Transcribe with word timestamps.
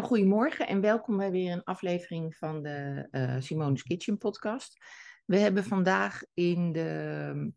Nou, 0.00 0.12
goedemorgen 0.12 0.66
en 0.66 0.80
welkom 0.80 1.16
bij 1.16 1.30
weer 1.30 1.52
een 1.52 1.64
aflevering 1.64 2.36
van 2.36 2.62
de 2.62 3.08
uh, 3.10 3.36
Simone's 3.38 3.82
Kitchen 3.82 4.18
podcast. 4.18 4.84
We 5.24 5.38
hebben 5.38 5.64
vandaag 5.64 6.22
in 6.34 6.72
de 6.72 7.52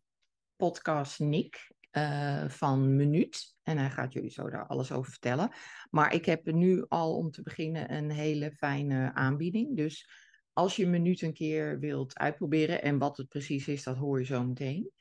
podcast 0.56 1.20
Nick 1.20 1.72
uh, 1.92 2.50
van 2.50 2.96
Minuut. 2.96 3.56
En 3.62 3.78
hij 3.78 3.90
gaat 3.90 4.14
jullie 4.14 4.30
zo 4.30 4.50
daar 4.50 4.68
alles 4.68 4.92
over 4.92 5.12
vertellen. 5.12 5.52
Maar 5.90 6.14
ik 6.14 6.26
heb 6.26 6.46
nu 6.46 6.86
al 6.88 7.18
om 7.18 7.32
te 7.32 7.42
beginnen 7.42 7.94
een 7.94 8.12
hele 8.12 8.52
fijne 8.52 9.14
aanbieding. 9.14 9.78
Dus 9.78 10.10
als 10.54 10.76
je 10.76 10.88
Minuut 10.88 11.22
een 11.22 11.34
keer 11.34 11.80
wilt 11.80 12.18
uitproberen, 12.18 12.82
en 12.82 12.98
wat 12.98 13.18
het 13.18 13.28
precies 13.28 13.68
is, 13.68 13.84
dat 13.84 13.98
hoor 13.98 14.20
je 14.20 14.26
zo 14.26 14.44
meteen. 14.44 14.92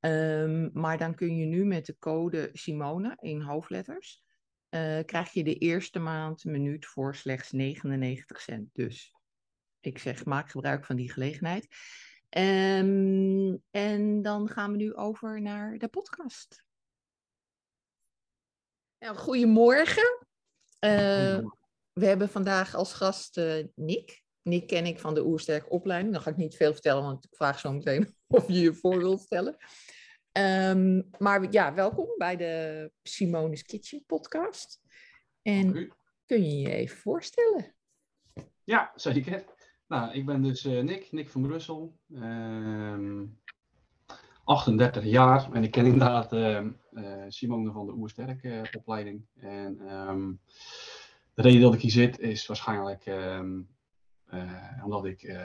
Um, 0.00 0.70
maar 0.72 0.98
dan 0.98 1.14
kun 1.14 1.36
je 1.36 1.46
nu 1.46 1.64
met 1.64 1.86
de 1.86 1.96
code 1.98 2.48
Simone 2.52 3.16
in 3.20 3.40
hoofdletters 3.40 4.23
krijg 5.06 5.32
je 5.32 5.44
de 5.44 5.54
eerste 5.54 5.98
maand 5.98 6.44
minuut 6.44 6.86
voor 6.86 7.14
slechts 7.14 7.50
99 7.50 8.40
cent. 8.40 8.68
Dus 8.72 9.14
ik 9.80 9.98
zeg, 9.98 10.24
maak 10.24 10.50
gebruik 10.50 10.84
van 10.84 10.96
die 10.96 11.12
gelegenheid. 11.12 11.66
Um, 12.38 13.62
en 13.70 14.22
dan 14.22 14.48
gaan 14.48 14.70
we 14.70 14.76
nu 14.76 14.94
over 14.94 15.42
naar 15.42 15.78
de 15.78 15.88
podcast. 15.88 16.64
Nou, 18.98 19.16
goedemorgen. 19.16 20.26
Uh, 20.80 21.38
we 21.92 22.06
hebben 22.06 22.28
vandaag 22.28 22.74
als 22.74 22.92
gast 22.92 23.36
uh, 23.38 23.64
Nick. 23.74 24.22
Nick 24.42 24.66
ken 24.66 24.86
ik 24.86 24.98
van 24.98 25.14
de 25.14 25.24
Oersterk 25.24 25.72
opleiding. 25.72 26.12
Dan 26.12 26.22
ga 26.22 26.30
ik 26.30 26.36
niet 26.36 26.56
veel 26.56 26.72
vertellen, 26.72 27.02
want 27.02 27.24
ik 27.24 27.34
vraag 27.34 27.58
zo 27.58 27.72
meteen 27.72 28.14
of 28.26 28.48
je 28.48 28.60
je 28.60 28.74
voor 28.74 28.98
wilt 28.98 29.20
stellen. 29.20 29.56
Um, 30.38 31.10
maar 31.18 31.52
ja, 31.52 31.74
welkom 31.74 32.06
bij 32.16 32.36
de 32.36 32.90
Simone's 33.02 33.62
Kitchen 33.62 34.04
podcast. 34.06 34.80
En 35.42 35.72
kun 36.26 36.44
je 36.44 36.58
je 36.58 36.70
even 36.70 36.96
voorstellen? 36.96 37.74
Ja, 38.64 38.92
zeker. 38.94 39.44
Nou, 39.86 40.12
ik 40.12 40.26
ben 40.26 40.42
dus 40.42 40.64
uh, 40.64 40.82
Nick, 40.82 41.12
Nick 41.12 41.30
van 41.30 41.42
Brussel. 41.42 41.98
Um, 42.14 43.38
38 44.44 45.04
jaar 45.04 45.52
en 45.52 45.62
ik 45.62 45.70
ken 45.70 45.86
inderdaad 45.86 46.32
uh, 46.32 46.60
uh, 46.92 47.24
Simone 47.28 47.72
van 47.72 47.86
de 47.86 47.92
Oersterk 47.92 48.68
opleiding. 48.76 49.26
En 49.36 49.92
um, 49.92 50.40
de 51.34 51.42
reden 51.42 51.60
dat 51.60 51.74
ik 51.74 51.80
hier 51.80 51.90
zit 51.90 52.18
is 52.18 52.46
waarschijnlijk 52.46 53.04
omdat 54.84 55.04
ik 55.04 55.36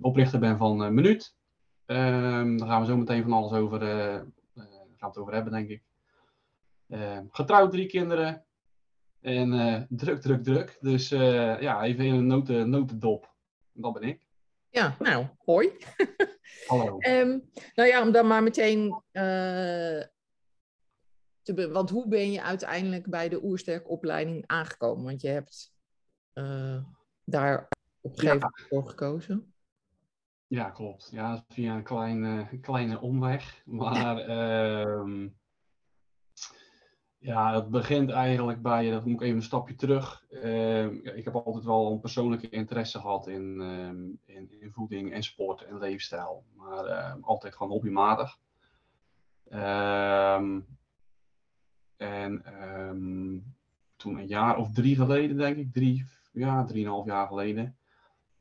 oprichter 0.00 0.38
ben 0.38 0.58
van 0.58 0.94
Minuut. 0.94 1.34
Um, 1.86 2.58
daar 2.58 2.68
gaan 2.68 2.80
we 2.80 2.86
zo 2.86 2.96
meteen 2.96 3.22
van 3.22 3.32
alles 3.32 3.52
over, 3.52 3.80
gaan 4.98 5.08
het 5.08 5.18
over 5.18 5.34
hebben, 5.34 5.52
denk 5.52 5.68
ik. 5.68 5.82
Uh, 6.88 7.18
getrouwd, 7.30 7.70
drie 7.70 7.86
kinderen. 7.86 8.44
En 9.20 9.86
druk, 9.90 10.20
druk, 10.20 10.42
druk. 10.42 10.78
Dus 10.80 11.08
ja, 11.08 11.82
even 11.82 12.04
in 12.04 12.14
een 12.14 12.26
noten, 12.26 12.70
notendop. 12.70 13.34
Dat 13.72 13.92
ben 13.92 14.02
ik. 14.02 14.26
Ja, 14.68 14.96
nou, 14.98 15.26
hoi. 15.38 15.72
Hallo. 16.66 16.98
um, 17.00 17.50
nou 17.74 17.88
ja, 17.88 18.02
om 18.02 18.12
dan 18.12 18.26
maar 18.26 18.42
meteen 18.42 19.02
te 21.42 21.70
want 21.72 21.90
hoe 21.90 22.08
ben 22.08 22.32
je 22.32 22.42
uiteindelijk 22.42 23.06
bij 23.06 23.28
de 23.28 23.44
Oersterk 23.44 23.90
opleiding 23.90 24.44
aangekomen? 24.46 25.04
Want 25.04 25.20
je 25.20 25.28
hebt 25.28 25.72
daar 27.24 27.68
op 28.00 28.12
een 28.12 28.18
gegeven 28.18 28.38
moment 28.38 28.66
voor 28.68 28.88
gekozen. 28.88 29.54
Ja, 30.48 30.70
klopt. 30.70 31.08
Ja, 31.12 31.44
via 31.48 31.74
een 31.74 31.82
kleine, 31.82 32.58
kleine 32.60 33.00
omweg. 33.00 33.62
Maar 33.64 34.28
uh, 34.28 35.28
ja, 37.30 37.54
het 37.54 37.70
begint 37.70 38.10
eigenlijk 38.10 38.62
bij, 38.62 38.90
dat 38.90 39.04
moet 39.04 39.14
ik 39.14 39.20
even 39.20 39.36
een 39.36 39.42
stapje 39.42 39.74
terug. 39.74 40.24
Uh, 40.30 41.16
ik 41.16 41.24
heb 41.24 41.34
altijd 41.34 41.64
wel 41.64 41.92
een 41.92 42.00
persoonlijke 42.00 42.48
interesse 42.48 43.00
gehad 43.00 43.26
in, 43.26 43.60
uh, 43.60 44.36
in, 44.36 44.60
in, 44.60 44.72
voeding 44.72 45.12
en 45.12 45.22
sport 45.22 45.62
en 45.62 45.78
leefstijl. 45.78 46.44
Maar 46.54 46.84
ehm, 46.84 47.22
altijd 47.22 47.54
gewoon 47.54 47.72
hobbymatig. 47.72 48.38
en 51.96 52.42
toen 53.96 54.18
een 54.18 54.26
jaar 54.26 54.56
of 54.56 54.72
drie 54.72 54.96
geleden, 54.96 55.36
denk 55.36 55.56
ik, 55.56 55.72
drie, 55.72 56.04
ja, 56.32 56.64
drieënhalf 56.64 57.06
jaar 57.06 57.26
geleden 57.26 57.76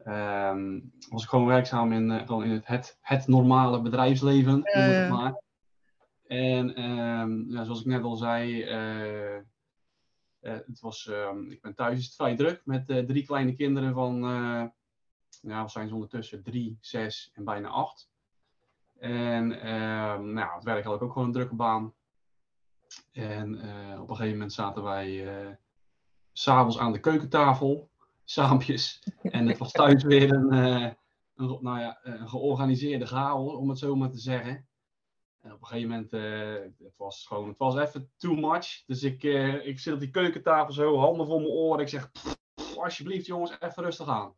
Um, 0.07 0.91
was 1.09 1.23
ik 1.23 1.29
gewoon 1.29 1.45
werkzaam 1.45 1.91
in, 1.91 2.19
gewoon 2.25 2.43
in 2.43 2.51
het, 2.51 2.67
het, 2.67 2.97
het, 3.01 3.27
normale 3.27 3.81
bedrijfsleven. 3.81 4.61
Uh. 4.77 5.09
maar. 5.09 5.41
En 6.27 6.83
um, 6.83 7.45
ja, 7.49 7.63
zoals 7.63 7.79
ik 7.79 7.85
net 7.85 8.03
al 8.03 8.15
zei, 8.15 8.63
uh, 8.63 9.41
het 10.39 10.79
was, 10.79 11.07
um, 11.07 11.51
ik 11.51 11.61
ben 11.61 11.75
thuis 11.75 11.99
is 11.99 12.05
het 12.05 12.15
vrij 12.15 12.35
druk 12.35 12.61
met 12.65 12.85
drie 12.85 13.25
kleine 13.25 13.55
kinderen 13.55 13.93
van, 13.93 14.19
ja, 15.41 15.63
we 15.63 15.69
zijn 15.69 15.87
ze 15.87 15.93
ondertussen 15.93 16.43
drie, 16.43 16.77
zes 16.81 17.31
en 17.33 17.43
bijna 17.43 17.67
acht. 17.67 18.09
En 18.99 19.47
nou, 20.33 20.55
het 20.55 20.63
werk 20.63 20.83
had 20.83 20.95
ik 20.95 21.01
ook 21.01 21.11
gewoon 21.11 21.27
een 21.27 21.33
drukke 21.33 21.55
baan. 21.55 21.93
En 23.11 23.55
op 23.99 24.09
een 24.09 24.15
gegeven 24.15 24.37
moment 24.37 24.53
zaten 24.53 24.83
wij 24.83 25.27
s'avonds 26.33 26.77
aan 26.77 26.91
de 26.91 26.99
keukentafel 26.99 27.89
saampjes. 28.25 29.03
En 29.21 29.47
het 29.47 29.57
was 29.57 29.71
thuis 29.71 30.03
weer 30.03 30.33
een, 30.33 30.53
uh, 30.53 30.91
een, 31.35 31.57
nou 31.61 31.79
ja, 31.79 31.99
een 32.03 32.29
georganiseerde 32.29 33.05
chaos, 33.05 33.53
om 33.53 33.69
het 33.69 33.79
zo 33.79 33.95
maar 33.95 34.09
te 34.09 34.19
zeggen. 34.19 34.67
En 35.41 35.53
op 35.53 35.61
een 35.61 35.67
gegeven 35.67 35.89
moment, 35.89 36.13
uh, 36.13 36.85
het 36.85 36.97
was 36.97 37.27
gewoon, 37.27 37.47
het 37.47 37.57
was 37.57 37.75
even 37.75 38.11
too 38.17 38.35
much. 38.35 38.83
Dus 38.85 39.03
ik, 39.03 39.23
uh, 39.23 39.67
ik 39.67 39.79
zit 39.79 39.93
op 39.93 39.99
die 39.99 40.09
keukentafel 40.09 40.73
zo, 40.73 40.97
handen 40.97 41.25
voor 41.25 41.41
mijn 41.41 41.51
oren. 41.51 41.81
Ik 41.81 41.87
zeg, 41.87 42.11
pff, 42.11 42.37
pff, 42.53 42.77
alsjeblieft 42.77 43.25
jongens, 43.25 43.57
even 43.59 43.83
rustig 43.83 44.07
aan. 44.07 44.33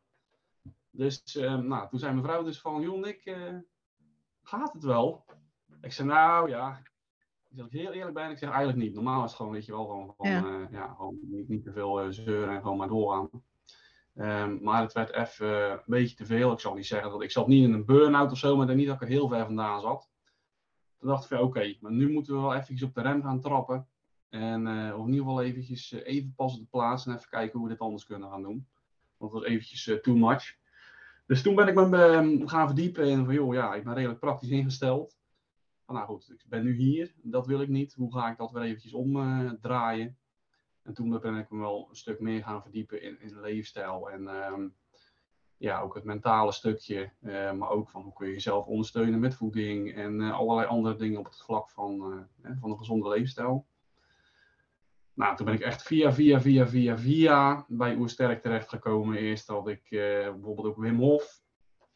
Dus 0.89 1.33
nou, 1.33 1.89
toen 1.89 1.99
zei 1.99 2.11
mijn 2.13 2.25
vrouw 2.25 2.43
dus 2.43 2.61
van, 2.61 2.81
joh 2.81 3.07
ik 3.07 3.35
gaat 4.41 4.73
het 4.73 4.83
wel? 4.83 5.25
Ik 5.81 5.91
zei, 5.91 6.07
nou 6.07 6.49
ja, 6.49 6.81
ik 7.49 7.65
heel 7.69 7.91
eerlijk 7.91 8.13
ben, 8.13 8.31
ik 8.31 8.37
zeg 8.37 8.49
eigenlijk 8.49 8.79
niet. 8.79 8.93
Normaal 8.93 9.23
is 9.23 9.29
het 9.29 9.35
gewoon, 9.35 9.51
weet 9.51 9.65
je 9.65 9.71
wel, 9.71 9.85
gewoon, 9.85 10.67
ja 10.71 10.93
gewoon 10.93 11.17
niet, 11.21 11.49
niet 11.49 11.63
te 11.63 11.71
veel 11.71 12.13
zeuren 12.13 12.55
en 12.55 12.61
gewoon 12.61 12.77
maar 12.77 12.87
doorgaan. 12.87 13.29
Um, 14.19 14.59
maar 14.61 14.81
het 14.81 14.93
werd 14.93 15.13
even 15.13 15.71
een 15.71 15.79
beetje 15.85 16.15
te 16.15 16.25
veel. 16.25 16.51
Ik 16.51 16.59
zal 16.59 16.73
niet 16.73 16.85
zeggen 16.85 17.11
dat 17.11 17.21
ik 17.21 17.31
zat 17.31 17.47
niet 17.47 17.63
in 17.63 17.73
een 17.73 17.85
burn-out 17.85 18.31
of 18.31 18.37
zo, 18.37 18.55
maar 18.55 18.75
niet 18.75 18.87
dat 18.87 18.95
ik 18.95 19.01
er 19.01 19.07
heel 19.07 19.27
ver 19.27 19.45
vandaan 19.45 19.81
zat. 19.81 20.09
Toen 20.99 21.09
dacht 21.09 21.23
ik 21.23 21.29
van 21.29 21.39
oké, 21.39 21.75
maar 21.79 21.91
nu 21.91 22.11
moeten 22.11 22.33
we 22.33 22.41
wel 22.41 22.53
eventjes 22.53 22.83
op 22.83 22.93
de 22.93 23.01
rem 23.01 23.23
gaan 23.23 23.41
trappen. 23.41 23.87
En 24.29 24.67
uh, 24.67 24.97
of 24.97 25.05
in 25.05 25.11
ieder 25.11 25.25
geval 25.25 25.41
eventjes 25.41 25.91
uh, 25.91 26.07
even 26.07 26.33
pas 26.35 26.53
op 26.53 26.59
de 26.59 26.67
plaats 26.69 27.05
en 27.05 27.15
even 27.15 27.29
kijken 27.29 27.59
hoe 27.59 27.67
we 27.67 27.73
dit 27.73 27.83
anders 27.83 28.05
kunnen 28.05 28.29
gaan 28.29 28.41
doen. 28.41 28.67
Want 29.17 29.31
het 29.31 29.41
was 29.41 29.51
eventjes 29.51 29.87
uh, 29.87 29.97
too 29.97 30.15
much. 30.15 30.57
Dus 31.25 31.41
toen 31.41 31.55
ben 31.55 31.67
ik 31.67 31.75
me 31.75 32.41
gaan 32.45 32.67
verdiepen 32.67 33.03
en 33.03 33.25
van 33.25 33.33
joh, 33.33 33.53
ja, 33.53 33.73
ik 33.73 33.83
ben 33.83 33.93
redelijk 33.93 34.19
praktisch 34.19 34.49
ingesteld. 34.49 35.17
Van, 35.85 35.95
nou 35.95 36.07
goed, 36.07 36.29
ik 36.29 36.45
ben 36.49 36.63
nu 36.63 36.75
hier, 36.75 37.13
dat 37.21 37.47
wil 37.47 37.61
ik 37.61 37.69
niet. 37.69 37.93
Hoe 37.93 38.13
ga 38.13 38.31
ik 38.31 38.37
dat 38.37 38.51
weer 38.51 38.63
eventjes 38.63 38.93
omdraaien? 38.93 40.17
En 40.87 40.93
toen 40.93 41.19
ben 41.19 41.35
ik 41.35 41.49
me 41.49 41.59
wel 41.59 41.87
een 41.89 41.95
stuk 41.95 42.19
meer 42.19 42.43
gaan 42.43 42.61
verdiepen 42.61 43.01
in, 43.01 43.21
in 43.21 43.39
leefstijl 43.39 44.09
en 44.09 44.27
um, 44.27 44.75
ja, 45.57 45.81
ook 45.81 45.95
het 45.95 46.03
mentale 46.03 46.51
stukje. 46.51 47.11
Uh, 47.21 47.51
maar 47.51 47.69
ook 47.69 47.89
van 47.89 48.01
hoe 48.01 48.13
kun 48.13 48.27
je 48.27 48.33
jezelf 48.33 48.65
ondersteunen 48.65 49.19
met 49.19 49.35
voeding 49.35 49.95
en 49.95 50.19
uh, 50.19 50.37
allerlei 50.37 50.67
andere 50.67 50.95
dingen 50.95 51.19
op 51.19 51.25
het 51.25 51.41
vlak 51.41 51.69
van, 51.69 51.93
uh, 52.43 52.51
van 52.59 52.71
een 52.71 52.77
gezonde 52.77 53.09
leefstijl. 53.09 53.65
Nou, 55.13 55.35
toen 55.35 55.45
ben 55.45 55.55
ik 55.55 55.61
echt 55.61 55.83
via, 55.83 56.13
via, 56.13 56.41
via, 56.41 56.67
via, 56.67 56.97
via 56.97 57.65
bij 57.67 57.95
Oersterk 57.95 58.41
terechtgekomen. 58.41 59.17
Eerst 59.17 59.47
had 59.47 59.67
ik 59.67 59.87
bijvoorbeeld 59.89 60.67
ook 60.67 60.77
Wim 60.77 60.99
Hof. 60.99 61.41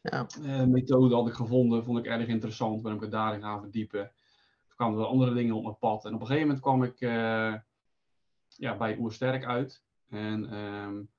Ja. 0.00 0.26
methode 0.66 1.14
had 1.14 1.28
ik 1.28 1.34
gevonden, 1.34 1.84
vond 1.84 1.98
ik 1.98 2.06
erg 2.06 2.26
interessant. 2.26 2.82
Ben 2.82 2.94
ik 2.94 3.00
me 3.00 3.08
daarin 3.08 3.40
gaan 3.40 3.60
verdiepen. 3.60 4.12
Toen 4.66 4.76
kwamen 4.76 4.98
er 4.98 5.06
andere 5.06 5.34
dingen 5.34 5.54
op 5.54 5.62
mijn 5.62 5.78
pad. 5.78 6.04
En 6.04 6.14
op 6.14 6.20
een 6.20 6.26
gegeven 6.26 6.46
moment 6.46 6.64
kwam 6.64 6.82
ik 6.82 7.00
ja, 8.56 8.76
bij 8.76 8.98
Oersterk 8.98 9.44
uit. 9.44 9.82
En 10.08 10.54
um, 10.56 11.10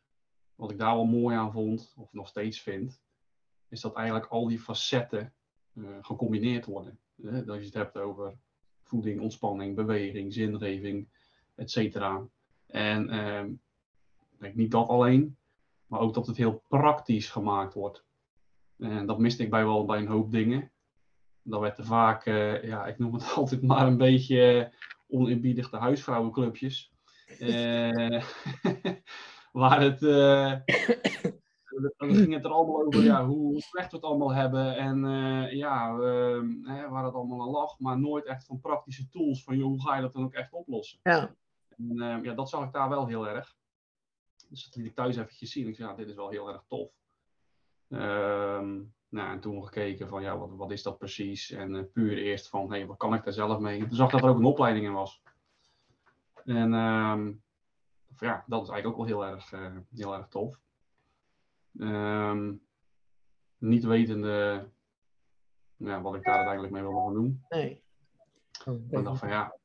wat 0.56 0.72
ik 0.72 0.78
daar 0.78 0.96
wel 0.96 1.06
mooi 1.06 1.36
aan 1.36 1.52
vond, 1.52 1.94
of 1.98 2.14
nog 2.14 2.28
steeds 2.28 2.62
vind, 2.62 3.02
is 3.70 3.82
dat 3.82 3.96
eigenlijk 3.96 4.28
al 4.28 4.48
die 4.48 4.60
facetten 4.60 5.34
uh, 5.74 5.98
gecombineerd 6.02 6.66
worden. 6.66 7.00
Uh, 7.16 7.46
dat 7.46 7.60
je 7.60 7.66
het 7.66 7.74
hebt 7.74 7.98
over 7.98 8.38
voeding, 8.84 9.22
ontspanning, 9.22 9.76
beweging, 9.76 10.34
zingeving, 10.34 11.08
et 11.56 11.72
cetera. 11.72 12.28
En 12.66 13.18
um, 13.18 13.62
denk 14.44 14.56
niet 14.56 14.72
dat 14.72 14.88
alleen, 14.88 15.38
maar 15.88 16.00
ook 16.00 16.14
dat 16.14 16.28
het 16.28 16.38
heel 16.38 16.64
praktisch 16.68 17.30
gemaakt 17.30 17.74
wordt. 17.74 18.06
En 18.78 19.06
dat 19.06 19.20
miste 19.20 19.44
ik 19.44 19.50
bij 19.50 19.66
wel 19.66 19.86
bij 19.86 20.00
een 20.00 20.08
hoop 20.08 20.32
dingen. 20.32 20.72
Dat 21.42 21.60
werd 21.60 21.78
er 21.78 21.86
vaak, 21.86 22.26
uh, 22.26 22.64
ja, 22.64 22.86
ik 22.86 22.98
noem 22.98 23.14
het 23.14 23.34
altijd 23.36 23.62
maar 23.62 23.88
een 23.88 23.98
beetje 23.98 24.74
oninbiedig 25.08 25.70
de 25.70 25.78
huisvrouwenclubjes. 25.78 26.93
Uh, 27.40 28.24
waar 29.62 29.82
het. 29.82 30.00
Dan 31.98 32.16
ging 32.16 32.34
het 32.34 32.46
er 32.46 32.52
allemaal 32.52 32.86
over 32.86 33.04
ja, 33.04 33.26
hoe 33.26 33.62
slecht 33.62 33.92
we 33.92 33.96
het 33.96 34.06
allemaal 34.06 34.34
hebben. 34.34 34.78
En 34.78 35.04
uh, 35.06 35.52
ja, 35.52 35.96
hè, 36.64 36.90
waar 36.90 37.06
het 37.06 37.14
allemaal 37.14 37.42
aan 37.42 37.50
lag. 37.50 37.80
Maar 37.80 38.00
nooit 38.00 38.26
echt 38.26 38.46
van 38.46 38.60
praktische 38.60 39.10
tools. 39.10 39.44
Van 39.44 39.58
joh, 39.58 39.68
hoe 39.68 39.82
ga 39.82 39.96
je 39.96 40.02
dat 40.02 40.14
dan 40.14 40.24
ook 40.24 40.34
echt 40.34 40.54
oplossen? 40.54 41.00
Ja. 41.04 41.36
En 41.78 42.24
ja, 42.24 42.34
dat 42.34 42.50
zag 42.50 42.66
ik 42.66 42.72
daar 42.72 42.90
wel 42.90 43.08
heel 43.08 43.28
erg. 43.28 43.56
Dus 44.50 44.64
dat 44.64 44.76
liet 44.76 44.86
ik 44.86 44.96
thuis 44.96 45.16
eventjes 45.16 45.52
zien. 45.52 45.68
Ik 45.68 45.76
zei, 45.76 45.90
ja, 45.90 45.96
dit 45.96 46.08
is 46.08 46.16
wel 46.16 46.30
heel 46.30 46.48
erg 46.50 46.64
tof. 46.68 46.92
Ehm, 47.90 48.82
nou, 49.10 49.32
en 49.32 49.40
toen 49.40 49.64
gekeken 49.64 50.08
van, 50.08 50.22
ja, 50.22 50.38
wat, 50.38 50.50
wat 50.56 50.72
is 50.72 50.84
dat 50.84 50.98
precies? 50.98 51.52
En 51.52 51.92
puur 51.92 52.18
eerst 52.18 52.50
van, 52.50 52.72
hé, 52.72 52.78
hey, 52.78 52.88
wat 52.88 52.98
kan 52.98 53.14
ik 53.14 53.24
daar 53.24 53.34
zelf 53.34 53.60
mee? 53.60 53.80
En 53.80 53.88
toen 53.88 53.98
zag 53.98 54.06
ik 54.06 54.14
dat 54.14 54.24
er 54.24 54.30
ook 54.30 54.38
een 54.38 54.46
opleiding 54.46 54.86
in 54.86 54.94
was. 54.94 55.22
En 56.46 56.74
um, 56.74 57.44
ja, 58.18 58.44
dat 58.48 58.62
is 58.62 58.70
eigenlijk 58.70 58.88
ook 58.88 58.96
wel 58.96 59.06
heel 59.06 59.26
erg, 59.26 59.52
uh, 59.52 59.78
heel 59.96 60.14
erg 60.14 60.28
tof. 60.28 60.60
Um, 61.78 62.62
niet 63.58 63.84
wetende 63.84 64.70
ja, 65.78 66.02
wat 66.02 66.16
ik 66.16 66.24
daar 66.24 66.36
uiteindelijk 66.36 66.74
mee 66.74 66.82
wilde 66.82 67.00
gaan 67.00 67.14
doen. 67.14 67.46
Nee. 67.50 67.84
Oh, 68.66 68.84
ik 68.90 69.04
dacht 69.04 69.20
van 69.20 69.30
ja, 69.30 69.58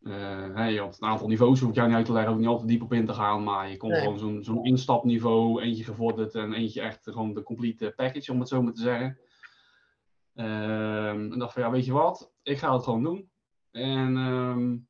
uh, 0.00 0.54
hey, 0.54 0.72
je 0.72 0.80
had 0.80 0.96
een 1.00 1.08
aantal 1.08 1.28
niveaus, 1.28 1.60
hoef 1.60 1.68
ik 1.68 1.74
jou 1.74 1.88
niet 1.88 1.96
uit 1.96 2.06
te 2.06 2.12
leggen, 2.12 2.32
ook 2.32 2.38
niet 2.38 2.48
altijd 2.48 2.68
diep 2.68 2.82
op 2.82 2.92
in 2.92 3.06
te 3.06 3.14
gaan, 3.14 3.44
maar 3.44 3.70
je 3.70 3.76
kon 3.76 3.90
nee. 3.90 4.00
gewoon 4.00 4.18
zo'n 4.18 4.42
zo'n 4.42 4.64
instapniveau, 4.64 5.62
eentje 5.62 5.84
gevorderd 5.84 6.34
en 6.34 6.52
eentje 6.52 6.80
echt 6.80 7.02
gewoon 7.02 7.34
de 7.34 7.42
complete 7.42 7.92
package, 7.96 8.32
om 8.32 8.38
het 8.38 8.48
zo 8.48 8.62
maar 8.62 8.72
te 8.72 8.80
zeggen. 8.80 9.18
Um, 10.34 11.32
en 11.32 11.38
dacht 11.38 11.52
van 11.52 11.62
ja, 11.62 11.70
weet 11.70 11.84
je 11.84 11.92
wat, 11.92 12.32
ik 12.42 12.58
ga 12.58 12.72
het 12.74 12.84
gewoon 12.84 13.02
doen. 13.02 13.30
En 13.70 14.16
um, 14.16 14.88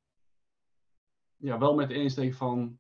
ja, 1.41 1.59
wel 1.59 1.75
met 1.75 1.89
de 1.89 1.95
insteek 1.95 2.35
van, 2.35 2.79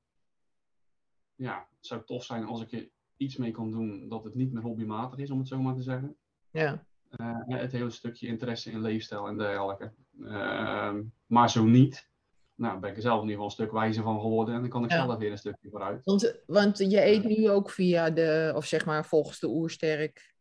ja, 1.34 1.66
het 1.76 1.86
zou 1.86 2.04
tof 2.04 2.24
zijn 2.24 2.44
als 2.44 2.62
ik 2.62 2.72
er 2.72 2.88
iets 3.16 3.36
mee 3.36 3.50
kan 3.50 3.70
doen 3.70 4.08
dat 4.08 4.24
het 4.24 4.34
niet 4.34 4.52
meer 4.52 4.62
hobbymatig 4.62 5.18
is, 5.18 5.30
om 5.30 5.38
het 5.38 5.48
zo 5.48 5.60
maar 5.60 5.74
te 5.74 5.82
zeggen. 5.82 6.16
Ja. 6.50 6.84
Uh, 7.16 7.38
het 7.46 7.72
hele 7.72 7.90
stukje 7.90 8.26
interesse 8.26 8.70
in 8.70 8.80
leefstijl 8.80 9.26
en 9.26 9.36
dergelijke. 9.36 9.92
Uh, 10.18 10.94
maar 11.26 11.50
zo 11.50 11.64
niet, 11.64 12.10
nou 12.54 12.80
ben 12.80 12.90
ik 12.90 12.96
er 12.96 13.02
zelf 13.02 13.22
in 13.22 13.28
ieder 13.28 13.34
geval 13.34 13.46
een 13.46 13.66
stuk 13.66 13.72
wijzer 13.72 14.02
van 14.02 14.20
geworden 14.20 14.54
en 14.54 14.60
dan 14.60 14.70
kan 14.70 14.84
ik 14.84 14.90
ja. 14.90 15.04
zelf 15.04 15.18
weer 15.18 15.30
een 15.30 15.38
stukje 15.38 15.70
vooruit. 15.70 16.04
Want, 16.04 16.42
want 16.46 16.78
je 16.78 17.04
eet 17.04 17.24
nu 17.24 17.50
ook 17.50 17.70
via 17.70 18.10
de, 18.10 18.52
of 18.56 18.64
zeg 18.64 18.84
maar 18.84 19.06
volgens 19.06 19.38
de 19.38 19.48
oersterk 19.48 20.34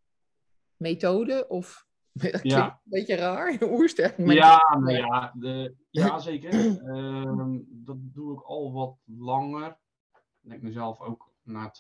methode? 0.77 1.48
Of 1.48 1.88
dat 2.32 2.44
ja. 2.44 2.66
een 2.66 2.90
beetje 2.90 3.16
raar, 3.16 3.58
oersterk. 3.72 4.18
Ja, 4.18 4.78
nou 4.80 4.92
ja, 4.92 5.34
de, 5.36 5.76
ja 5.90 6.20
zeker. 6.30 6.54
uh, 6.54 7.58
dat 7.70 7.98
doe 8.00 8.34
ik 8.34 8.42
al 8.42 8.74
wat 8.74 8.98
langer. 9.06 9.78
Ik 10.42 10.50
denk 10.50 10.62
mezelf 10.62 11.00
ook 11.00 11.32
na 11.44 11.74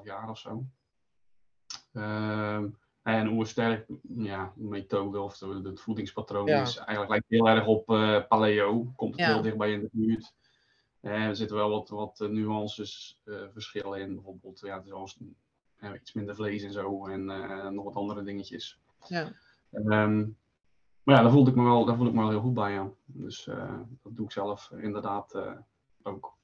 2,5 0.00 0.04
jaar 0.04 0.30
of 0.30 0.38
zo. 0.38 0.64
En 3.02 3.28
oersterk, 3.28 3.86
ja, 4.16 4.52
methode 4.56 5.20
of 5.20 5.40
het 5.40 5.80
voedingspatroon 5.80 6.46
ja. 6.46 6.62
is 6.62 6.76
eigenlijk 6.76 7.10
lijkt 7.10 7.28
heel 7.28 7.48
erg 7.48 7.66
op 7.66 7.90
uh, 7.90 8.26
paleo. 8.28 8.92
Komt 8.96 9.16
ja. 9.16 9.26
heel 9.26 9.42
dichtbij 9.42 9.72
in 9.72 9.80
de 9.80 9.88
buurt. 9.92 10.34
En 11.00 11.20
er 11.20 11.36
zitten 11.36 11.56
wel 11.56 11.70
wat, 11.70 11.88
wat 11.88 12.18
nuances, 12.18 13.20
uh, 13.24 13.42
verschillen 13.52 14.00
in. 14.00 14.14
Bijvoorbeeld, 14.14 14.60
ja, 14.60 14.76
het 14.76 14.86
is 14.86 16.00
iets 16.00 16.12
minder 16.12 16.34
vlees 16.34 16.62
en 16.62 16.72
zo. 16.72 17.06
En 17.06 17.24
nog 17.74 17.84
wat 17.84 17.94
andere 17.94 18.22
dingetjes. 18.22 18.80
Ja. 19.08 19.32
Um, 19.74 20.36
maar 21.02 21.16
ja, 21.16 21.22
daar 21.22 21.30
voelde 21.30 21.50
ik 21.50 21.56
me 21.56 21.64
wel, 21.64 21.84
daar 21.84 21.96
voel 21.96 22.06
ik 22.06 22.12
me 22.12 22.20
wel 22.20 22.30
heel 22.30 22.40
goed 22.40 22.54
bij. 22.54 22.72
Ja. 22.72 22.90
Dus 23.04 23.44
dat 24.02 24.16
doe 24.16 24.24
ik 24.24 24.32
zelf 24.32 24.70
inderdaad 24.70 25.34
ook. 26.02 26.34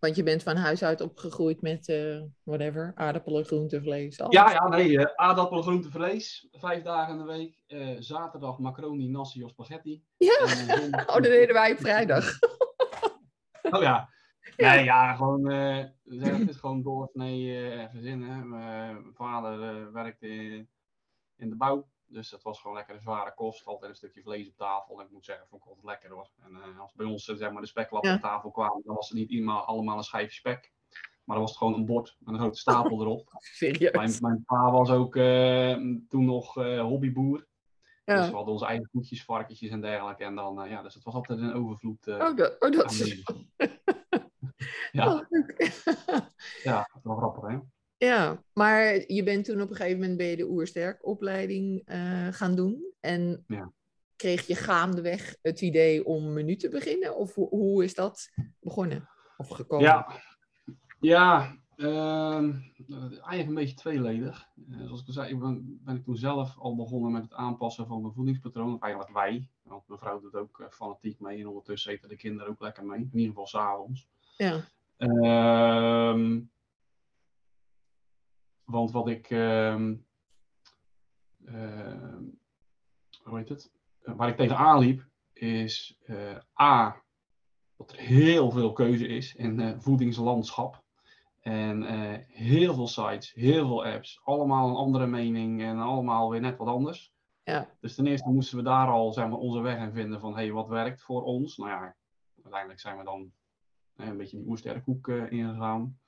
Want 0.00 0.16
je 0.16 0.22
bent 0.22 0.42
van 0.42 0.56
huis 0.56 0.82
uit 0.82 1.00
opgegroeid 1.00 1.62
met 1.62 1.88
uh, 1.88 2.22
whatever, 2.42 2.92
aardappelen, 2.94 3.44
groente, 3.44 3.82
vlees. 3.82 4.20
Alles. 4.20 4.34
Ja, 4.34 4.50
ja, 4.50 4.68
nee, 4.68 4.88
uh, 4.88 5.04
aardappelen, 5.14 5.62
groente, 5.62 5.90
vlees. 5.90 6.48
Vijf 6.52 6.82
dagen 6.82 7.12
in 7.12 7.18
de 7.18 7.32
week. 7.32 7.62
Uh, 7.68 7.96
zaterdag 7.98 8.58
macaroni, 8.58 9.08
nasi 9.08 9.44
of 9.44 9.50
spaghetti. 9.50 10.02
Ja, 10.16 10.38
en, 10.68 10.94
oh, 11.08 11.14
dat 11.14 11.22
deden 11.22 11.54
wij 11.54 11.72
op 11.72 11.78
vrijdag. 11.78 12.38
oh 13.70 13.82
ja. 13.82 14.08
ja. 14.56 14.74
Nee, 14.74 14.84
ja, 14.84 15.14
gewoon, 15.14 15.50
het 15.50 16.48
is 16.48 16.56
gewoon 16.56 16.82
doorsnee 16.82 17.88
gezin. 17.88 18.22
Hè. 18.22 18.44
Mijn 18.44 19.04
vader 19.14 19.92
werkte 19.92 20.66
in 21.40 21.48
de 21.48 21.56
bouw. 21.56 21.88
Dus 22.06 22.30
dat 22.30 22.42
was 22.42 22.60
gewoon 22.60 22.76
lekker 22.76 22.94
een 22.94 23.00
zware 23.00 23.34
kost. 23.34 23.66
Altijd 23.66 23.90
een 23.90 23.96
stukje 23.96 24.22
vlees 24.22 24.48
op 24.48 24.56
tafel. 24.56 24.98
En 24.98 25.06
ik 25.06 25.12
moet 25.12 25.24
zeggen, 25.24 25.46
vond 25.48 25.62
ik 25.62 25.68
altijd 25.68 25.86
lekker 25.86 26.10
hoor. 26.10 26.30
En 26.42 26.50
uh, 26.50 26.80
als 26.80 26.92
bij 26.94 27.06
ons 27.06 27.24
zeg 27.24 27.50
maar, 27.50 27.62
de 27.62 27.68
speklappen 27.68 28.10
ja. 28.10 28.16
op 28.16 28.22
tafel 28.22 28.50
kwamen, 28.50 28.82
dan 28.84 28.94
was 28.94 29.08
het 29.08 29.18
niet 29.18 29.30
iemand 29.30 29.66
allemaal 29.66 29.96
een 29.96 30.02
schijfje 30.02 30.34
spek. 30.34 30.72
Maar 31.24 31.36
dan 31.36 31.46
was 31.46 31.50
het 31.50 31.58
gewoon 31.58 31.74
een 31.74 31.86
bord 31.86 32.16
met 32.18 32.34
een 32.34 32.40
grote 32.40 32.58
stapel 32.58 33.00
erop. 33.02 33.28
Serieus? 33.38 33.92
Mijn, 33.92 34.14
mijn 34.20 34.44
pa 34.44 34.70
was 34.70 34.90
ook 34.90 35.16
uh, 35.16 35.76
toen 36.08 36.24
nog 36.24 36.56
uh, 36.56 36.80
hobbyboer. 36.80 37.48
Ja. 38.04 38.16
Dus 38.16 38.28
we 38.28 38.34
hadden 38.34 38.52
onze 38.52 38.66
eigen 38.66 38.88
koetjes, 38.92 39.24
varkentjes 39.24 39.70
en 39.70 39.80
dergelijke. 39.80 40.24
En 40.24 40.34
dan, 40.34 40.68
ja, 40.68 40.82
dus 40.82 40.94
het 40.94 41.04
was 41.04 41.14
altijd 41.14 41.38
een 41.38 41.52
overvloed. 41.52 42.06
oh, 42.06 42.36
dat, 42.36 42.56
oh, 42.58 42.70
dat 42.70 42.90
is... 42.90 43.22
ja. 44.92 45.14
Oh, 45.14 45.28
ja, 46.62 46.88
dat 46.92 47.02
was 47.02 47.18
grappig 47.18 47.50
hè. 47.50 47.58
Ja, 48.06 48.42
maar 48.52 49.12
je 49.12 49.22
bent 49.22 49.44
toen 49.44 49.60
op 49.60 49.70
een 49.70 49.76
gegeven 49.76 50.00
moment 50.00 50.16
bij 50.16 50.36
de 50.36 50.48
Oersterk 50.48 51.06
opleiding 51.06 51.82
uh, 51.88 52.28
gaan 52.30 52.54
doen. 52.54 52.92
En 53.00 53.44
ja. 53.46 53.72
kreeg 54.16 54.46
je 54.46 54.54
gaandeweg 54.54 55.36
het 55.42 55.60
idee 55.60 56.04
om 56.04 56.32
menu 56.32 56.56
te 56.56 56.68
beginnen? 56.68 57.16
Of 57.16 57.34
hoe, 57.34 57.48
hoe 57.48 57.84
is 57.84 57.94
dat 57.94 58.30
begonnen 58.60 59.08
of 59.36 59.48
gekomen? 59.48 59.86
Ja, 59.86 60.06
ja 61.00 61.56
uh, 61.76 62.54
eigenlijk 62.88 63.48
een 63.48 63.54
beetje 63.54 63.76
tweeledig. 63.76 64.48
Uh, 64.68 64.84
zoals 64.84 65.00
ik 65.00 65.06
al 65.06 65.12
zei, 65.12 65.36
ben, 65.36 65.80
ben, 65.84 65.96
ik 65.96 66.04
toen 66.04 66.16
zelf 66.16 66.58
al 66.58 66.76
begonnen 66.76 67.12
met 67.12 67.22
het 67.22 67.34
aanpassen 67.34 67.86
van 67.86 68.00
mijn 68.00 68.14
voedingspatroon. 68.14 68.74
Of 68.74 68.82
eigenlijk 68.82 69.12
wij, 69.12 69.48
want 69.62 69.88
mijn 69.88 70.00
vrouw 70.00 70.20
doet 70.20 70.34
ook 70.34 70.66
fanatiek 70.70 71.20
mee. 71.20 71.40
En 71.40 71.46
ondertussen 71.46 71.92
eten 71.92 72.08
de 72.08 72.16
kinderen 72.16 72.52
ook 72.52 72.60
lekker 72.60 72.84
mee. 72.84 73.00
In 73.00 73.10
ieder 73.12 73.28
geval 73.28 73.46
s'avonds. 73.46 74.08
Ja. 74.36 74.60
Ehm, 74.96 76.40
want 78.70 78.90
wat 78.90 79.08
ik. 79.08 79.30
Uh, 79.30 79.90
uh, 81.40 82.16
hoe 83.22 83.38
heet 83.38 83.48
het? 83.48 83.72
Waar 84.02 84.28
ik 84.28 84.36
tegenaan 84.36 84.78
liep, 84.78 85.06
is 85.32 85.96
uh, 86.06 86.36
A. 86.60 87.02
Dat 87.76 87.92
er 87.92 87.98
heel 87.98 88.50
veel 88.50 88.72
keuze 88.72 89.06
is 89.06 89.34
in 89.34 89.58
het 89.58 89.82
voedingslandschap. 89.82 90.82
En 91.40 91.82
heel 92.26 92.74
veel 92.74 92.86
sites, 92.86 93.32
heel 93.32 93.66
veel 93.66 93.84
apps, 93.84 94.20
allemaal 94.24 94.68
een 94.68 94.74
andere 94.74 95.06
mening 95.06 95.62
en 95.62 95.78
allemaal 95.78 96.30
weer 96.30 96.40
net 96.40 96.56
wat 96.56 96.68
anders. 96.68 97.12
Ja. 97.44 97.70
Dus 97.80 97.94
ten 97.94 98.06
eerste 98.06 98.30
moesten 98.30 98.56
we 98.56 98.62
daar 98.62 98.88
al 98.88 99.12
zeg 99.12 99.28
maar, 99.28 99.38
onze 99.38 99.60
weg 99.60 99.78
in 99.78 99.92
vinden 99.92 100.20
van 100.20 100.34
hey, 100.34 100.52
wat 100.52 100.68
werkt 100.68 101.02
voor 101.02 101.22
ons. 101.22 101.56
Nou 101.56 101.70
ja, 101.70 101.96
uiteindelijk 102.42 102.80
zijn 102.80 102.98
we 102.98 103.04
dan 103.04 103.32
een 103.96 104.16
beetje 104.16 104.36
die 104.36 104.46
oersterkhoek 104.46 105.08
uh, 105.08 105.30
ingegaan. 105.30 105.98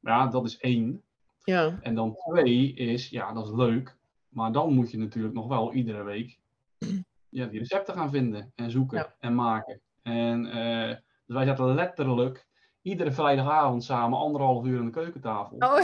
Maar 0.00 0.12
ja, 0.12 0.26
dat 0.26 0.44
is 0.44 0.58
één. 0.58 1.02
Ja. 1.44 1.78
En 1.80 1.94
dan 1.94 2.16
twee 2.16 2.74
is, 2.74 3.08
ja, 3.08 3.32
dat 3.32 3.44
is 3.46 3.52
leuk. 3.52 3.96
Maar 4.28 4.52
dan 4.52 4.72
moet 4.72 4.90
je 4.90 4.98
natuurlijk 4.98 5.34
nog 5.34 5.48
wel 5.48 5.72
iedere 5.72 6.02
week 6.02 6.38
ja, 7.28 7.46
die 7.46 7.58
recepten 7.58 7.94
gaan 7.94 8.10
vinden 8.10 8.52
en 8.54 8.70
zoeken 8.70 8.98
Ja. 8.98 9.14
en 9.18 9.34
maken. 9.34 9.80
En 10.02 10.46
eh, 10.46 10.88
dus 11.26 11.36
wij 11.36 11.44
zaten 11.46 11.74
letterlijk 11.74 12.46
iedere 12.82 13.12
vrijdagavond 13.12 13.84
samen 13.84 14.18
anderhalf 14.18 14.64
uur 14.64 14.78
aan 14.78 14.84
de 14.84 14.90
keukentafel. 14.90 15.56
Oh, 15.56 15.78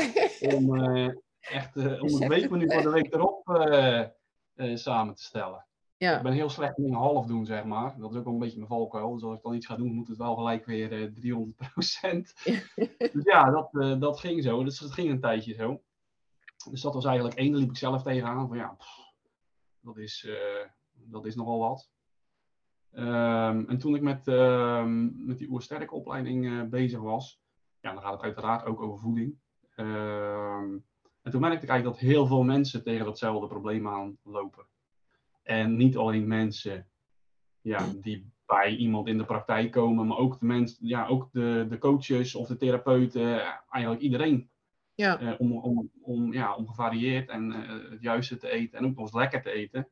Om 0.54 0.76
eh, 0.76 1.08
echt 1.40 1.76
eh, 1.76 2.02
om 2.02 2.20
het 2.20 2.26
weekmenu 2.26 2.70
van 2.70 2.82
de 2.82 2.90
week 2.90 3.14
erop 3.14 3.42
samen 4.74 5.14
te 5.14 5.22
stellen. 5.22 5.66
Ik 6.00 6.06
ja. 6.06 6.22
ben 6.22 6.32
heel 6.32 6.48
slecht 6.48 6.76
in 6.76 6.84
dingen 6.84 6.98
half 6.98 7.26
doen, 7.26 7.46
zeg 7.46 7.64
maar. 7.64 7.98
Dat 7.98 8.10
is 8.10 8.16
ook 8.16 8.24
wel 8.24 8.32
een 8.32 8.38
beetje 8.38 8.56
mijn 8.56 8.68
valkuil. 8.68 9.12
Dus 9.12 9.22
als 9.22 9.36
ik 9.36 9.42
dan 9.42 9.54
iets 9.54 9.66
ga 9.66 9.76
doen, 9.76 9.94
moet 9.94 10.08
het 10.08 10.16
wel 10.16 10.34
gelijk 10.34 10.66
weer 10.66 10.92
eh 10.92 11.08
300% 11.08 12.32
dus 13.12 13.24
ja, 13.24 13.50
dat, 13.50 13.68
eh, 13.72 14.00
dat 14.00 14.20
ging 14.20 14.42
zo. 14.42 14.64
Dus 14.64 14.78
dat 14.78 14.92
ging 14.92 15.10
een 15.10 15.20
tijdje 15.20 15.54
zo. 15.54 15.82
Dus 16.70 16.80
dat 16.80 16.94
was 16.94 17.04
eigenlijk 17.04 17.36
één. 17.36 17.50
Daar 17.50 17.60
liep 17.60 17.70
ik 17.70 17.76
zelf 17.76 18.02
tegenaan. 18.02 18.48
Van 18.48 18.56
ja, 18.56 18.68
pff, 18.68 18.98
dat, 19.80 19.96
is, 19.96 20.26
eh, 20.28 20.68
dat 20.92 21.26
is 21.26 21.34
nogal 21.34 21.58
wat. 21.58 21.90
Ehm, 22.90 23.64
en 23.68 23.78
toen 23.78 23.94
ik 23.94 24.02
met, 24.02 24.28
ehm, 24.28 25.26
met 25.26 25.38
die 25.38 25.50
oersterke 25.50 25.94
opleiding 25.94 26.46
eh, 26.46 26.62
bezig 26.62 27.00
was, 27.00 27.40
ja, 27.80 27.92
dan 27.92 28.02
gaat 28.02 28.12
het 28.12 28.22
uiteraard 28.22 28.64
ook 28.64 28.80
over 28.80 28.98
voeding. 28.98 29.38
Ehm, 29.74 30.78
en 31.22 31.30
toen 31.30 31.40
merkte 31.40 31.64
ik 31.64 31.70
eigenlijk 31.70 31.84
dat 32.00 32.08
heel 32.10 32.26
veel 32.26 32.42
mensen 32.42 32.84
tegen 32.84 33.04
datzelfde 33.04 33.46
probleem 33.46 33.88
aanlopen. 33.88 34.69
En 35.42 35.76
niet 35.76 35.96
alleen 35.96 36.26
mensen 36.26 36.86
ja, 37.60 37.86
die 38.00 38.32
bij 38.46 38.76
iemand 38.76 39.08
in 39.08 39.18
de 39.18 39.24
praktijk 39.24 39.70
komen, 39.70 40.06
maar 40.06 40.16
ook 40.16 40.38
de 40.40 40.46
mensen, 40.46 40.86
ja, 40.86 41.06
ook 41.06 41.28
de, 41.32 41.66
de 41.68 41.78
coaches 41.78 42.34
of 42.34 42.46
de 42.46 42.56
therapeuten, 42.56 43.40
eigenlijk 43.70 44.02
iedereen. 44.02 44.50
Ja. 44.94 45.18
Eh, 45.18 45.34
om, 45.38 45.52
om, 45.52 45.90
om, 46.02 46.32
ja, 46.32 46.54
om 46.54 46.68
gevarieerd 46.68 47.28
en 47.28 47.52
eh, 47.52 47.90
het 47.90 48.02
juiste 48.02 48.36
te 48.36 48.50
eten 48.50 48.78
en 48.78 48.84
ook 48.84 48.94
nog 48.94 49.00
eens 49.00 49.14
lekker 49.14 49.42
te 49.42 49.50
eten. 49.50 49.88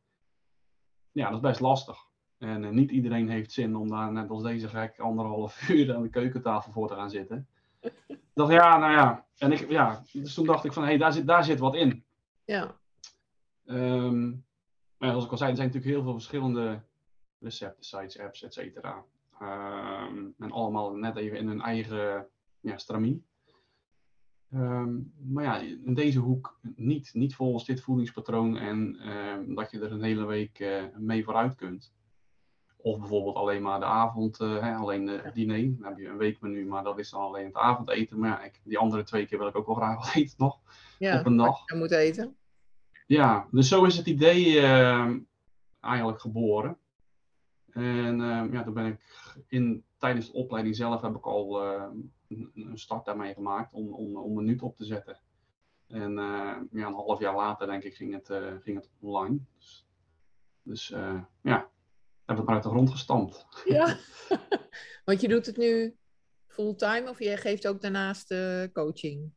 Ja, 1.13 1.25
dat 1.25 1.35
is 1.35 1.49
best 1.49 1.61
lastig. 1.61 2.07
En 2.39 2.65
eh, 2.65 2.71
niet 2.71 2.91
iedereen 2.91 3.29
heeft 3.29 3.53
zin 3.53 3.77
om 3.77 3.89
daar 3.89 4.13
net 4.13 4.31
als 4.31 4.43
deze 4.43 4.69
gek 4.69 4.99
anderhalf 4.99 5.69
uur 5.69 5.95
aan 5.95 6.03
de 6.03 6.11
keukentafel 6.11 6.73
voor 6.73 6.89
te 6.89 6.95
gaan 6.95 7.11
zitten. 7.11 7.49
Dacht, 8.35 8.53
ja, 8.53 8.79
nou 8.79 8.93
ja. 8.93 9.27
En 9.39 9.53
ik, 9.53 9.71
ja, 9.71 10.03
dus 10.13 10.35
toen 10.35 10.47
dacht 10.47 10.65
ik 10.65 10.73
van, 10.73 10.83
hé, 10.83 10.89
hey, 10.89 10.99
daar, 10.99 11.13
zit, 11.13 11.27
daar 11.27 11.45
zit 11.45 11.59
wat 11.59 11.75
in. 11.75 12.05
Ja. 12.45 12.77
Ehm, 13.65 14.33
maar 14.99 15.09
zoals 15.09 15.25
ik 15.25 15.31
al 15.31 15.37
zei, 15.37 15.51
er 15.51 15.57
zijn 15.57 15.69
natuurlijk 15.69 15.95
heel 15.95 16.05
veel 16.05 16.13
verschillende 16.13 16.81
recepten, 17.39 17.85
sites, 17.85 18.19
apps, 18.19 18.43
et 18.43 18.55
cetera. 18.55 19.05
Ehm, 19.41 20.27
en 20.39 20.53
allemaal 20.53 20.95
net 20.95 21.17
even 21.17 21.39
in 21.39 21.47
hun 21.47 21.61
eigen 21.61 22.29
ja, 22.61 22.79
stramie. 22.79 23.27
Ehm, 24.53 24.97
maar 25.33 25.45
ja, 25.45 25.59
in 25.85 25.95
deze 25.95 26.19
hoek 26.19 26.59
niet. 26.77 27.11
Niet 27.15 27.35
volgens 27.35 27.65
dit 27.65 27.81
voedingspatroon 27.81 28.57
en 28.57 28.97
ehm, 29.01 29.55
dat 29.55 29.71
je 29.71 29.81
er 29.81 29.93
een 29.93 30.03
hele 30.03 30.25
week 30.25 30.59
uh, 30.59 30.83
mee 30.97 31.25
vooruit 31.25 31.55
kunt. 31.55 31.93
Of 32.77 32.99
bijvoorbeeld 32.99 33.37
alleen 33.37 33.63
maar 33.63 33.79
de 33.79 33.85
avond, 33.85 34.41
uh, 34.41 34.61
hè, 34.61 34.75
alleen 34.75 35.05
de 35.05 35.31
diner. 35.35 35.77
Dan 35.79 35.89
heb 35.89 35.99
je 35.99 36.09
een 36.09 36.17
weekmenu, 36.17 36.67
maar 36.67 36.85
dat 36.85 36.99
is 36.99 37.11
dan 37.11 37.21
alleen 37.21 37.47
het 37.47 37.55
avondeten. 37.55 38.19
Maar 38.19 38.29
ja, 38.29 38.43
ik, 38.43 38.61
die 38.65 38.79
andere 38.79 39.03
twee 39.03 39.27
keer 39.27 39.39
wil 39.39 39.47
ik 39.47 39.57
ook 39.57 39.67
wel 39.67 39.75
graag 39.75 39.97
wat 39.97 40.15
eten 40.15 40.35
nog. 40.39 40.61
Ja, 40.99 41.19
op 41.19 41.27
een 41.27 41.37
dag. 41.37 41.63
je 41.65 41.75
moet 41.75 41.91
eten. 41.91 42.37
Ja, 43.09 43.49
dus 43.51 43.69
zo 43.69 43.85
is 43.85 43.97
het 43.97 44.07
idee 44.07 44.55
uh, 44.55 45.15
eigenlijk 45.81 46.21
geboren. 46.21 46.79
En 47.71 48.19
ja, 48.53 48.63
toen 48.63 48.75
ben 48.75 48.87
ik 48.87 49.01
in, 49.49 49.85
tijdens 49.99 50.27
de 50.27 50.33
opleiding 50.33 50.77
zelf 50.77 51.01
heb 51.01 51.17
ik 51.17 51.27
al 51.27 51.63
een 52.29 52.71
start 52.75 53.05
daarmee 53.05 53.35
gemaakt 53.35 53.73
om, 53.73 53.93
om, 53.95 54.17
om 54.17 54.39
een 54.39 54.45
minuut 54.45 54.63
op 54.63 54.77
te 54.77 54.85
zetten. 54.85 55.21
En 55.89 56.11
uh, 56.11 56.57
ja, 56.73 56.87
een 56.87 56.95
half 56.95 57.21
jaar 57.21 57.35
later, 57.35 57.67
denk 57.67 57.83
ik, 57.83 57.95
ging 57.95 58.15
het, 58.15 58.29
uh, 58.29 58.53
ging 58.63 58.77
het 58.77 58.91
online. 59.01 59.39
Dus, 59.57 59.87
dus 60.63 60.91
uh, 60.91 61.23
ja, 61.43 61.71
heb 62.25 62.37
het 62.37 62.47
maar 62.47 62.55
uit 62.55 62.63
de 62.63 62.69
grond 62.69 62.91
gestampt. 62.91 63.47
Ja, 63.65 63.97
want 65.05 65.21
je 65.21 65.29
doet 65.29 65.47
het 65.47 65.57
nu 65.57 65.97
fulltime 66.47 67.09
of 67.09 67.19
je 67.19 67.37
geeft 67.37 67.67
ook 67.69 67.81
daarnaast 67.81 68.35
coaching 68.73 69.33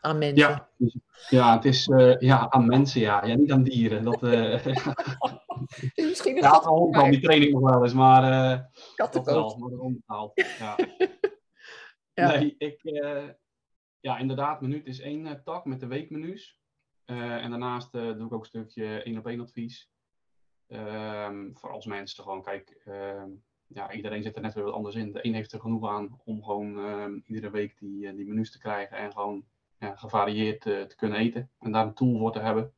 aan 0.00 0.18
mensen? 0.18 0.48
Ja, 0.48 0.68
dus, 0.76 0.96
ja 1.28 1.54
het 1.54 1.64
is 1.64 1.86
ja, 2.18 2.50
aan 2.50 2.66
mensen, 2.66 3.00
ja. 3.00 3.24
ja. 3.24 3.34
Niet 3.34 3.52
aan 3.52 3.62
dieren. 3.62 4.04
Dat, 4.04 4.20
Misschien 5.94 6.36
een 6.36 6.42
ja, 6.42 6.50
al 6.50 7.10
die 7.10 7.20
training 7.20 7.52
nog 7.52 7.70
wel 7.70 7.82
eens, 7.82 7.92
maar... 7.92 8.22
Maar 8.22 8.70
dat 8.96 9.26
onbetaald, 9.78 10.32
ja. 10.58 10.76
Ja. 12.18 12.38
Nee, 12.38 12.54
ik, 12.58 12.84
uh, 12.84 13.28
ja, 14.00 14.18
inderdaad, 14.18 14.60
minuut 14.60 14.86
is 14.86 15.00
één 15.00 15.26
uh, 15.26 15.32
tak 15.32 15.64
met 15.64 15.80
de 15.80 15.86
weekmenu's. 15.86 16.60
Uh, 17.06 17.44
en 17.44 17.50
daarnaast 17.50 17.92
doe 17.92 18.26
ik 18.26 18.32
ook 18.32 18.40
een 18.40 18.46
stukje 18.46 19.02
één 19.02 19.18
op 19.18 19.26
één 19.26 19.40
advies. 19.40 19.90
Ehm, 20.66 21.52
voor 21.52 21.70
als 21.70 21.86
mensen 21.86 22.22
gewoon, 22.22 22.42
kijk, 22.42 22.80
ehm, 22.84 23.30
ja, 23.66 23.92
iedereen 23.92 24.22
zit 24.22 24.36
er 24.36 24.42
net 24.42 24.54
weer 24.54 24.64
wat 24.64 24.74
anders 24.74 24.94
in. 24.94 25.12
De 25.12 25.26
een 25.26 25.34
heeft 25.34 25.52
er 25.52 25.60
genoeg 25.60 25.88
aan 25.88 26.20
om 26.24 26.44
gewoon 26.44 26.78
ehm, 26.78 27.20
iedere 27.24 27.50
week 27.50 27.78
die, 27.78 28.14
die 28.14 28.26
menus 28.26 28.52
te 28.52 28.58
krijgen 28.58 28.96
en 28.96 29.12
gewoon 29.12 29.44
gevarieerd 29.78 30.60
te 30.60 30.94
kunnen 30.96 31.18
eten. 31.18 31.50
En 31.58 31.72
daar 31.72 31.86
een 31.86 31.94
tool 31.94 32.18
voor 32.18 32.32
te 32.32 32.38
hebben. 32.38 32.72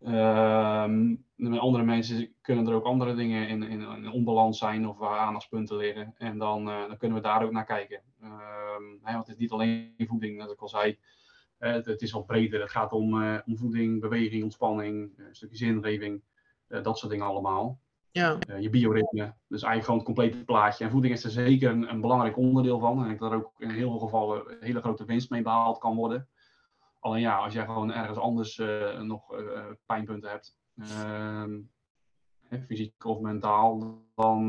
Um, 0.00 1.24
andere 1.58 1.84
mensen 1.84 2.34
kunnen 2.40 2.66
er 2.66 2.74
ook 2.74 2.84
andere 2.84 3.14
dingen 3.14 3.48
in, 3.48 3.62
in, 3.62 4.10
onbalans 4.10 4.58
zijn 4.58 4.88
of 4.88 4.98
waar 4.98 5.18
aandachtspunten 5.18 5.76
liggen. 5.76 6.14
En 6.18 6.38
dan, 6.38 6.68
uh, 6.68 6.86
dan 6.88 6.96
kunnen 6.96 7.16
we 7.16 7.22
daar 7.22 7.44
ook 7.44 7.50
naar 7.50 7.64
kijken. 7.64 8.02
Hè, 9.02 9.12
want 9.12 9.26
het 9.26 9.28
is 9.28 9.36
niet 9.36 9.50
alleen 9.50 9.94
voeding, 9.98 10.36
zoals 10.36 10.52
ik 10.52 10.60
al 10.60 10.68
zei. 10.68 10.98
Uh, 11.58 11.72
het, 11.72 12.02
is 12.02 12.12
wat 12.12 12.26
breder. 12.26 12.60
Het 12.60 12.70
gaat 12.70 12.92
om, 12.92 13.22
om 13.46 13.56
voeding, 13.56 14.00
beweging, 14.00 14.42
ontspanning, 14.42 15.12
een 15.16 15.34
stukje 15.34 15.56
zingeving. 15.56 16.22
dat 16.68 16.98
soort 16.98 17.12
dingen 17.12 17.26
allemaal. 17.26 17.80
Ja. 18.16 18.38
je 18.58 18.70
bioritme. 18.70 19.34
Dus 19.48 19.62
eigenlijk 19.62 19.84
gewoon 19.84 19.96
het 19.96 20.06
complete 20.06 20.44
plaatje. 20.44 20.84
En 20.84 20.90
voeding 20.90 21.14
is 21.14 21.24
er 21.24 21.30
zeker 21.30 21.70
een, 21.70 21.90
een 21.90 22.00
belangrijk 22.00 22.36
onderdeel 22.36 22.78
van. 22.78 22.96
En 22.96 23.02
ik 23.02 23.08
denk 23.08 23.20
dat 23.20 23.30
er 23.30 23.36
ook 23.36 23.52
in 23.58 23.70
heel 23.70 23.90
veel 23.90 23.98
gevallen 23.98 24.56
hele 24.60 24.80
grote 24.80 25.04
winst 25.04 25.30
mee 25.30 25.42
behaald 25.42 25.78
kan 25.78 25.96
worden. 25.96 26.28
Alleen 27.00 27.20
ja, 27.20 27.36
als 27.36 27.52
jij 27.52 27.64
gewoon 27.64 27.92
ergens 27.92 28.18
anders 28.18 28.58
uh, 28.58 29.00
nog 29.00 29.38
uh, 29.38 29.64
pijnpunten 29.86 30.30
hebt, 30.30 30.56
uh, 30.74 31.44
fysiek 32.66 33.04
of 33.04 33.20
mentaal, 33.20 33.98
dan 34.14 34.48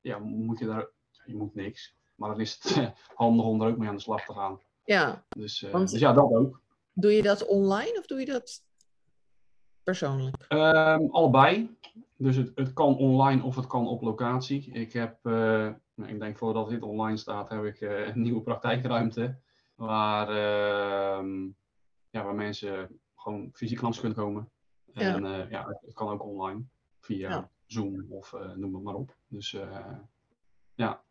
ja, 0.00 0.18
moet 0.18 0.58
je 0.58 0.66
daar, 0.66 0.88
je 1.24 1.36
moet 1.36 1.54
niks. 1.54 1.96
Maar 2.14 2.30
dan 2.30 2.40
is 2.40 2.58
het 2.62 2.92
handig 3.14 3.46
om 3.46 3.62
er 3.62 3.68
ook 3.68 3.76
mee 3.76 3.88
aan 3.88 3.94
de 3.94 4.00
slag 4.00 4.24
te 4.24 4.32
gaan. 4.32 4.60
Ja. 4.84 5.24
Dus, 5.28 5.58
dus 5.58 5.92
ja, 5.92 6.12
dat 6.12 6.32
ook. 6.32 6.60
Doe 6.92 7.12
je 7.12 7.22
dat 7.22 7.46
online 7.46 7.98
of 7.98 8.06
doe 8.06 8.18
je 8.18 8.26
dat 8.26 8.64
persoonlijk? 9.86 10.36
Um, 10.48 11.10
allebei. 11.10 11.76
Dus 12.16 12.36
het, 12.36 12.52
het 12.54 12.72
kan 12.72 12.96
online 12.96 13.42
of 13.42 13.56
het 13.56 13.66
kan 13.66 13.88
op 13.88 14.02
locatie. 14.02 14.70
Ik 14.72 14.92
heb, 14.92 15.18
nou, 15.22 15.74
ik 16.06 16.20
denk 16.20 16.38
voordat 16.38 16.68
dit 16.68 16.82
online 16.82 17.16
staat, 17.16 17.48
heb 17.48 17.64
ik 17.64 17.80
een 17.80 18.22
nieuwe 18.22 18.42
praktijkruimte. 18.42 19.38
Waar 19.74 20.28
ehm, 20.28 21.44
ja, 22.10 22.24
waar 22.24 22.34
mensen 22.34 23.00
gewoon 23.16 23.50
fysiek 23.52 23.80
langs 23.80 24.00
kunnen 24.00 24.18
komen. 24.18 24.50
En 24.92 25.24
ja, 25.24 25.44
uh, 25.44 25.50
ja 25.50 25.78
het 25.84 25.94
kan 25.94 26.08
ook 26.08 26.24
online 26.24 26.60
via 27.00 27.28
ja. 27.28 27.50
Zoom 27.66 28.06
of 28.08 28.34
noem 28.54 28.74
het 28.74 28.82
maar 28.82 28.94
op. 28.94 29.16
Dus 29.26 29.56
ja. 30.74 31.04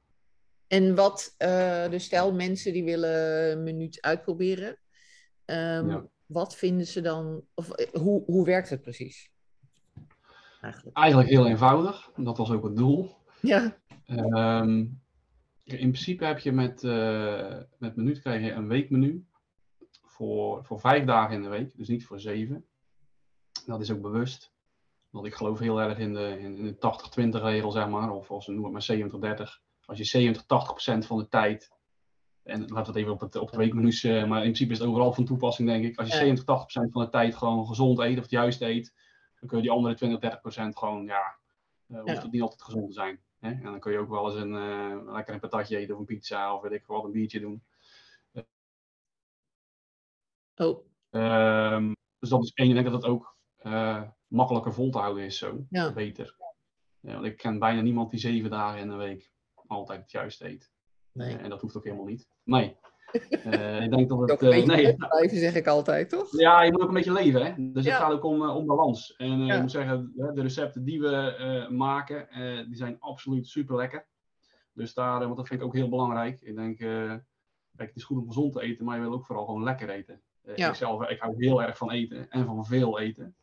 En 0.67 0.95
wat, 0.95 1.35
dus 1.89 2.03
stel 2.03 2.33
mensen 2.33 2.73
die 2.73 2.83
willen 2.83 3.51
een 3.51 3.63
minuut 3.63 4.01
uitproberen. 4.01 4.77
Um, 5.45 5.89
ja. 5.89 6.05
Wat 6.25 6.55
vinden 6.55 6.87
ze 6.87 7.01
dan, 7.01 7.43
of 7.53 7.71
hoe, 7.91 8.23
hoe 8.25 8.45
werkt 8.45 8.69
het 8.69 8.81
precies? 8.81 9.31
Eigenlijk? 10.61 10.97
Eigenlijk 10.97 11.29
heel 11.29 11.47
eenvoudig. 11.47 12.11
Dat 12.15 12.37
was 12.37 12.51
ook 12.51 12.63
het 12.63 12.75
doel. 12.75 13.15
Ja. 13.41 13.77
Um, 14.07 15.01
in 15.63 15.91
principe 15.91 16.25
heb 16.25 16.39
je 16.39 16.51
met, 16.51 16.81
met 17.77 17.95
minuut 17.95 18.19
krijg 18.19 18.43
je 18.43 18.51
een 18.51 18.67
weekmenu 18.67 19.25
voor, 20.15 20.65
voor 20.65 20.79
vijf 20.79 21.05
dagen 21.05 21.35
in 21.35 21.41
de 21.41 21.49
week, 21.49 21.77
dus 21.77 21.87
niet 21.87 22.05
voor 22.05 22.19
zeven. 22.19 22.65
Dat 23.65 23.81
is 23.81 23.91
ook 23.91 24.01
bewust. 24.01 24.53
Want 25.09 25.25
ik 25.25 25.35
geloof 25.35 25.59
heel 25.59 25.81
erg 25.81 25.97
in 25.97 26.13
de, 26.13 26.39
in, 26.39 26.57
in 26.57 26.65
de 26.65 27.37
80-20 27.39 27.41
regel, 27.41 27.71
zeg 27.71 27.87
maar, 27.87 28.11
of 28.11 28.31
als 28.31 28.45
we 28.45 28.51
noemen 28.51 28.73
het 28.75 28.87
maar 29.21 29.37
70-30. 29.37 29.61
Als 29.85 29.97
je 29.97 30.03
70, 30.03 30.43
80% 30.43 30.45
van 31.05 31.17
de 31.17 31.27
tijd, 31.27 31.71
en 32.45 32.59
laten 32.59 32.75
we 32.75 32.81
het 32.81 32.95
even 32.95 33.11
op 33.11 33.19
het, 33.19 33.35
op 33.35 33.47
het 33.47 33.55
weekmenu's, 33.55 34.03
uh, 34.03 34.25
maar 34.25 34.37
in 34.37 34.43
principe 34.43 34.71
is 34.71 34.79
het 34.79 34.87
overal 34.87 35.13
van 35.13 35.25
toepassing, 35.25 35.67
denk 35.67 35.85
ik. 35.85 35.97
Als 35.97 36.07
je 36.07 36.13
ja. 36.13 36.19
70, 36.19 36.87
80% 36.87 36.91
van 36.91 37.03
de 37.03 37.09
tijd 37.09 37.35
gewoon 37.35 37.67
gezond 37.67 37.99
eet, 37.99 38.17
of 38.17 38.21
het 38.21 38.31
juist 38.31 38.61
eet, 38.61 38.93
dan 39.39 39.49
kun 39.49 39.57
je 39.57 39.63
die 39.63 39.71
andere 39.71 39.95
20, 39.95 40.19
30% 40.19 40.77
gewoon, 40.77 41.05
ja, 41.05 41.37
uh, 41.87 42.01
hoeft 42.01 42.21
het 42.21 42.31
niet 42.31 42.41
altijd 42.41 42.61
gezond 42.61 42.87
te 42.87 42.93
zijn. 42.93 43.19
Hè? 43.39 43.49
En 43.49 43.63
dan 43.63 43.79
kun 43.79 43.91
je 43.91 43.97
ook 43.97 44.09
wel 44.09 44.25
eens 44.25 44.35
een, 44.35 44.53
uh, 44.53 45.13
lekker 45.13 45.33
een 45.33 45.39
patatje 45.39 45.77
eten 45.77 45.93
of 45.93 45.99
een 45.99 46.05
pizza 46.05 46.55
of 46.55 46.61
weet 46.61 46.71
ik 46.71 46.85
wat, 46.85 47.03
een 47.03 47.11
biertje 47.11 47.39
doen. 47.39 47.63
Oh. 50.55 50.85
Um, 51.11 51.95
dus 52.19 52.29
dat 52.29 52.43
is 52.43 52.51
één. 52.53 52.67
Ik 52.67 52.73
denk 52.73 52.85
dat 52.85 53.01
het 53.01 53.11
ook 53.11 53.37
uh, 53.63 54.01
makkelijker 54.27 54.73
vol 54.73 54.89
te 54.89 54.97
houden 54.97 55.23
is 55.23 55.37
zo. 55.37 55.65
Ja. 55.69 55.93
Beter. 55.93 56.35
Ja, 56.99 57.13
want 57.13 57.25
ik 57.25 57.37
ken 57.37 57.59
bijna 57.59 57.81
niemand 57.81 58.09
die 58.09 58.19
zeven 58.19 58.49
dagen 58.49 58.79
in 58.79 58.89
de 58.89 58.95
week 58.95 59.31
altijd 59.67 60.01
het 60.01 60.11
juiste 60.11 60.47
eet. 60.47 60.71
Nee. 61.15 61.33
Uh, 61.33 61.43
en 61.43 61.49
dat 61.49 61.61
hoeft 61.61 61.77
ook 61.77 61.83
helemaal 61.83 62.05
niet. 62.05 62.27
Nee. 62.43 62.75
Uh, 63.45 63.81
ik 63.83 63.91
denk 63.91 64.09
dat 64.09 64.29
het. 64.29 64.39
Beetje 64.39 64.65
nee, 64.65 64.95
blijven, 64.95 65.37
zeg 65.37 65.55
ik 65.55 65.67
altijd, 65.67 66.09
toch? 66.09 66.39
Ja, 66.39 66.61
je 66.61 66.71
moet 66.71 66.81
ook 66.81 66.87
een 66.87 66.93
beetje 66.93 67.13
leven, 67.13 67.45
hè? 67.45 67.71
Dus 67.71 67.85
ja. 67.85 67.91
het 67.91 68.01
gaat 68.01 68.11
ook 68.11 68.23
om, 68.23 68.49
om 68.49 68.65
balans. 68.65 69.15
En 69.15 69.45
ja. 69.45 69.55
ik 69.55 69.61
moet 69.61 69.71
zeggen, 69.71 70.11
de 70.15 70.41
recepten 70.41 70.83
die 70.83 70.99
we 70.99 71.67
maken, 71.71 72.27
die 72.67 72.75
zijn 72.75 72.99
absoluut 72.99 73.47
super 73.47 73.75
lekker. 73.75 74.07
Dus 74.73 74.93
daar, 74.93 75.19
want 75.19 75.37
dat 75.37 75.47
vind 75.47 75.59
ik 75.59 75.65
ook 75.65 75.73
heel 75.73 75.89
belangrijk. 75.89 76.41
Ik 76.41 76.55
denk, 76.55 76.77
kijk, 76.77 77.89
het 77.89 77.95
is 77.95 78.03
goed 78.03 78.17
om 78.17 78.27
gezond 78.27 78.53
te 78.53 78.61
eten, 78.61 78.85
maar 78.85 78.95
je 78.95 79.01
wil 79.01 79.13
ook 79.13 79.25
vooral 79.25 79.45
gewoon 79.45 79.63
lekker 79.63 79.89
eten. 79.89 80.21
Uh, 80.45 80.55
Ja. 80.55 80.69
Ik 80.69 80.75
zelf 80.75 81.09
ik 81.09 81.19
hou 81.19 81.35
heel 81.37 81.61
erg 81.63 81.77
van 81.77 81.91
eten 81.91 82.29
en 82.29 82.45
van 82.45 82.65
veel 82.65 82.99
eten. 82.99 83.35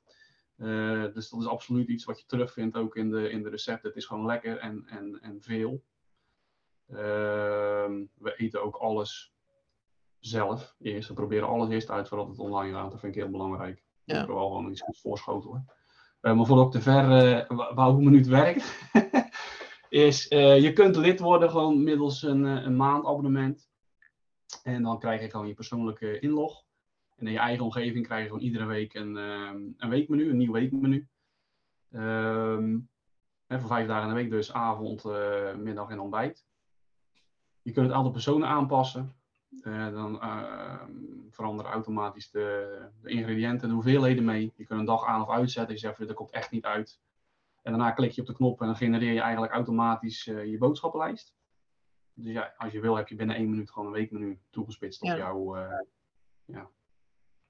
Uh, 0.57 1.03
dus 1.15 1.29
dat 1.29 1.41
is 1.41 1.47
absoluut 1.47 1.89
iets 1.89 2.05
wat 2.05 2.19
je 2.21 2.27
terugvindt 2.27 2.77
ook 2.77 2.97
in 2.97 3.11
de, 3.11 3.31
in 3.31 3.43
de 3.43 3.49
recepten. 3.49 3.89
Het 3.89 3.99
is 3.99 4.07
gewoon 4.07 4.27
lekker 4.27 4.59
en, 4.59 4.85
en, 4.87 5.19
en 5.21 5.41
veel. 5.41 5.83
Uh, 6.93 6.99
we 8.15 8.35
eten 8.37 8.63
ook 8.63 8.77
alles 8.77 9.35
zelf 10.19 10.75
eerst. 10.79 11.09
We 11.09 11.15
proberen 11.15 11.49
alles 11.49 11.69
eerst 11.69 11.91
uit 11.91 12.09
voordat 12.09 12.29
het 12.29 12.39
online 12.39 12.75
gaat. 12.75 12.91
Dat 12.91 13.01
vind 13.01 13.15
ik 13.15 13.23
heel 13.23 13.31
belangrijk. 13.31 13.83
Ja. 14.05 14.21
Ik 14.21 14.27
wil 14.27 14.35
wel 14.35 14.47
gewoon 14.47 14.71
iets 14.71 14.81
goed 14.81 15.01
voorschotelen. 15.01 15.67
Uh, 16.23 16.35
maar 16.35 16.47
voordat 16.47 16.67
ik 16.67 16.73
te 16.73 16.81
ver 16.81 17.39
uh, 17.51 17.75
wou 17.75 17.93
hoe 17.93 18.03
minuut 18.03 18.27
werkt, 18.27 18.91
is 19.89 20.31
uh, 20.31 20.61
je 20.61 20.73
kunt 20.73 20.97
lid 20.97 21.21
worden 21.21 21.51
gewoon 21.51 21.83
middels 21.83 22.23
een, 22.23 22.45
een 22.45 22.77
maandabonnement. 22.77 23.71
En 24.63 24.83
dan 24.83 24.99
krijg 24.99 25.21
je 25.21 25.31
gewoon 25.31 25.47
je 25.47 25.55
persoonlijke 25.55 26.19
inlog. 26.19 26.65
En 27.17 27.27
in 27.27 27.33
je 27.33 27.39
eigen 27.39 27.65
omgeving 27.65 28.07
krijg 28.07 28.23
je 28.23 28.29
gewoon 28.29 28.43
iedere 28.45 28.65
week 28.65 28.95
een, 28.95 29.17
um, 29.17 29.75
een 29.77 29.89
weekmenu, 29.89 30.31
een 30.31 30.37
nieuw 30.37 30.53
weekmenu. 30.53 31.09
Um, 31.91 32.89
hè, 33.47 33.59
voor 33.59 33.69
vijf 33.69 33.87
dagen 33.87 34.09
in 34.09 34.15
de 34.15 34.21
week, 34.21 34.31
dus 34.31 34.53
avond, 34.53 35.05
middag 35.57 35.91
en 35.91 36.01
ontbijt. 36.01 36.45
Je 37.63 37.73
kunt 37.73 37.87
het 37.87 37.97
aantal 37.97 38.13
personen 38.13 38.49
aanpassen. 38.49 39.15
Uh, 39.63 39.93
dan 39.93 40.15
uh, 40.15 40.83
veranderen 41.31 41.73
automatisch 41.73 42.31
de, 42.31 42.79
de, 43.03 43.11
ingrediënten, 43.11 43.69
de 43.69 43.75
hoeveelheden 43.75 44.25
mee. 44.25 44.53
Je 44.57 44.65
kunt 44.65 44.81
een 44.81 44.87
dag 44.87 45.07
aan 45.07 45.23
of 45.23 45.31
uitzetten. 45.31 45.75
Je 45.75 45.81
zegt, 45.81 46.07
dat 46.07 46.17
komt 46.17 46.31
echt 46.31 46.51
niet 46.51 46.65
uit. 46.65 47.01
En 47.63 47.73
daarna 47.73 47.91
klik 47.91 48.11
je 48.11 48.21
op 48.21 48.27
de 48.27 48.35
knop 48.35 48.61
en 48.61 48.67
dan 48.67 48.77
genereer 48.77 49.13
je 49.13 49.21
eigenlijk 49.21 49.53
automatisch 49.53 50.25
je 50.25 50.57
boodschappenlijst. 50.59 51.35
Dus 52.15 52.33
ja, 52.33 52.55
als 52.57 52.73
je 52.73 52.81
wil, 52.81 52.97
heb 52.97 53.09
je 53.09 53.15
binnen 53.15 53.37
één 53.37 53.51
minuut 53.51 53.71
gewoon 53.71 53.89
een 53.89 53.95
weekmenu 53.95 54.41
toegespitst 54.51 55.03
op 55.03 55.09
Ja. 55.09 55.17
jouw, 55.17 55.57
ja, 56.45 56.71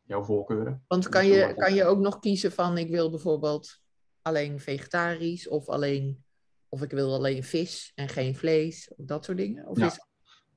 jouw 0.03 0.23
voorkeuren. 0.23 0.85
Want 0.89 1.09
kan 1.09 1.27
je, 1.27 1.55
kan 1.55 1.75
je 1.75 1.85
ook 1.85 1.99
nog 1.99 2.19
kiezen 2.19 2.53
van 2.53 2.79
ik 2.79 2.91
wil 2.91 3.11
bijvoorbeeld 3.11 3.81
alleen 4.23 4.61
vegetarisch 4.61 5.49
of 5.49 5.69
alleen 5.69 6.25
of 6.73 6.83
ik 6.83 6.91
wil 6.91 7.15
alleen 7.15 7.43
vis 7.45 7.93
en 7.95 8.09
geen 8.09 8.35
vlees 8.35 8.93
of 8.97 9.05
dat 9.07 9.25
soort 9.25 9.37
dingen? 9.39 9.67
Of 9.67 9.79
Ja. 9.79 9.87
is... 9.87 10.07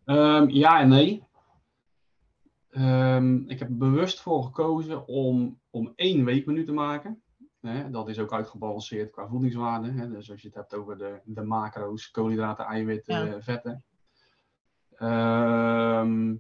Ehm, 0.06 0.50
ja 0.50 0.80
en 0.80 0.90
nee. 0.90 1.24
Ehm, 2.70 3.36
ik 3.50 3.60
heb 3.60 3.70
er 3.70 3.78
bewust 3.78 4.20
voor 4.22 4.44
gekozen 4.44 5.08
om, 5.08 5.60
om 5.70 5.94
één 5.96 6.26
weekmenu 6.26 6.66
te 6.66 6.72
maken. 6.72 7.24
Hè, 7.62 7.90
dat 7.90 8.10
is 8.10 8.20
ook 8.20 8.34
uitgebalanceerd 8.34 9.12
qua 9.12 9.28
voedingswaarde. 9.28 9.92
Hè, 9.92 10.10
dus 10.10 10.32
als 10.32 10.42
je 10.42 10.48
het 10.48 10.56
hebt 10.58 10.74
over 10.76 10.98
de, 10.98 11.22
de 11.24 11.44
macro's, 11.44 12.12
koolhydraten, 12.12 12.66
eiwitten, 12.66 13.26
Ja. 13.26 13.42
vetten. 13.42 13.84
Ehm, 14.96 16.36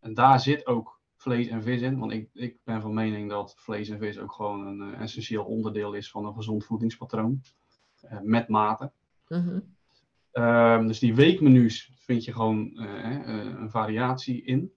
en 0.00 0.14
daar 0.14 0.40
zit 0.40 0.66
ook 0.66 1.00
vlees 1.16 1.48
en 1.48 1.62
vis 1.62 1.80
in. 1.80 1.98
Want 1.98 2.12
ik, 2.12 2.28
ik 2.32 2.58
ben 2.64 2.80
van 2.80 2.94
mening 2.94 3.30
dat 3.30 3.54
vlees 3.56 3.88
en 3.88 3.98
vis 3.98 4.18
ook 4.18 4.32
gewoon 4.32 4.66
een 4.66 4.94
eh, 4.94 5.00
essentieel 5.00 5.44
onderdeel 5.44 5.92
is 5.92 6.10
van 6.10 6.26
een 6.26 6.34
gezond 6.34 6.64
voedingspatroon. 6.64 7.40
Eh, 8.08 8.20
met 8.20 8.48
mate. 8.48 8.92
Mhm. 9.28 9.60
Ehm, 10.32 10.86
dus 10.86 10.98
die 10.98 11.14
weekmenu's 11.14 11.92
vind 11.96 12.24
je 12.24 12.32
gewoon 12.32 12.76
eh, 12.76 13.14
eh, 13.14 13.58
een 13.60 13.70
variatie 13.70 14.44
in. 14.44 14.72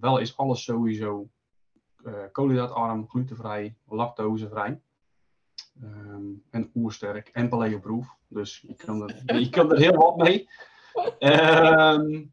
Wel 0.00 0.18
is 0.18 0.36
alles 0.36 0.64
sowieso 0.64 1.28
eh 2.04 2.24
koolhydraatarm, 2.32 3.08
glutenvrij, 3.08 3.76
lactosevrij. 3.88 4.80
Ehm, 5.82 6.22
en 6.50 6.70
oersterk 6.74 7.28
en 7.28 7.48
paleoproef. 7.48 8.16
Dus 8.28 8.64
je 8.66 8.74
kan, 8.74 9.02
er, 9.02 9.38
je 9.40 9.48
kan 9.48 9.72
er 9.72 9.78
heel 9.78 9.96
wat 9.96 10.16
mee. 10.16 10.48
Ehm, 11.18 12.24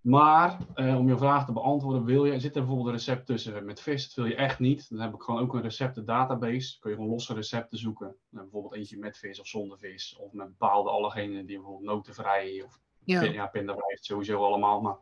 maar 0.00 0.58
eh, 0.74 0.98
om 0.98 1.08
je 1.08 1.16
vraag 1.16 1.46
te 1.46 1.52
beantwoorden, 1.52 2.04
wil 2.04 2.24
je, 2.24 2.40
zit 2.40 2.54
er 2.54 2.60
bijvoorbeeld 2.60 2.88
een 2.88 2.94
recept 2.94 3.26
tussen 3.26 3.64
met 3.64 3.80
vis? 3.80 4.06
Dat 4.06 4.14
wil 4.14 4.24
je 4.24 4.34
echt 4.34 4.58
niet. 4.58 4.90
Dan 4.90 5.00
heb 5.00 5.14
ik 5.14 5.22
gewoon 5.22 5.40
ook 5.40 5.54
een 5.54 5.62
receptendatabase. 5.62 6.70
Dan 6.70 6.80
kun 6.80 6.90
je 6.90 6.96
gewoon 6.96 7.10
losse 7.10 7.34
recepten 7.34 7.78
zoeken. 7.78 8.16
Nou, 8.28 8.44
bijvoorbeeld 8.44 8.74
eentje 8.74 8.98
met 8.98 9.18
vis 9.18 9.40
of 9.40 9.46
zonder 9.46 9.78
vis. 9.78 10.16
Of 10.20 10.32
met 10.32 10.46
bepaalde 10.46 10.90
allergenen 10.90 11.46
die 11.46 11.56
bijvoorbeeld 11.56 11.90
notenvrij 11.94 12.62
of 12.66 12.80
Ja. 13.04 13.22
ja. 13.22 13.46
pindavrij 13.46 13.98
sowieso 14.00 14.44
allemaal. 14.44 14.80
Maar 14.80 14.96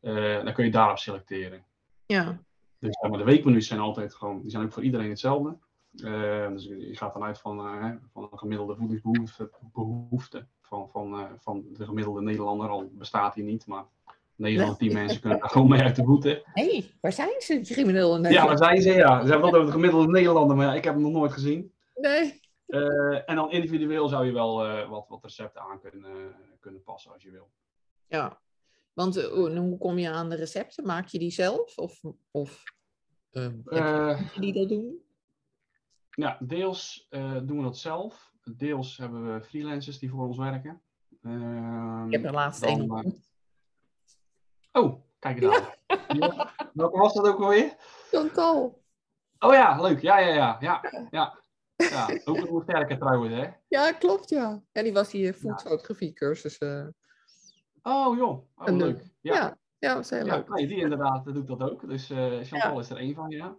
eh, 0.00 0.44
dan 0.44 0.52
kun 0.52 0.64
je 0.64 0.70
daarop 0.70 0.98
selecteren. 0.98 1.64
ja. 2.06 2.38
Dus 2.80 2.98
maar, 3.00 3.18
de 3.18 3.24
weekmenu's 3.24 3.66
zijn 3.66 3.80
altijd 3.80 4.14
gewoon, 4.14 4.40
die 4.40 4.50
zijn 4.50 4.64
ook 4.64 4.72
voor 4.72 4.82
iedereen 4.82 5.08
hetzelfde. 5.08 5.58
Eh, 5.96 6.48
dus 6.48 6.64
je 6.64 6.96
gaat 6.96 7.12
vanuit 7.12 7.40
van, 7.40 7.58
eh, 7.58 7.82
hè, 7.82 7.94
van 8.12 8.28
een 8.30 8.38
gemiddelde 8.38 8.76
voedingsbehoefte 8.76 9.50
behoefte 9.72 10.46
van, 10.60 10.88
van, 10.90 11.18
eh, 11.18 11.30
van 11.38 11.64
de 11.72 11.84
gemiddelde 11.84 12.22
Nederlander. 12.22 12.68
Al 12.68 12.90
bestaat 12.92 13.34
die 13.34 13.44
niet, 13.44 13.66
maar 13.66 13.84
9 14.38 14.60
van 14.64 14.70
de 14.70 14.76
10 14.78 14.92
mensen 14.92 15.20
kunnen 15.20 15.38
daar 15.38 15.50
gewoon 15.50 15.68
mee 15.68 15.80
uit 15.82 15.96
de 15.96 16.04
voeten. 16.04 16.40
Hé, 16.44 16.64
hey, 16.70 16.90
waar 17.00 17.12
zijn 17.12 17.40
ze, 17.40 17.60
die 17.60 17.72
criminelen? 17.74 18.30
Ja, 18.32 18.46
daar 18.46 18.56
zijn 18.56 18.82
ze, 18.82 18.92
ja. 18.92 19.20
Ze 19.24 19.30
hebben 19.30 19.46
het 19.46 19.54
over 19.54 19.66
de 19.66 19.72
gemiddelde 19.72 20.12
Nederlander, 20.12 20.56
maar 20.56 20.76
ik 20.76 20.84
heb 20.84 20.94
hem 20.94 21.02
nog 21.02 21.12
nooit 21.12 21.32
gezien. 21.32 21.72
Nee. 21.94 22.40
Eh, 22.66 23.30
en 23.30 23.36
dan 23.36 23.50
individueel 23.50 24.08
zou 24.08 24.26
je 24.26 24.32
wel 24.32 24.64
eh, 24.66 24.88
wat, 24.88 25.08
wat 25.08 25.22
recepten 25.22 25.60
aan 25.62 25.80
kunnen, 25.80 26.34
kunnen 26.60 26.82
passen 26.82 27.12
als 27.12 27.22
je 27.22 27.30
wil. 27.30 27.48
Ja. 28.08 28.40
Want 28.92 29.16
eh, 29.16 29.24
hoe 29.26 29.78
kom 29.78 29.98
je 29.98 30.10
aan 30.10 30.28
de 30.28 30.36
recepten? 30.36 30.86
Maak 30.86 31.06
je 31.06 31.18
die 31.18 31.30
zelf? 31.30 31.76
Of, 31.78 32.00
of 32.30 32.62
eh, 33.30 33.46
Eh, 33.64 34.20
die 34.40 34.52
dat 34.52 34.68
doen? 34.68 35.02
Ja, 36.10 36.38
deels 36.40 37.06
eh, 37.10 37.36
doen 37.42 37.56
we 37.56 37.62
dat 37.62 37.78
zelf. 37.78 38.32
Deels 38.56 38.96
hebben 38.96 39.34
we 39.34 39.40
freelancers 39.44 39.98
die 39.98 40.10
voor 40.10 40.26
ons 40.26 40.36
werken. 40.36 40.80
Ehm, 41.22 42.06
Ik 42.06 42.12
heb 42.12 42.24
er 42.24 42.32
laatst 42.32 42.62
één 42.62 42.74
eh, 42.76 42.82
ontmoet. 42.82 43.27
Oh, 44.78 45.02
kijk 45.18 45.42
eens 45.42 45.56
aan. 45.56 45.66
Ja. 46.18 46.50
Welke 46.72 46.98
was 46.98 47.14
dat 47.14 47.26
ook 47.26 47.40
alweer? 47.40 47.76
Chantal. 48.10 48.82
Oh 49.38 49.52
ja, 49.52 49.80
leuk. 49.80 50.00
Ja, 50.00 50.18
ja, 50.18 50.34
ja. 50.34 50.56
Ja, 50.60 50.80
ja. 51.10 51.38
ja. 51.76 52.20
ook 52.24 52.36
een 52.36 52.62
sterke 52.62 52.98
trouwens, 52.98 53.34
hè? 53.34 53.46
Ja, 53.68 53.92
klopt, 53.92 54.28
ja. 54.28 54.62
Ja, 54.72 54.82
die 54.82 54.92
was 54.92 55.10
die 55.10 55.34
foodfotografie 55.34 56.12
cursus. 56.12 56.58
eh 56.58 56.86
Oh 57.82 58.16
joh, 58.16 58.46
oh, 58.56 58.66
En, 58.68 58.76
leuk. 58.76 59.02
Ja, 59.20 59.34
ja. 59.34 59.58
ja, 59.78 59.94
dat 59.94 60.04
is 60.04 60.10
heel 60.10 60.24
leuk. 60.24 60.48
nee, 60.48 60.66
die 60.66 60.80
inderdaad 60.80 61.24
doet 61.24 61.46
dat 61.46 61.62
ook. 61.70 61.88
Dus 61.88 62.10
eh 62.10 62.40
Chantal 62.40 62.78
is 62.78 62.90
er 62.90 62.96
één 62.96 63.14
van, 63.14 63.30
ja. 63.30 63.56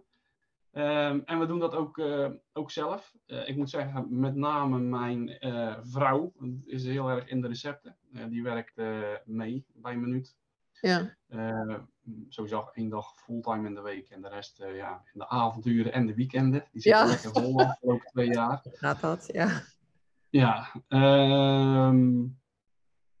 Ehm, 0.72 1.20
en 1.24 1.38
we 1.38 1.46
doen 1.46 1.58
dat 1.58 1.74
ook, 1.74 1.98
eh, 1.98 2.30
ook 2.52 2.70
zelf. 2.70 3.14
Ik 3.26 3.56
moet 3.56 3.70
zeggen, 3.70 4.20
met 4.20 4.34
name 4.34 4.78
mijn 4.78 5.38
vrouw 5.82 6.32
is 6.64 6.84
heel 6.84 7.08
erg 7.08 7.28
in 7.28 7.40
de 7.40 7.48
recepten. 7.48 7.96
Die 8.28 8.42
werkt 8.42 8.76
mee 9.24 9.64
bij 9.74 9.96
Minuut. 9.96 10.38
Ja, 10.80 11.18
Eh, 11.28 11.74
sowieso 12.28 12.70
één 12.74 12.88
dag 12.88 13.14
fulltime 13.16 13.68
in 13.68 13.74
de 13.74 13.80
week 13.80 14.08
en 14.10 14.22
de 14.22 14.28
rest 14.28 14.60
eh, 14.60 14.76
ja, 14.76 15.02
in 15.12 15.18
de 15.18 15.28
avonturen 15.28 15.92
en 15.92 16.06
de 16.06 16.14
weekenden. 16.14 16.64
Die 16.72 16.80
zitten 16.82 17.00
Ja. 17.02 17.08
lekker 17.08 17.30
vol 17.42 17.56
de 17.56 17.66
afgelopen 17.66 18.06
twee 18.06 18.28
jaar. 18.32 18.60
gaat 18.72 19.00
dat? 19.00 19.28
Ja. 19.32 19.62
Ja, 20.30 20.66
ehm, 20.88 22.22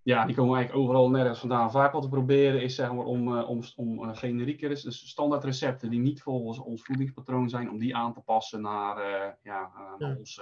ja, 0.02 0.24
die 0.26 0.34
komen 0.34 0.56
eigenlijk 0.56 0.84
overal 0.84 1.10
nergens 1.10 1.38
vandaan. 1.38 1.70
Vaak 1.70 1.92
wat 1.92 2.04
we 2.04 2.10
proberen 2.10 2.62
is 2.62 2.74
zeg 2.74 2.92
maar, 2.92 3.04
om, 3.04 3.36
eh, 3.38 3.48
om, 3.48 3.62
om 3.76 4.14
generieke, 4.14 4.68
dus 4.68 5.08
standaard 5.08 5.44
recepten 5.44 5.90
die 5.90 6.00
niet 6.00 6.22
volgens 6.22 6.58
ons 6.58 6.82
voedingspatroon 6.82 7.48
zijn, 7.48 7.70
om 7.70 7.78
die 7.78 7.96
aan 7.96 8.12
te 8.14 8.20
passen 8.20 8.60
naar, 8.60 8.96
ja, 9.42 9.70
naar 9.98 10.16
ons, 10.16 10.40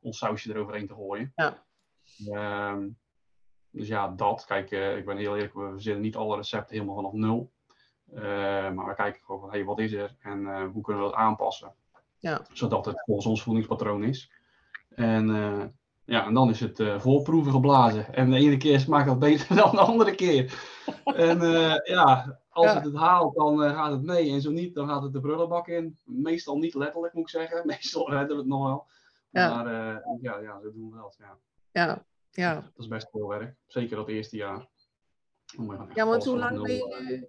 ons 0.00 0.18
sausje 0.18 0.50
eroverheen 0.54 0.86
te 0.86 0.94
gooien. 0.94 1.32
Ja. 1.36 1.64
Ehm, 2.32 2.88
dus 3.70 3.88
ja, 3.88 4.08
dat. 4.08 4.44
Kijk, 4.44 4.70
eh, 4.70 4.96
ik 4.96 5.04
ben 5.04 5.16
heel 5.16 5.34
eerlijk, 5.34 5.54
we 5.54 5.70
verzinnen 5.72 6.02
niet 6.02 6.16
alle 6.16 6.36
recepten 6.36 6.74
helemaal 6.74 6.94
vanaf 6.94 7.12
nul. 7.12 7.50
Eh, 8.14 8.22
maar 8.70 8.86
we 8.86 8.94
kijken 8.94 9.20
gewoon 9.24 9.40
van, 9.40 9.50
hey, 9.50 9.64
wat 9.64 9.78
is 9.78 9.92
er 9.92 10.16
en 10.20 10.46
eh, 10.46 10.64
hoe 10.72 10.82
kunnen 10.82 11.02
we 11.02 11.08
dat 11.08 11.18
aanpassen? 11.18 11.74
Ja. 12.18 12.40
Zodat 12.52 12.84
het 12.84 13.02
volgens 13.04 13.26
ons 13.26 13.42
voedingspatroon 13.42 14.02
is. 14.04 14.32
En, 14.94 15.26
ja, 16.04 16.26
en 16.26 16.34
dan 16.34 16.50
is 16.50 16.60
het 16.60 16.82
voorproeven 16.96 17.52
geblazen. 17.52 18.14
En 18.14 18.30
de 18.30 18.36
ene 18.36 18.56
keer 18.56 18.80
smaakt 18.80 19.06
dat 19.06 19.18
beter 19.18 19.56
dan 19.56 19.70
de 19.70 19.80
andere 19.80 20.14
keer. 20.14 20.62
En 21.04 21.40
ja, 21.84 22.38
als 22.48 22.66
Ja. 22.66 22.74
het 22.74 22.84
het 22.84 22.96
haalt, 22.96 23.34
dan 23.34 23.58
gaat 23.58 23.90
het 23.90 24.02
mee. 24.02 24.30
En 24.30 24.40
zo 24.40 24.50
niet, 24.50 24.74
dan 24.74 24.88
gaat 24.88 25.02
het 25.02 25.12
de 25.12 25.20
prullenbak 25.20 25.68
in. 25.68 25.98
Meestal 26.04 26.58
niet 26.58 26.74
letterlijk, 26.74 27.14
moet 27.14 27.22
ik 27.22 27.28
zeggen. 27.28 27.66
Meestal 27.66 28.10
redden 28.10 28.36
we 28.36 28.42
het 28.42 28.46
nog 28.46 28.64
wel. 28.64 28.86
Ja. 29.30 29.54
Maar 29.54 29.72
ja, 30.20 30.38
ja, 30.38 30.60
zo 30.60 30.72
doen 30.72 30.90
we 30.90 30.96
dat. 30.96 31.16
Ja. 31.18 31.36
Ja, 31.72 32.04
ja. 32.30 32.54
Dat 32.54 32.72
is 32.76 32.88
best 32.88 33.10
veel 33.10 33.28
werk. 33.28 33.56
Zeker 33.66 33.96
dat 33.96 34.08
eerste 34.08 34.36
jaar. 34.36 34.68
Echt 35.46 35.94
Ja, 35.94 36.06
want 36.06 36.24
hoe 36.24 36.38
lang 36.38 36.62
ben 36.62 36.70
eh, 36.70 36.78
je 36.78 37.04
nu? 37.08 37.28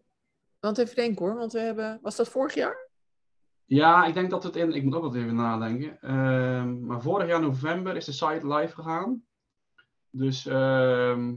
Want 0.60 0.78
even 0.78 0.96
denken 0.96 1.26
hoor, 1.26 1.36
want 1.36 1.52
we 1.52 1.60
hebben... 1.60 2.00
Was 2.02 2.16
dat 2.16 2.30
vorig 2.30 2.54
jaar? 2.54 2.90
Ja, 3.66 4.06
ik 4.06 4.14
denk 4.14 4.30
dat 4.30 4.44
het 4.44 4.56
in. 4.56 4.74
Ik 4.74 4.84
moet 4.84 4.96
ook 4.96 5.02
wat 5.02 5.16
even 5.16 5.36
nadenken. 5.36 6.02
Ehm, 6.02 6.86
maar 6.86 7.02
vorig 7.02 7.28
jaar 7.28 7.42
november 7.42 7.96
is 7.96 8.06
de 8.06 8.12
site 8.12 8.48
live 8.48 8.74
gegaan. 8.74 9.26
Dus 10.10 10.46
ehm, 10.46 11.36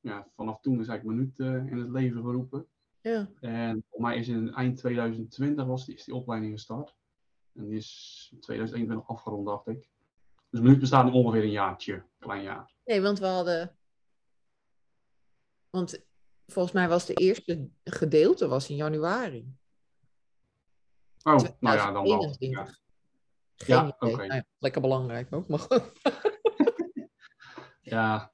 ja, 0.00 0.28
vanaf 0.36 0.60
toen 0.60 0.80
is 0.80 0.88
eigenlijk 0.88 1.18
minuut 1.18 1.38
eh, 1.38 1.72
in 1.72 1.78
het 1.78 1.90
leven 1.90 2.22
geroepen. 2.22 2.66
Ja. 3.00 3.28
En 3.40 3.84
voor 3.90 4.00
mij 4.00 4.16
is 4.16 4.28
in 4.28 4.54
eind 4.54 4.76
2020 4.76 5.66
was 5.66 5.86
die, 5.86 5.94
is 5.94 6.04
die 6.04 6.14
opleiding 6.14 6.52
gestart. 6.52 6.96
En 7.54 7.64
die 7.66 7.76
is 7.76 8.28
in 8.32 8.40
2021 8.40 9.08
afgerond, 9.08 9.46
dacht 9.46 9.66
ik. 9.66 9.90
Dus 10.52 10.60
minuut 10.60 10.78
bestaat 10.78 11.04
nu 11.04 11.10
ongeveer 11.10 11.42
een 11.42 11.50
jaartje, 11.50 12.04
klein 12.18 12.42
jaar. 12.42 12.72
Nee, 12.84 13.00
want 13.00 13.18
we 13.18 13.26
hadden... 13.26 13.76
Want 15.70 16.04
volgens 16.46 16.74
mij 16.74 16.88
was 16.88 17.06
de 17.06 17.14
eerste 17.14 17.68
gedeelte 17.84 18.48
was 18.48 18.70
in 18.70 18.76
januari. 18.76 19.54
Oh, 21.22 21.38
nou 21.60 21.76
ja, 21.76 21.92
dan 21.92 22.06
wel. 22.06 22.18
2021. 22.18 22.80
Ja. 23.54 23.96
Oké. 23.98 24.16
Nou 24.16 24.34
ja, 24.34 24.44
lekker 24.58 24.80
belangrijk 24.80 25.34
ook, 25.34 25.48
maar 25.48 25.58
goed. 25.58 25.92
Ja, 27.84 28.32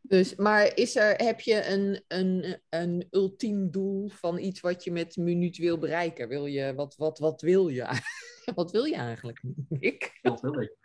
Dus, 0.00 0.34
maar 0.34 0.76
is 0.76 0.96
er, 0.96 1.14
heb 1.16 1.40
je 1.40 1.66
een, 1.66 2.04
een, 2.08 2.60
een 2.68 3.06
ultiem 3.10 3.70
doel 3.70 4.08
van 4.08 4.38
iets 4.38 4.60
wat 4.60 4.84
je 4.84 4.92
met 4.92 5.16
een 5.16 5.24
minuut 5.24 5.56
wil 5.56 5.78
bereiken? 5.78 6.28
Wil 6.28 6.46
je, 6.46 6.74
wat, 6.74 6.96
wat, 6.96 7.18
wat 7.18 7.40
wil 7.40 7.68
je? 7.68 7.86
wat 8.54 8.70
wil 8.70 8.84
je 8.84 8.96
eigenlijk, 8.96 9.42
Nick? 9.68 10.18
dat 10.22 10.40
wil 10.40 10.60
ik. 10.60 10.81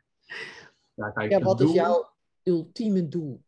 Ja, 0.94 1.10
kijk, 1.10 1.32
Ja, 1.32 1.40
wat 1.40 1.62
is 1.62 1.72
jouw 1.74 2.10
ultieme 2.44 3.08
doel? 3.08 3.42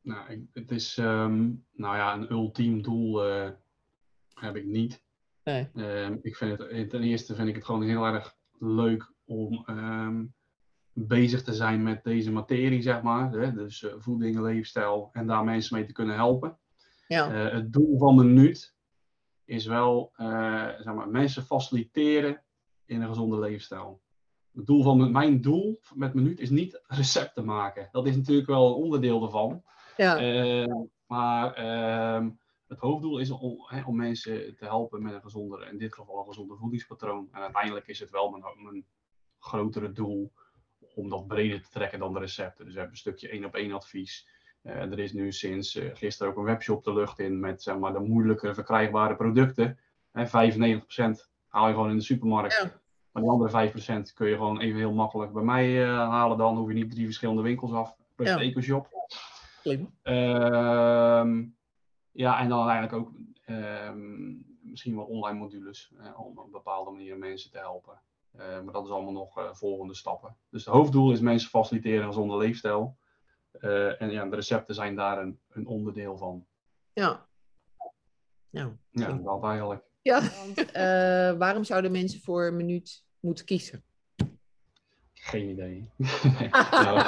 Nou, 0.00 0.30
ik- 0.32 0.46
het 0.52 0.70
is, 0.70 0.98
ehm, 0.98 1.50
nou 1.72 1.96
ja, 1.96 2.14
een 2.14 2.30
ultiem 2.30 2.82
doel 2.82 3.24
eh, 3.24 3.50
heb 4.34 4.56
ik 4.56 4.64
niet. 4.64 5.02
Nee. 5.44 5.68
Ehm, 5.74 6.16
ik 6.22 6.36
vind 6.36 6.58
het, 6.58 6.90
ten 6.90 7.02
eerste 7.02 7.34
vind 7.34 7.48
ik 7.48 7.54
het 7.54 7.64
gewoon 7.64 7.82
heel 7.82 8.04
erg 8.04 8.36
leuk 8.58 9.12
om 9.24 9.62
ehm, 9.66 10.24
bezig 10.92 11.42
te 11.42 11.54
zijn 11.54 11.82
met 11.82 12.04
deze 12.04 12.30
materie, 12.32 12.82
zeg 12.82 13.02
maar. 13.02 13.32
Hè? 13.32 13.52
Dus 13.52 13.82
eh, 13.82 13.94
voeding, 13.98 14.38
leefstijl 14.40 15.10
en 15.12 15.26
daar 15.26 15.44
mensen 15.44 15.76
mee 15.76 15.86
te 15.86 15.92
kunnen 15.92 16.14
helpen. 16.14 16.58
Ja, 17.08 17.32
Eh, 17.32 17.52
het 17.52 17.72
doel 17.72 17.98
van 17.98 18.16
Minuut 18.16 18.74
is 19.44 19.66
wel, 19.66 20.12
eh, 20.16 20.68
zeg 20.80 20.94
maar, 20.94 21.08
mensen 21.08 21.42
faciliteren 21.44 22.42
in 22.84 23.00
een 23.02 23.08
gezonde 23.08 23.38
leefstijl. 23.38 24.00
Het 24.58 24.66
doel 24.66 24.82
van 24.82 25.10
mijn- 25.12 25.40
doel 25.40 25.80
met 25.94 26.14
Minuut 26.14 26.40
is 26.40 26.50
niet 26.50 26.82
recepten 26.86 27.44
maken. 27.44 27.88
Dat 27.92 28.06
is 28.06 28.16
natuurlijk 28.16 28.48
wel 28.48 28.66
een 28.68 28.82
onderdeel 28.82 29.22
ervan. 29.24 29.62
ja, 29.96 30.18
Eh, 30.18 30.74
maar 31.06 31.52
ehm, 31.54 32.30
het 32.66 32.78
hoofddoel 32.78 33.18
is 33.18 33.30
om, 33.30 33.64
hè, 33.66 33.82
om 33.84 33.96
mensen 33.96 34.56
te 34.56 34.64
helpen 34.64 35.02
met 35.02 35.12
een 35.14 35.22
gezondere, 35.22 35.70
in 35.70 35.78
dit 35.78 35.94
geval 35.94 36.18
een 36.18 36.26
gezonder 36.26 36.56
voedingspatroon. 36.56 37.28
En 37.32 37.40
uiteindelijk 37.40 37.86
is 37.86 38.00
het 38.00 38.10
wel 38.10 38.30
mijn, 38.30 38.42
mijn 38.62 38.86
grotere 39.38 39.92
doel 39.92 40.32
om 40.94 41.08
dat 41.08 41.26
breder 41.26 41.62
te 41.62 41.68
trekken 41.70 41.98
dan 41.98 42.12
de 42.12 42.18
recepten. 42.18 42.64
Dus 42.64 42.74
we 42.74 42.80
hebben 42.80 42.96
een 42.96 43.02
stukje 43.02 43.28
één 43.28 43.44
op 43.44 43.54
één 43.54 43.72
advies. 43.72 44.28
er 44.62 44.98
is 44.98 45.12
nu 45.12 45.32
sinds 45.32 45.78
gisteren 45.92 46.32
ook 46.32 46.38
een 46.38 46.44
webshop 46.44 46.84
de 46.84 46.92
lucht 46.92 47.18
in 47.18 47.40
met 47.40 47.62
zeg 47.62 47.78
maar, 47.78 47.92
de 47.92 47.98
moeilijke 48.00 48.54
verkrijgbare 48.54 49.16
producten. 49.16 49.78
95% 50.12 51.30
haal 51.46 51.68
je 51.68 51.74
gewoon 51.74 51.90
in 51.90 51.96
de 51.96 52.02
supermarkt. 52.02 52.60
Ja. 52.62 52.77
Maar 53.12 53.22
die 53.22 53.32
andere 53.32 53.70
5% 53.70 54.12
kun 54.14 54.28
je 54.28 54.34
gewoon 54.36 54.60
even 54.60 54.78
heel 54.78 54.92
makkelijk 54.92 55.32
bij 55.32 55.42
mij 55.42 55.86
halen. 55.86 56.38
Dan 56.38 56.56
hoef 56.56 56.68
je 56.68 56.74
niet 56.74 56.90
drie 56.90 57.04
verschillende 57.04 57.42
winkels 57.42 57.72
af. 57.72 57.96
Plus 58.14 58.28
Ja. 58.28 58.36
de 58.36 58.42
EcoShop. 58.44 58.88
Ehm, 60.02 61.44
ja, 62.12 62.38
en 62.40 62.48
dan 62.48 62.68
eigenlijk 62.68 62.92
ook 62.92 63.10
ehm, 63.44 64.34
misschien 64.60 64.96
wel 64.96 65.04
online 65.04 65.38
modules 65.38 65.92
eh, 65.98 66.20
om 66.20 66.38
op 66.38 66.44
een 66.44 66.50
bepaalde 66.50 66.90
manier 66.90 67.18
mensen 67.18 67.50
te 67.50 67.58
helpen. 67.58 68.00
Eh, 68.30 68.60
maar 68.62 68.72
dat 68.72 68.84
is 68.84 68.90
allemaal 68.90 69.12
nog 69.12 69.38
eh, 69.38 69.52
volgende 69.52 69.94
stappen. 69.94 70.36
Dus 70.50 70.64
het 70.64 70.74
hoofddoel 70.74 71.12
is 71.12 71.20
mensen 71.20 71.50
faciliteren 71.50 72.00
een 72.00 72.06
gezonde 72.06 72.36
leefstijl. 72.36 72.96
Eh, 73.52 74.02
en 74.02 74.10
ja, 74.10 74.24
de 74.24 74.36
recepten 74.36 74.74
zijn 74.74 74.94
daar 74.96 75.18
een, 75.18 75.40
een 75.48 75.66
onderdeel 75.66 76.16
van. 76.16 76.46
Ja. 76.92 77.26
Ja, 78.50 78.72
Klinkt- 78.92 79.24
dat 79.24 79.44
eigenlijk. 79.44 79.84
Ja. 80.08 80.22
Want, 80.44 80.72
eh, 80.72 81.38
waarom 81.38 81.64
zouden 81.64 81.92
mensen 81.92 82.20
voor 82.20 82.46
een 82.46 82.56
minuut 82.56 83.04
moeten 83.20 83.44
kiezen? 83.44 83.82
Geen 85.14 85.48
idee. 85.48 85.88
Ja, 86.60 87.06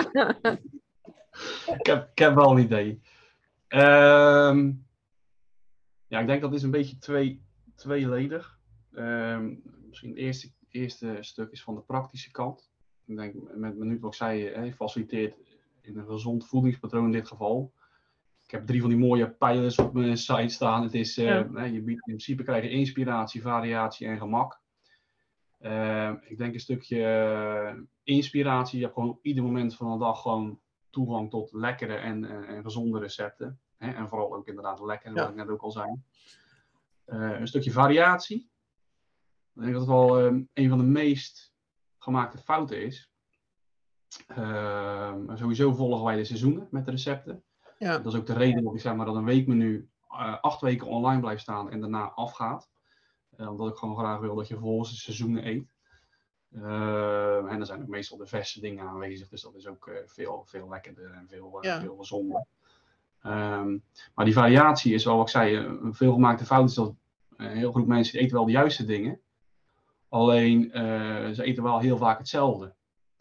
ik, 1.78 1.86
heb, 1.86 2.10
ik 2.10 2.18
heb 2.18 2.34
wel 2.34 2.50
een 2.50 2.64
idee. 2.64 3.00
Ehm, 3.68 4.72
ja, 6.06 6.20
ik 6.20 6.26
denk 6.26 6.40
dat 6.40 6.54
is 6.54 6.62
een 6.62 6.70
beetje 6.70 6.98
twee, 6.98 7.42
tweeledig. 7.74 8.58
Ehm, 8.92 9.54
misschien 9.88 10.10
het 10.10 10.18
eerste, 10.18 10.50
eerste 10.68 11.16
stuk 11.20 11.50
is 11.50 11.62
van 11.62 11.74
de 11.74 11.80
praktische 11.80 12.30
kant. 12.30 12.70
Ik 13.06 13.16
denk 13.16 13.34
met 13.54 13.76
minuut 13.76 14.00
wat 14.00 14.10
ik 14.10 14.16
zei, 14.16 14.44
hè, 14.44 14.62
je 14.62 14.74
faciliteert 14.74 15.36
in 15.80 15.98
een 15.98 16.06
gezond 16.06 16.46
voedingspatroon 16.46 17.04
in 17.04 17.12
dit 17.12 17.28
geval. 17.28 17.72
Ik 18.50 18.56
heb 18.56 18.66
drie 18.66 18.80
van 18.80 18.90
die 18.90 18.98
mooie 18.98 19.30
pijlers 19.30 19.78
op 19.78 19.92
mijn 19.92 20.16
site 20.16 20.48
staan. 20.48 20.82
Het 20.82 20.94
is, 20.94 21.18
eh, 21.18 21.24
Ja. 21.24 21.62
je 21.64 21.80
biedt 21.82 21.88
in 22.06 22.14
principe 22.14 22.42
krijg 22.42 22.62
je 22.62 22.70
inspiratie, 22.70 23.42
variatie 23.42 24.06
en 24.06 24.18
gemak. 24.18 24.60
Ehm, 25.58 26.16
ik 26.22 26.38
denk 26.38 26.54
een 26.54 26.60
stukje 26.60 27.04
eh, 27.04 27.80
inspiratie. 28.02 28.78
Je 28.78 28.84
hebt 28.84 28.94
gewoon 28.96 29.10
op 29.10 29.24
ieder 29.24 29.42
moment 29.44 29.76
van 29.76 29.92
de 29.92 29.98
dag 30.04 30.22
gewoon 30.22 30.60
toegang 30.90 31.30
tot 31.30 31.52
lekkere 31.52 31.94
en, 31.94 32.24
en, 32.24 32.44
en 32.44 32.62
gezonde 32.62 32.98
recepten. 32.98 33.60
Hè? 33.76 33.90
En 33.92 34.08
vooral 34.08 34.34
ook 34.34 34.48
inderdaad 34.48 34.80
lekker, 34.80 35.14
Ja. 35.14 35.20
wat 35.20 35.28
ik 35.28 35.34
net 35.36 35.48
ook 35.48 35.62
al 35.62 35.70
zei. 35.70 36.00
Eh, 37.04 37.40
een 37.40 37.48
stukje 37.48 37.72
variatie. 37.72 38.50
Ik 39.54 39.60
denk 39.60 39.72
dat 39.72 39.80
het 39.80 39.90
wel 39.90 40.18
ehm, 40.18 40.42
een 40.54 40.68
van 40.68 40.78
de 40.78 40.84
meest 40.84 41.54
gemaakte 41.98 42.38
fouten 42.38 42.82
is. 42.82 43.10
Ehm, 44.26 45.36
sowieso 45.36 45.72
volgen 45.74 46.04
wij 46.04 46.16
de 46.16 46.24
seizoenen 46.24 46.68
met 46.70 46.84
de 46.84 46.90
recepten. 46.90 47.44
Ja. 47.80 47.98
Dat 47.98 48.12
is 48.12 48.18
ook 48.18 48.26
de 48.26 48.32
reden 48.32 48.64
dat 48.64 48.74
ik 48.74 48.80
zeg 48.80 48.94
maar 48.94 49.06
dat 49.06 49.14
een 49.14 49.24
weekmenu 49.24 49.88
eh, 50.08 50.36
acht 50.40 50.60
weken 50.60 50.86
online 50.86 51.20
blijft 51.20 51.42
staan 51.42 51.70
en 51.70 51.80
daarna 51.80 52.10
afgaat. 52.14 52.68
Eh, 53.36 53.50
omdat 53.50 53.68
ik 53.68 53.76
gewoon 53.76 53.98
graag 53.98 54.18
wil 54.18 54.34
dat 54.34 54.48
je 54.48 54.58
volgens 54.58 54.90
de 54.90 54.96
seizoenen 54.96 55.46
eet. 55.46 55.74
Eh, 56.50 57.52
en 57.52 57.60
er 57.60 57.66
zijn 57.66 57.82
ook 57.82 57.88
meestal 57.88 58.18
de 58.18 58.26
verse 58.26 58.60
dingen 58.60 58.88
aanwezig, 58.88 59.28
dus 59.28 59.42
dat 59.42 59.54
is 59.54 59.66
ook 59.66 59.90
veel, 60.06 60.42
veel 60.46 60.68
lekkerder 60.68 61.10
en 61.12 61.28
veel, 61.28 61.58
Ja. 61.60 61.80
veel 61.80 61.96
gezonder. 61.96 62.44
Ehm, 63.22 63.78
maar 64.14 64.24
die 64.24 64.34
variatie 64.34 64.94
is 64.94 65.04
wel 65.04 65.16
wat 65.16 65.26
ik 65.26 65.32
zei, 65.32 65.56
een 65.56 65.94
veelgemaakte 65.94 66.44
fout 66.44 66.68
is 66.68 66.74
dat 66.74 66.94
een 67.36 67.56
heel 67.56 67.72
groep 67.72 67.86
mensen 67.86 68.20
eten 68.20 68.36
wel 68.36 68.44
de 68.44 68.52
juiste 68.52 68.84
dingen. 68.84 69.20
Alleen 70.08 70.70
ze 71.34 71.42
eten 71.42 71.62
wel 71.62 71.78
heel 71.78 71.98
vaak 71.98 72.18
hetzelfde. 72.18 72.74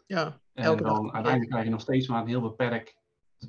Ja. 0.06 0.40
En 0.52 0.76
dan 0.76 1.12
uiteindelijk 1.12 1.50
krijg 1.50 1.64
je 1.64 1.70
nog 1.70 1.80
steeds 1.80 2.08
maar 2.08 2.20
een 2.20 2.28
heel 2.28 2.40
beperkt, 2.40 2.99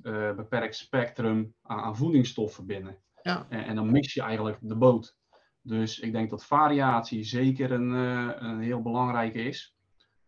eh, 0.04 0.36
beperkt 0.36 0.76
spectrum 0.76 1.56
aan, 1.62 1.80
aan 1.80 1.96
voedingsstoffen 1.98 2.66
binnen. 2.66 2.98
Ja. 3.22 3.46
En, 3.50 3.64
en 3.66 3.76
dan 3.76 3.92
mis 3.92 4.14
je 4.14 4.22
eigenlijk 4.22 4.58
de 4.62 4.76
boot. 4.76 5.16
Dus 5.62 6.00
ik 6.00 6.12
denk 6.12 6.30
dat 6.30 6.46
variatie 6.46 7.24
zeker 7.24 7.72
een, 7.72 7.94
eh, 7.94 8.36
een 8.48 8.60
heel 8.62 8.82
belangrijke 8.82 9.44
is. 9.44 9.76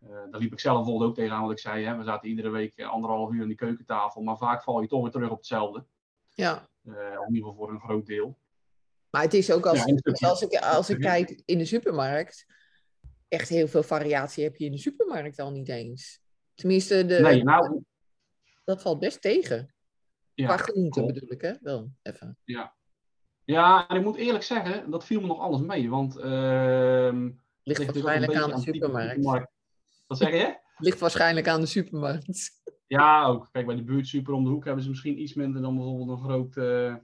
Eh 0.00 0.08
daar 0.30 0.40
liep 0.40 0.52
ik 0.52 0.60
zelf 0.60 0.76
bijvoorbeeld 0.76 1.10
ook 1.10 1.16
tegenaan 1.16 1.42
wat 1.42 1.50
ik 1.52 1.58
zei. 1.58 1.84
Hè. 1.84 1.96
We 1.96 2.04
zaten 2.04 2.28
iedere 2.28 2.50
week 2.50 2.82
anderhalf 2.82 3.32
uur 3.32 3.42
aan 3.42 3.48
die 3.48 3.56
keukentafel. 3.56 4.22
Maar 4.22 4.36
vaak 4.36 4.62
val 4.62 4.80
je 4.80 4.88
toch 4.88 5.02
weer 5.02 5.10
terug 5.10 5.30
op 5.30 5.36
hetzelfde. 5.36 5.84
ja. 6.28 6.68
In 6.82 6.92
ieder 7.34 7.48
geval 7.48 7.54
voor 7.54 7.70
een 7.70 7.80
groot 7.80 8.06
deel. 8.06 8.38
Maar 9.10 9.22
het 9.22 9.34
is 9.34 9.52
ook 9.52 9.66
als, 9.66 9.78
Ja, 9.84 9.96
stukje- 9.96 10.26
als, 10.28 10.42
ik, 10.42 10.56
als 10.56 10.90
ik 10.90 11.00
kijk 11.00 11.42
in 11.44 11.58
de 11.58 11.64
supermarkt, 11.64 12.46
echt 13.28 13.48
heel 13.48 13.68
veel 13.68 13.82
variatie 13.82 14.44
heb 14.44 14.56
je 14.56 14.64
in 14.64 14.72
de 14.72 14.78
supermarkt 14.78 15.38
al 15.38 15.50
niet 15.50 15.68
eens. 15.68 16.20
Tenminste, 16.54 17.06
de, 17.06 17.18
Nee, 17.20 17.42
nou, 17.42 17.82
dat 18.64 18.82
valt 18.82 18.98
best 18.98 19.20
tegen. 19.20 19.74
Qua 20.34 20.44
ja, 20.44 20.56
groenten 20.56 21.02
klopt. 21.02 21.14
bedoel 21.14 21.32
ik, 21.32 21.40
hè? 21.40 21.52
Wel, 21.60 21.92
even. 22.02 22.38
ja, 23.44 23.88
en 23.88 23.96
ik 23.96 24.02
moet 24.02 24.16
eerlijk 24.16 24.44
zeggen, 24.44 24.90
dat 24.90 25.04
viel 25.04 25.20
me 25.20 25.26
nog 25.26 25.38
alles 25.38 25.60
mee. 25.60 25.90
Want 25.90 26.16
ehm 26.16 27.30
Ligt 27.64 27.78
ligt 27.78 27.92
waarschijnlijk 27.92 28.34
aan 28.34 28.50
de 28.50 28.56
type 28.56 28.72
supermarkt. 28.72 29.50
Wat 30.06 30.18
zeg 30.18 30.30
je? 30.30 30.58
Ligt 30.86 31.00
waarschijnlijk 31.00 31.48
aan 31.48 31.60
de 31.60 31.66
supermarkt. 31.66 32.62
Ja, 32.86 33.24
ook. 33.24 33.48
Kijk, 33.52 33.66
bij 33.66 33.76
de 33.76 33.84
buurtsuper 33.84 34.34
om 34.34 34.44
de 34.44 34.50
hoek 34.50 34.64
hebben 34.64 34.82
ze 34.82 34.88
misschien 34.88 35.20
iets 35.20 35.34
minder 35.34 35.62
dan 35.62 35.74
bijvoorbeeld 35.74 36.08
een, 36.08 36.24
groot, 36.24 36.56
eh, 36.56 36.94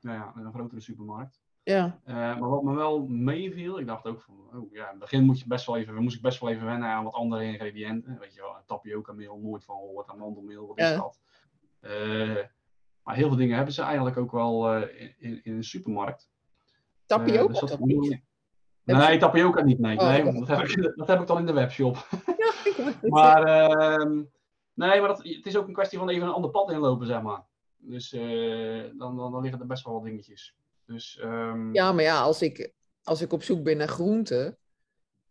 nou 0.00 0.18
ja, 0.18 0.32
een 0.36 0.52
grotere 0.52 0.80
supermarkt. 0.80 1.40
Ja, 1.68 1.98
Eh, 2.04 2.14
maar 2.14 2.48
wat 2.48 2.62
me 2.62 2.74
wel 2.74 3.06
meeviel, 3.06 3.78
ik 3.78 3.86
dacht 3.86 4.06
ook 4.06 4.20
van, 4.20 4.34
oh 4.54 4.72
ja, 4.72 4.82
in 4.84 4.90
het 4.90 4.98
begin 4.98 5.24
moet 5.24 5.38
je 5.40 5.46
best 5.46 5.66
wel 5.66 5.76
even, 5.76 5.94
moest 6.02 6.16
ik 6.16 6.22
best 6.22 6.40
wel 6.40 6.50
even 6.50 6.66
wennen 6.66 6.88
aan 6.88 7.04
wat 7.04 7.12
andere 7.12 7.44
ingrediënten. 7.44 8.18
Weet 8.18 8.34
je 8.34 8.40
wel, 8.40 8.56
tapioca 8.66 9.12
meel, 9.12 9.38
nooit 9.38 9.64
van 9.64 9.76
gehoord, 9.76 10.08
amandelmeel, 10.08 10.66
wat 10.66 10.78
is 10.78 10.88
Ja. 10.88 10.96
dat? 10.96 11.20
Eh, 11.80 12.44
maar 13.02 13.14
heel 13.14 13.28
veel 13.28 13.36
dingen 13.36 13.56
hebben 13.56 13.74
ze 13.74 13.82
eigenlijk 13.82 14.16
ook 14.16 14.32
wel 14.32 14.72
eh, 14.72 15.12
in, 15.18 15.44
in, 15.44 15.64
supermarkt. 15.64 16.30
Tapioca 17.06 17.60
dus 17.60 17.70
dat- 17.70 17.78
niet? 17.80 18.20
Nee, 18.84 19.18
tapioca 19.18 19.62
niet, 19.62 19.78
nee. 19.78 19.98
Oh, 19.98 20.08
nee 20.08 20.24
dat, 20.24 20.48
heb 20.48 20.60
ik, 20.60 20.92
dat 20.96 21.06
heb 21.08 21.20
ik 21.20 21.26
dan 21.26 21.38
in 21.38 21.46
de 21.46 21.52
webshop. 21.52 21.96
Ja, 22.76 22.92
Maar, 23.08 23.42
ehm, 23.44 24.12
nee, 24.74 24.98
maar 25.00 25.08
dat, 25.08 25.18
het 25.22 25.46
is 25.46 25.56
ook 25.56 25.66
een 25.66 25.72
kwestie 25.72 25.98
van 25.98 26.08
even 26.08 26.26
een 26.26 26.32
ander 26.32 26.50
pad 26.50 26.70
inlopen, 26.70 27.06
zeg 27.06 27.22
maar. 27.22 27.44
Dus 27.76 28.10
dan, 28.10 29.16
dan, 29.16 29.32
dan 29.32 29.42
liggen 29.42 29.60
er 29.60 29.66
best 29.66 29.84
wel 29.84 29.94
wat 29.94 30.02
dingetjes. 30.04 30.56
Dus, 30.88 31.18
ehm, 31.18 31.74
Ja, 31.74 31.92
maar 31.92 32.02
ja, 32.04 32.20
als 32.20 32.42
ik, 32.42 32.72
als 33.02 33.20
ik 33.20 33.32
op 33.32 33.42
zoek 33.42 33.62
ben 33.62 33.76
naar 33.76 33.88
groenten 33.88 34.58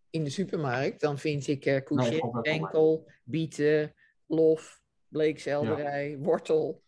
in 0.09 0.23
de 0.23 0.29
supermarkt, 0.29 1.01
dan 1.01 1.17
vind 1.17 1.47
ik 1.47 1.65
uh, 1.65 1.81
courgette, 1.81 2.39
enkel, 2.41 3.11
bieten, 3.23 3.93
lof, 4.25 4.81
bleekselderij, 5.07 6.17
wortel, 6.17 6.83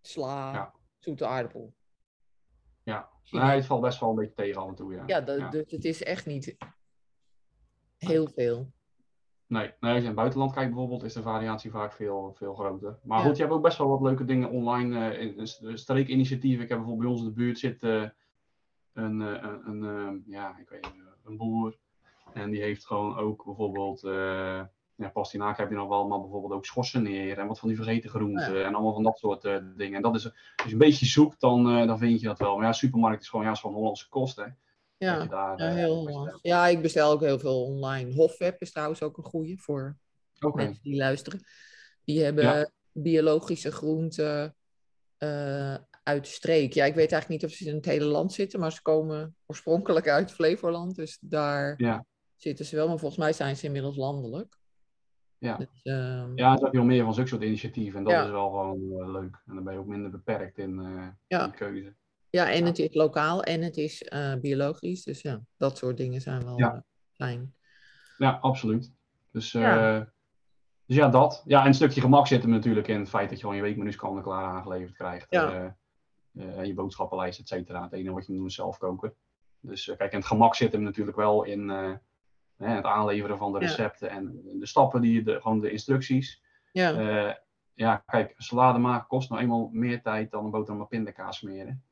sla, 0.00 0.52
Ja. 0.52 0.74
zoete 0.98 1.26
aardappel. 1.26 1.74
Ja. 2.82 3.10
Nee, 3.30 3.42
het 3.42 3.66
valt 3.66 3.80
best 3.80 4.00
wel 4.00 4.08
een 4.08 4.14
beetje 4.16 4.34
tegen 4.34 4.60
af 4.60 4.68
en 4.68 4.74
toe, 4.74 4.94
ja. 4.94 5.02
Ja, 5.06 5.20
dat, 5.20 5.38
Ja. 5.38 5.50
dus 5.50 5.70
het 5.70 5.84
is 5.84 6.02
echt 6.02 6.26
niet 6.26 6.56
heel 7.96 8.28
veel. 8.28 8.72
Nee, 9.52 9.70
nee, 9.80 9.90
als 9.90 9.92
je 9.94 10.00
in 10.00 10.06
het 10.06 10.14
buitenland 10.14 10.52
kijkt 10.52 10.70
bijvoorbeeld, 10.70 11.02
is 11.02 11.12
de 11.12 11.22
variatie 11.22 11.70
vaak 11.70 11.92
veel, 11.92 12.32
veel 12.36 12.54
groter. 12.54 12.98
Maar 13.02 13.18
Ja. 13.18 13.24
goed, 13.24 13.36
je 13.36 13.42
hebt 13.42 13.54
ook 13.54 13.62
best 13.62 13.78
wel 13.78 13.88
wat 13.88 14.00
leuke 14.00 14.24
dingen 14.24 14.50
online. 14.50 15.10
eh, 15.10 15.20
in, 15.20 15.36
in 15.36 15.78
streekinitiatieven. 15.78 16.62
Ik 16.62 16.68
heb 16.68 16.78
bijvoorbeeld 16.78 17.08
bij 17.08 17.16
ons 17.18 17.20
in 17.20 17.26
de 17.28 17.34
buurt 17.44 17.58
zit 17.58 17.82
eh, 17.82 18.02
een, 18.92 19.22
eh, 19.22 19.42
een, 19.64 19.82
een, 19.82 19.84
eh, 19.84 20.32
ja, 20.32 20.56
ik 20.58 20.68
weet 20.68 20.82
niet, 20.82 21.02
een 21.24 21.36
boer. 21.36 21.76
En 22.32 22.50
die 22.50 22.60
heeft 22.62 22.86
gewoon 22.86 23.16
ook 23.16 23.44
bijvoorbeeld, 23.44 24.04
eh 24.04 24.60
ja, 24.94 25.08
pastinaak 25.08 25.58
heb 25.58 25.68
je 25.70 25.74
nog 25.76 25.88
wel, 25.88 26.08
maar 26.08 26.20
bijvoorbeeld 26.20 26.52
ook 26.52 26.64
schorsen 26.66 27.02
neer 27.02 27.38
en 27.38 27.46
wat 27.46 27.58
van 27.58 27.68
die 27.68 27.76
vergeten 27.76 28.10
groenten 28.10 28.64
en 28.64 28.74
allemaal 28.74 28.92
van 28.92 29.02
dat 29.02 29.18
soort 29.18 29.44
eh, 29.44 29.56
dingen. 29.76 29.96
En 29.96 30.02
dat 30.02 30.14
is, 30.14 30.24
als 30.24 30.66
je 30.66 30.72
een 30.72 30.78
beetje 30.78 31.06
zoekt, 31.06 31.40
dan, 31.40 31.68
eh, 31.70 31.86
dan 31.86 31.98
vind 31.98 32.20
je 32.20 32.26
dat 32.26 32.38
wel. 32.38 32.56
Maar 32.56 32.64
ja, 32.66 32.72
supermarkt 32.72 33.22
is 33.22 33.28
gewoon, 33.28 33.44
ja, 33.44 33.50
is 33.50 33.60
gewoon 33.60 33.76
Hollandse 33.76 34.08
kosten. 34.08 34.44
hè. 34.44 34.50
Ja, 35.02 35.22
je 35.22 35.28
daar, 35.28 35.58
ja, 35.58 35.68
eh, 35.68 35.74
heel. 35.74 36.38
Ja, 36.42 36.66
ik 36.66 36.82
bestel 36.82 37.10
ook 37.10 37.20
heel 37.20 37.38
veel 37.38 37.64
online. 37.64 38.12
Hofweb 38.14 38.60
is 38.60 38.72
trouwens 38.72 39.02
ook 39.02 39.16
een 39.18 39.24
goeie 39.24 39.60
voor 39.60 39.96
mensen 40.54 40.82
die 40.82 40.96
luisteren. 40.96 41.40
Die 42.04 42.22
hebben 42.24 42.44
Ja. 42.44 42.70
biologische 42.92 43.72
groenten 43.72 44.56
eh, 45.18 45.74
uit 46.02 46.24
de 46.24 46.30
streek. 46.30 46.72
Ja, 46.72 46.84
ik 46.84 46.94
weet 46.94 47.12
eigenlijk 47.12 47.42
niet 47.42 47.50
of 47.50 47.56
ze 47.56 47.64
in 47.68 47.74
het 47.74 47.84
hele 47.84 48.04
land 48.04 48.32
zitten, 48.32 48.60
maar 48.60 48.72
ze 48.72 48.82
komen 48.82 49.36
oorspronkelijk 49.46 50.08
uit 50.08 50.32
Flevoland. 50.32 50.94
Dus 50.96 51.18
daar 51.20 51.74
Ja. 51.76 52.04
zitten 52.36 52.64
ze 52.64 52.76
wel. 52.76 52.88
Maar 52.88 52.98
volgens 52.98 53.20
mij 53.20 53.32
zijn 53.32 53.56
ze 53.56 53.66
inmiddels 53.66 53.96
landelijk. 53.96 54.58
Ja. 55.38 55.56
Dus, 55.56 55.68
ehm, 55.82 56.32
Ja, 56.34 56.52
er 56.56 56.62
is 56.62 56.68
veel 56.70 56.84
meer 56.84 57.04
van 57.04 57.14
zulke 57.14 57.28
soort 57.28 57.42
initiatieven. 57.42 57.98
En 57.98 58.04
dat 58.04 58.12
Ja. 58.12 58.24
is 58.24 58.30
wel 58.30 58.50
gewoon 58.50 58.80
eh, 59.00 59.10
leuk. 59.12 59.42
En 59.46 59.54
dan 59.54 59.64
ben 59.64 59.72
je 59.72 59.78
ook 59.78 59.86
minder 59.86 60.10
beperkt 60.10 60.58
in, 60.58 60.80
Ja. 61.28 61.44
in 61.44 61.54
keuze. 61.54 61.94
Ja, 62.32 62.50
en 62.50 62.58
Ja. 62.60 62.64
het 62.64 62.78
is 62.78 62.94
lokaal 62.94 63.42
en 63.42 63.62
het 63.62 63.76
is 63.76 64.02
eh, 64.02 64.34
biologisch. 64.34 65.04
Dus 65.04 65.20
ja, 65.22 65.40
dat 65.56 65.76
soort 65.78 65.96
dingen 65.96 66.20
zijn 66.20 66.44
wel 66.44 66.58
Ja. 66.58 66.74
eh, 66.74 66.80
fijn. 67.12 67.54
Ja, 68.18 68.38
absoluut. 68.40 68.92
Dus, 69.32 69.54
eh, 69.54 69.60
Ja. 69.62 69.98
dus 70.86 70.96
ja, 70.96 71.08
dat. 71.08 71.42
Ja, 71.46 71.60
en 71.60 71.66
een 71.66 71.74
stukje 71.74 72.00
gemak 72.00 72.26
zit 72.26 72.42
er 72.42 72.48
natuurlijk 72.48 72.88
in 72.88 72.98
het 73.00 73.08
feit 73.08 73.28
dat 73.28 73.38
je 73.38 73.42
gewoon 73.44 73.56
je 73.56 73.62
weekmenu's 73.62 73.96
kan 73.96 74.16
en 74.16 74.22
klaar 74.22 74.44
aangeleverd 74.44 74.96
krijgt. 74.96 75.26
Ja. 75.30 75.74
Eh, 76.34 76.58
eh, 76.58 76.64
je 76.64 76.74
boodschappenlijst, 76.74 77.38
et 77.40 77.48
cetera. 77.48 77.82
Het 77.82 77.92
enige 77.92 78.14
wat 78.14 78.22
je 78.26 78.30
moet 78.30 78.38
doen 78.40 78.48
is 78.48 78.54
zelf 78.54 78.78
koken. 78.78 79.14
Dus 79.60 79.88
eh, 79.88 79.96
kijk, 79.96 80.10
en 80.12 80.18
het 80.18 80.26
gemak 80.26 80.54
zit 80.54 80.72
hem 80.72 80.82
natuurlijk 80.82 81.16
wel 81.16 81.44
in 81.44 81.70
eh, 81.70 81.92
hè, 82.56 82.68
het 82.74 82.84
aanleveren 82.84 83.38
van 83.38 83.52
de 83.52 83.58
Ja. 83.60 83.66
recepten 83.66 84.10
en 84.10 84.40
de 84.58 84.66
stappen, 84.66 85.00
die 85.00 85.12
je 85.14 85.22
de, 85.22 85.40
gewoon 85.40 85.60
de 85.60 85.70
instructies. 85.70 86.42
Ja, 86.72 86.92
Eh, 86.92 87.34
ja, 87.74 87.96
kijk, 87.96 88.34
salade 88.36 88.78
maken 88.78 89.06
kost 89.06 89.30
nou 89.30 89.42
eenmaal 89.42 89.68
meer 89.72 90.02
tijd 90.02 90.30
dan 90.30 90.44
een 90.44 90.50
boterham 90.50 90.78
met 90.78 90.88
pindakaas 90.88 91.36
smeren. 91.36 91.84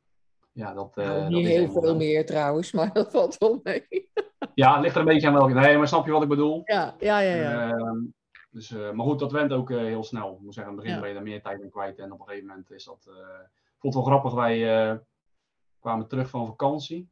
Ja, 0.61 0.75
dat, 0.75 0.96
uh, 0.99 1.05
nou, 1.07 1.20
dat 1.20 1.31
niet 1.31 1.46
heel 1.46 1.70
veel 1.70 1.96
meer 1.96 2.27
trouwens, 2.27 2.73
maar 2.77 2.92
dat 2.92 3.11
valt 3.11 3.38
wel 3.38 3.61
mee. 3.62 4.11
Ja, 4.55 4.73
het 4.75 4.83
ligt 4.83 4.94
er 4.94 5.01
een 5.01 5.07
beetje 5.07 5.27
aan 5.27 5.33
welke. 5.35 5.53
Nee, 5.55 5.77
maar 5.79 5.88
snap 5.88 6.07
je 6.07 6.12
wat 6.12 6.23
ik 6.23 6.29
bedoel? 6.29 6.62
Ja, 6.64 6.94
ja, 6.99 7.18
ja. 7.20 7.35
ja. 7.35 7.70
Ehm, 7.77 7.99
dus, 8.51 8.70
eh, 8.70 8.90
maar 8.90 9.07
goed, 9.07 9.18
dat 9.18 9.33
went 9.33 9.53
ook 9.53 9.70
eh, 9.70 9.79
heel 9.79 10.05
snel. 10.05 10.33
Ik 10.35 10.40
moet 10.40 10.55
zeggen, 10.55 10.73
in 10.73 10.79
het 10.79 10.87
begin 10.87 11.01
ben 11.01 11.09
je 11.11 11.14
daar 11.14 11.25
meer 11.25 11.42
tijd 11.42 11.61
in 11.61 11.70
kwijt. 11.70 11.99
En 11.99 12.12
op 12.12 12.20
een 12.20 12.27
gegeven 12.27 12.46
moment 12.49 12.70
is 12.70 12.85
dat. 12.85 13.07
eh, 13.09 13.14
vond 13.79 13.94
het 13.94 14.05
wel 14.05 14.12
grappig. 14.12 14.33
Wij 14.35 14.88
eh, 14.90 14.96
kwamen 15.81 16.09
terug 16.09 16.29
van 16.31 16.46
vakantie. 16.46 17.09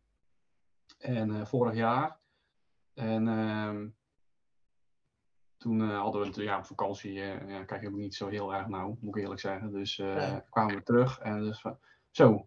En 0.98 1.30
eh, 1.40 1.46
vorig 1.46 1.74
jaar. 1.74 2.18
En 2.94 3.28
ehm, 3.28 3.86
toen 5.56 5.80
eh, 5.90 6.00
hadden 6.00 6.32
we 6.32 6.42
ja, 6.42 6.58
op 6.58 6.64
vakantie 6.64 7.20
eh, 7.20 7.48
ja, 7.48 7.64
kijk 7.64 7.82
ik 7.82 7.88
ook 7.88 7.94
niet 7.96 8.14
zo 8.14 8.28
heel 8.28 8.54
erg 8.54 8.66
nauw, 8.68 8.96
moet 9.00 9.16
ik 9.16 9.22
eerlijk 9.22 9.40
zeggen. 9.40 9.72
Dus 9.72 9.98
eh, 9.98 10.14
Ja. 10.14 10.44
kwamen 10.50 10.74
we 10.74 10.82
terug 10.82 11.18
en 11.18 11.40
dus 11.40 11.60
van, 11.60 11.78
zo, 12.10 12.32
eh, 12.32 12.40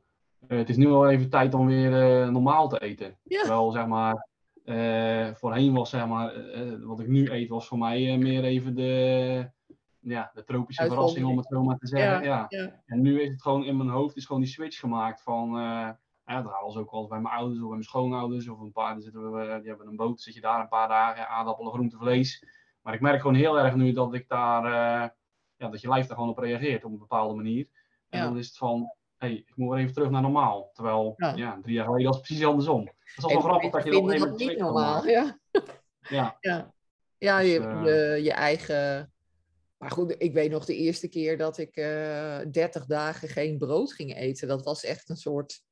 het 0.47 0.69
is 0.69 0.77
nu 0.77 0.87
al 0.87 1.09
even 1.09 1.29
tijd 1.29 1.53
om 1.53 1.65
weer 1.65 2.21
eh, 2.21 2.29
normaal 2.29 2.69
te 2.69 2.81
eten. 2.81 3.17
Ja. 3.23 3.39
Terwijl, 3.39 3.71
zeg 3.71 3.87
maar, 3.87 4.27
eh, 4.63 5.33
voorheen 5.33 5.73
was, 5.73 5.89
zeg 5.89 6.07
maar, 6.07 6.35
eh, 6.35 6.71
wat 6.79 6.99
ik 6.99 7.07
nu 7.07 7.31
eet, 7.31 7.49
was 7.49 7.67
voor 7.67 7.77
mij 7.77 8.11
eh, 8.11 8.17
meer 8.17 8.43
even 8.43 8.75
de, 8.75 9.51
ja, 9.99 10.31
de 10.33 10.43
tropische 10.43 10.85
verrassing, 10.85 11.25
om 11.25 11.37
het 11.37 11.47
zo 11.47 11.63
maar 11.63 11.77
te 11.77 11.87
zeggen. 11.87 12.23
Ja. 12.23 12.45
ja. 12.49 12.81
En 12.85 13.01
nu 13.01 13.21
is 13.21 13.29
het 13.29 13.41
gewoon 13.41 13.65
in 13.65 13.77
mijn 13.77 13.89
hoofd, 13.89 14.15
is 14.15 14.25
gewoon 14.25 14.41
die 14.41 14.51
switch 14.51 14.79
gemaakt 14.79 15.21
van, 15.21 15.57
eh 15.57 15.89
ja, 16.31 16.41
dat 16.41 16.51
halen 16.51 16.71
ze 16.71 16.79
ook 16.79 16.93
eens 16.93 17.07
bij 17.07 17.19
mijn 17.19 17.35
ouders 17.35 17.59
of 17.59 17.63
bij 17.63 17.71
mijn 17.71 17.83
schoonouders. 17.83 18.47
Of 18.47 18.59
een 18.59 18.71
paar, 18.71 19.01
zitten 19.01 19.31
we, 19.31 19.45
eh, 19.45 19.59
die 19.59 19.69
hebben 19.69 19.87
een 19.87 19.95
boot, 19.95 20.21
zit 20.21 20.33
je 20.33 20.41
daar 20.41 20.59
een 20.59 20.67
paar 20.67 20.87
dagen, 20.87 21.27
aardappelen, 21.27 21.73
groente, 21.73 21.97
vlees. 21.97 22.45
Maar 22.81 22.93
ik 22.93 23.01
merk 23.01 23.21
gewoon 23.21 23.35
heel 23.35 23.59
erg 23.59 23.75
nu 23.75 23.91
dat 23.91 24.13
ik 24.13 24.27
daar, 24.27 24.65
eh, 24.65 25.09
ja, 25.55 25.69
dat 25.69 25.81
je 25.81 25.87
lijf 25.87 26.07
daar 26.07 26.15
gewoon 26.15 26.31
op 26.31 26.37
reageert 26.37 26.83
op 26.83 26.91
een 26.91 26.97
bepaalde 26.97 27.35
manier. 27.35 27.67
En 28.09 28.23
dan 28.23 28.37
is 28.37 28.47
het 28.47 28.57
van, 28.57 28.93
hey, 29.21 29.33
ik 29.33 29.55
moet 29.55 29.69
weer 29.69 29.79
even 29.79 29.93
terug 29.93 30.09
naar 30.09 30.21
normaal. 30.21 30.69
Terwijl, 30.73 31.13
Ja. 31.17 31.35
ja, 31.35 31.59
drie 31.61 31.75
jaar 31.75 31.85
geleden 31.85 32.05
was 32.07 32.15
het 32.15 32.25
precies 32.25 32.45
andersom. 32.45 32.85
Dat 32.85 33.29
is 33.29 33.33
wel 33.33 33.41
grappig 33.41 33.71
dat 33.71 33.83
je 33.83 33.91
dat 33.91 34.11
even 34.11 34.35
niet 34.35 34.57
normaal, 34.57 35.05
ja. 35.17 35.39
Ja, 36.09 36.37
Ja, 36.39 36.73
ja 37.17 37.39
Dus, 37.39 37.47
je, 37.51 37.59
eh, 37.59 37.83
je, 38.15 38.23
je 38.23 38.31
eigen. 38.31 39.13
Maar 39.77 39.91
goed, 39.91 40.15
ik 40.17 40.33
weet 40.33 40.51
nog 40.51 40.65
de 40.65 40.75
eerste 40.75 41.07
keer 41.07 41.37
dat 41.37 41.57
ik 41.57 41.75
eh 41.75 42.39
30 42.51 42.85
dagen 42.85 43.29
geen 43.29 43.57
brood 43.57 43.93
ging 43.93 44.15
eten. 44.15 44.47
Dat 44.47 44.63
was 44.63 44.83
echt 44.83 45.09
een 45.09 45.17
soort. 45.17 45.63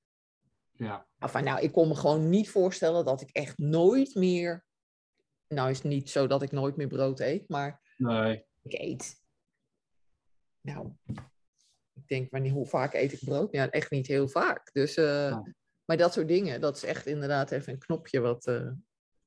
ja, 0.71 1.07
Enfin, 1.19 1.43
nou, 1.43 1.61
ik 1.61 1.71
kon 1.71 1.87
me 1.87 1.95
gewoon 1.95 2.29
niet 2.29 2.49
voorstellen 2.49 3.05
dat 3.05 3.21
ik 3.21 3.29
echt 3.31 3.57
nooit 3.57 4.15
meer. 4.15 4.65
Nou, 5.47 5.69
is 5.69 5.77
het 5.77 5.87
niet 5.87 6.09
zo 6.09 6.27
dat 6.27 6.41
ik 6.41 6.51
nooit 6.51 6.75
meer 6.75 6.87
brood 6.87 7.19
eet, 7.19 7.49
maar 7.49 7.81
nee. 7.97 8.45
ik 8.61 8.73
eet. 8.73 9.21
Nou, 10.61 10.91
denk, 12.09 12.31
wanneer, 12.31 12.51
hoe 12.51 12.65
vaak 12.65 12.93
eet 12.93 13.13
ik 13.13 13.19
brood? 13.25 13.51
Ja, 13.51 13.69
echt 13.69 13.91
niet 13.91 14.07
heel 14.07 14.27
vaak. 14.27 14.69
Dus, 14.73 14.95
eh, 14.95 15.39
maar 15.85 15.97
dat 15.97 16.13
soort 16.13 16.27
dingen, 16.27 16.61
dat 16.61 16.75
is 16.75 16.83
echt 16.83 17.05
inderdaad 17.05 17.51
even 17.51 17.73
een 17.73 17.79
knopje 17.79 18.19
wat 18.19 18.51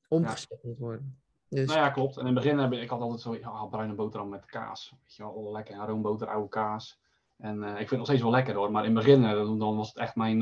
omgezet 0.07 0.63
moet 0.63 0.77
worden. 0.77 1.17
Dus, 1.49 1.67
Nou 1.67 1.79
ja, 1.79 1.89
klopt. 1.89 2.15
En 2.17 2.19
in 2.19 2.25
het 2.25 2.35
begin 2.43 2.57
heb 2.57 2.71
ik, 2.71 2.81
ik 2.81 2.89
had 2.89 3.01
altijd 3.01 3.21
zo, 3.21 3.35
ja, 3.35 3.65
bruine 3.65 3.93
boterham 3.93 4.29
met 4.29 4.45
kaas. 4.45 4.93
Weet 5.01 5.15
je 5.15 5.23
wel, 5.23 5.51
lekker, 5.51 5.75
ja, 5.75 5.85
roomboter, 5.85 6.27
oude 6.27 6.49
kaas. 6.49 7.01
En 7.37 7.63
eh, 7.63 7.69
ik 7.69 7.75
vind 7.75 7.89
het 7.89 7.97
nog 7.97 8.07
steeds 8.07 8.21
wel 8.21 8.31
lekker 8.31 8.55
hoor. 8.55 8.71
Maar 8.71 8.85
in 8.85 8.95
het 8.95 9.05
begin, 9.05 9.21
dan 9.59 9.75
was 9.75 9.87
het 9.87 9.97
echt 9.97 10.15
mijn, 10.15 10.39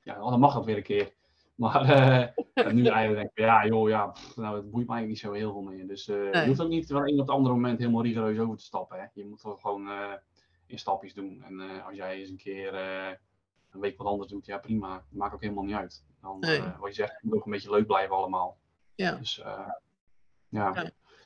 ja, 0.00 0.22
oh, 0.22 0.30
dan 0.30 0.40
mag 0.40 0.54
dat 0.54 0.64
weer 0.64 0.76
een 0.76 0.82
keer. 0.82 1.16
Maar 1.58 1.88
en 2.54 2.74
nu 2.74 2.86
eigenlijk 2.86 3.14
denk 3.14 3.30
ik, 3.30 3.38
ja 3.38 3.66
joh, 3.66 3.88
ja, 3.88 4.06
pff, 4.06 4.36
nou, 4.36 4.56
het 4.56 4.70
boeit 4.70 4.86
mij 4.86 4.96
eigenlijk 4.96 5.08
niet 5.08 5.18
zo 5.18 5.32
heel 5.32 5.52
veel 5.52 5.62
meer. 5.62 5.86
Dus 5.86 6.06
Nee. 6.06 6.30
je 6.30 6.46
hoeft 6.46 6.60
ook 6.60 6.68
niet 6.68 6.86
van 6.86 7.02
een 7.02 7.12
op 7.12 7.18
het 7.18 7.30
andere 7.30 7.54
moment 7.54 7.78
helemaal 7.78 8.02
rigoureus 8.02 8.38
over 8.38 8.56
te 8.56 8.64
stappen. 8.64 8.98
Hè. 8.98 9.04
Je 9.12 9.26
moet 9.26 9.42
wel 9.42 9.56
gewoon 9.56 9.88
in 10.68 10.78
stapjes 10.78 11.14
doen. 11.14 11.42
En 11.42 11.60
eh, 11.60 11.86
als 11.86 11.96
jij 11.96 12.16
eens 12.18 12.30
een 12.30 12.36
keer 12.36 12.74
eh, 12.74 13.12
een 13.70 13.80
week 13.80 13.98
wat 13.98 14.06
anders 14.06 14.30
doet, 14.30 14.46
ja 14.46 14.58
prima. 14.58 15.04
Maakt 15.10 15.34
ook 15.34 15.42
helemaal 15.42 15.64
niet 15.64 15.74
uit. 15.74 16.04
Dan, 16.20 16.38
Nee. 16.40 16.58
eh, 16.58 16.78
wat 16.78 16.88
je 16.88 16.94
zegt, 16.94 17.22
moet 17.22 17.34
ook 17.34 17.44
een 17.44 17.52
beetje 17.52 17.70
leuk 17.70 17.86
blijven 17.86 18.16
allemaal. 18.16 18.58
ja. 18.94 19.14
Dus 19.14 19.34
ja. 19.36 19.80
Ja. 20.48 20.72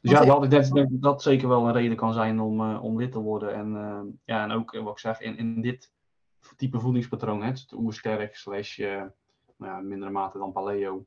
Dus 0.00 0.11
ja, 0.11 0.24
dat, 0.24 0.44
ik 0.44 0.50
denk 0.50 0.74
dat 0.74 0.88
dat 1.02 1.22
zeker 1.22 1.48
wel 1.48 1.66
een 1.66 1.72
reden 1.72 1.96
kan 1.96 2.12
zijn 2.12 2.40
om, 2.40 2.76
om 2.76 2.98
lid 2.98 3.12
te 3.12 3.18
worden. 3.18 3.55
En, 3.55 4.20
ja, 4.24 4.42
en 4.42 4.50
ook, 4.50 4.72
wat 4.81 4.92
ik 4.92 4.98
zeg, 4.98 5.20
in, 5.20 5.37
in 5.37 5.61
dit 5.61 5.92
type 6.57 6.81
voedingspatroon, 6.81 7.42
hè, 7.42 7.48
het 7.48 7.72
oersterk 7.72 8.37
slash 8.37 8.78
nou 8.78 9.11
ja, 9.59 9.78
in 9.78 9.88
mindere 9.88 10.11
mate 10.11 10.38
dan 10.38 10.52
paleo. 10.52 11.07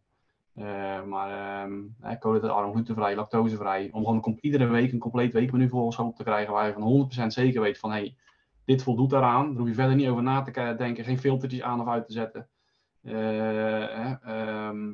Eh, 0.56 1.04
maar 1.04 1.65
eh, 2.02 2.20
koolhydraatarm, 2.20 2.72
glutenvrij, 2.72 3.15
lactosevrij. 3.15 3.89
Om 3.91 4.06
gewoon 4.06 4.38
iedere 4.41 4.65
week 4.68 4.91
een 4.91 5.00
compleet 5.00 5.34
weekmenu 5.34 5.70
voor 5.70 5.82
ons 5.84 5.96
hoofd 5.96 6.18
te 6.18 6.24
krijgen 6.24 6.54
waar 6.54 6.68
je 6.68 6.74
van 6.74 6.82
100% 7.24 7.28
zeker 7.34 7.62
weet 7.62 7.78
van 7.78 7.91
hey, 7.91 8.15
dit 8.65 8.84
voldoet 8.84 9.10
daaraan. 9.10 9.48
Daar 9.50 9.58
hoef 9.60 9.68
je 9.68 9.74
verder 9.74 9.96
niet 9.96 10.08
over 10.08 10.24
na 10.24 10.41
te 10.41 10.52
ke- 10.52 10.76
denken, 10.78 11.04
geen 11.04 11.20
filtertjes 11.20 11.62
aan 11.62 11.82
of 11.82 11.88
uit 11.88 12.06
te 12.06 12.13
zetten. 12.13 12.50
Eh, 13.02 13.13
hè, 13.13 14.15
ehm, 14.24 14.94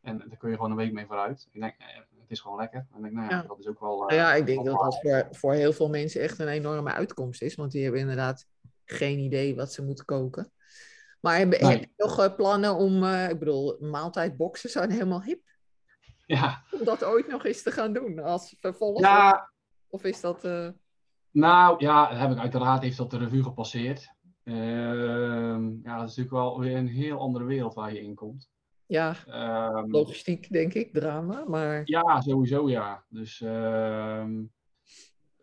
en 0.00 0.18
daar 0.18 0.36
kun 0.38 0.48
je 0.50 0.54
gewoon 0.56 0.70
een 0.70 0.76
week 0.76 0.92
mee 0.92 1.06
vooruit. 1.06 1.48
Ik 1.52 1.60
denk, 1.60 1.74
eh, 1.78 1.86
het 2.20 2.30
is 2.30 2.40
gewoon 2.40 2.56
lekker. 2.58 2.86
En 2.92 2.96
ik 2.96 3.02
denk, 3.02 3.14
nou 3.14 3.28
ja, 3.30 3.36
Ja. 3.36 3.42
dat 3.42 3.58
is 3.58 3.66
ook 3.66 3.80
wel. 3.80 3.96
Nou 3.98 4.10
eh, 4.10 4.16
ja, 4.16 4.34
ik 4.34 4.46
denk 4.46 4.64
dat 4.64 4.78
dat 4.80 5.00
voor, 5.00 5.26
voor 5.30 5.52
heel 5.52 5.72
veel 5.72 5.88
mensen 5.88 6.20
echt 6.20 6.38
een 6.38 6.48
enorme 6.48 6.92
uitkomst 6.92 7.42
is. 7.42 7.54
Want 7.54 7.72
die 7.72 7.82
hebben 7.82 8.00
inderdaad 8.00 8.46
geen 8.84 9.18
idee 9.18 9.54
wat 9.56 9.72
ze 9.72 9.84
moeten 9.84 10.04
koken. 10.04 10.52
Maar 11.20 11.38
heb, 11.38 11.48
Nee. 11.60 11.70
heb 11.70 11.80
je 11.80 11.83
nog 11.96 12.18
eh, 12.20 12.34
plannen 12.34 12.74
om, 12.76 13.04
eh, 13.04 13.28
ik 13.28 13.38
bedoel, 13.38 13.76
maaltijdboxen 13.80 14.70
zijn 14.70 14.90
helemaal 14.90 15.22
hip. 15.22 15.42
Ja, 16.26 16.62
Om 16.70 16.84
dat 16.84 17.04
ooit 17.04 17.28
nog 17.28 17.44
eens 17.44 17.62
te 17.62 17.70
gaan 17.70 17.92
doen 17.92 18.18
als 18.18 18.56
vervolg? 18.60 19.00
ja, 19.00 19.50
Of 19.88 20.04
is 20.04 20.20
dat... 20.20 20.44
eh, 20.44 20.68
nou 21.30 21.76
ja, 21.78 22.16
heb 22.16 22.30
ik 22.30 22.38
uiteraard 22.38 22.82
heeft 22.82 22.96
dat 22.96 23.10
de 23.10 23.18
revue 23.18 23.42
gepasseerd. 23.42 24.12
Ehm, 24.44 25.64
ja, 25.82 25.98
dat 25.98 26.08
is 26.08 26.16
natuurlijk 26.16 26.30
wel 26.30 26.60
weer 26.60 26.76
een 26.76 26.88
heel 26.88 27.18
andere 27.18 27.44
wereld 27.44 27.74
waar 27.74 27.92
je 27.92 28.00
in 28.02 28.14
komt. 28.14 28.50
ja, 28.86 29.14
Ehm, 29.26 29.90
logistiek 29.90 30.50
denk 30.52 30.74
ik, 30.74 30.92
drama. 30.92 31.44
Maar 31.46 31.82
Ja, 31.84 32.20
sowieso 32.20 32.68
ja. 32.68 33.04
Dus 33.08 33.40
ehm, 33.40 34.42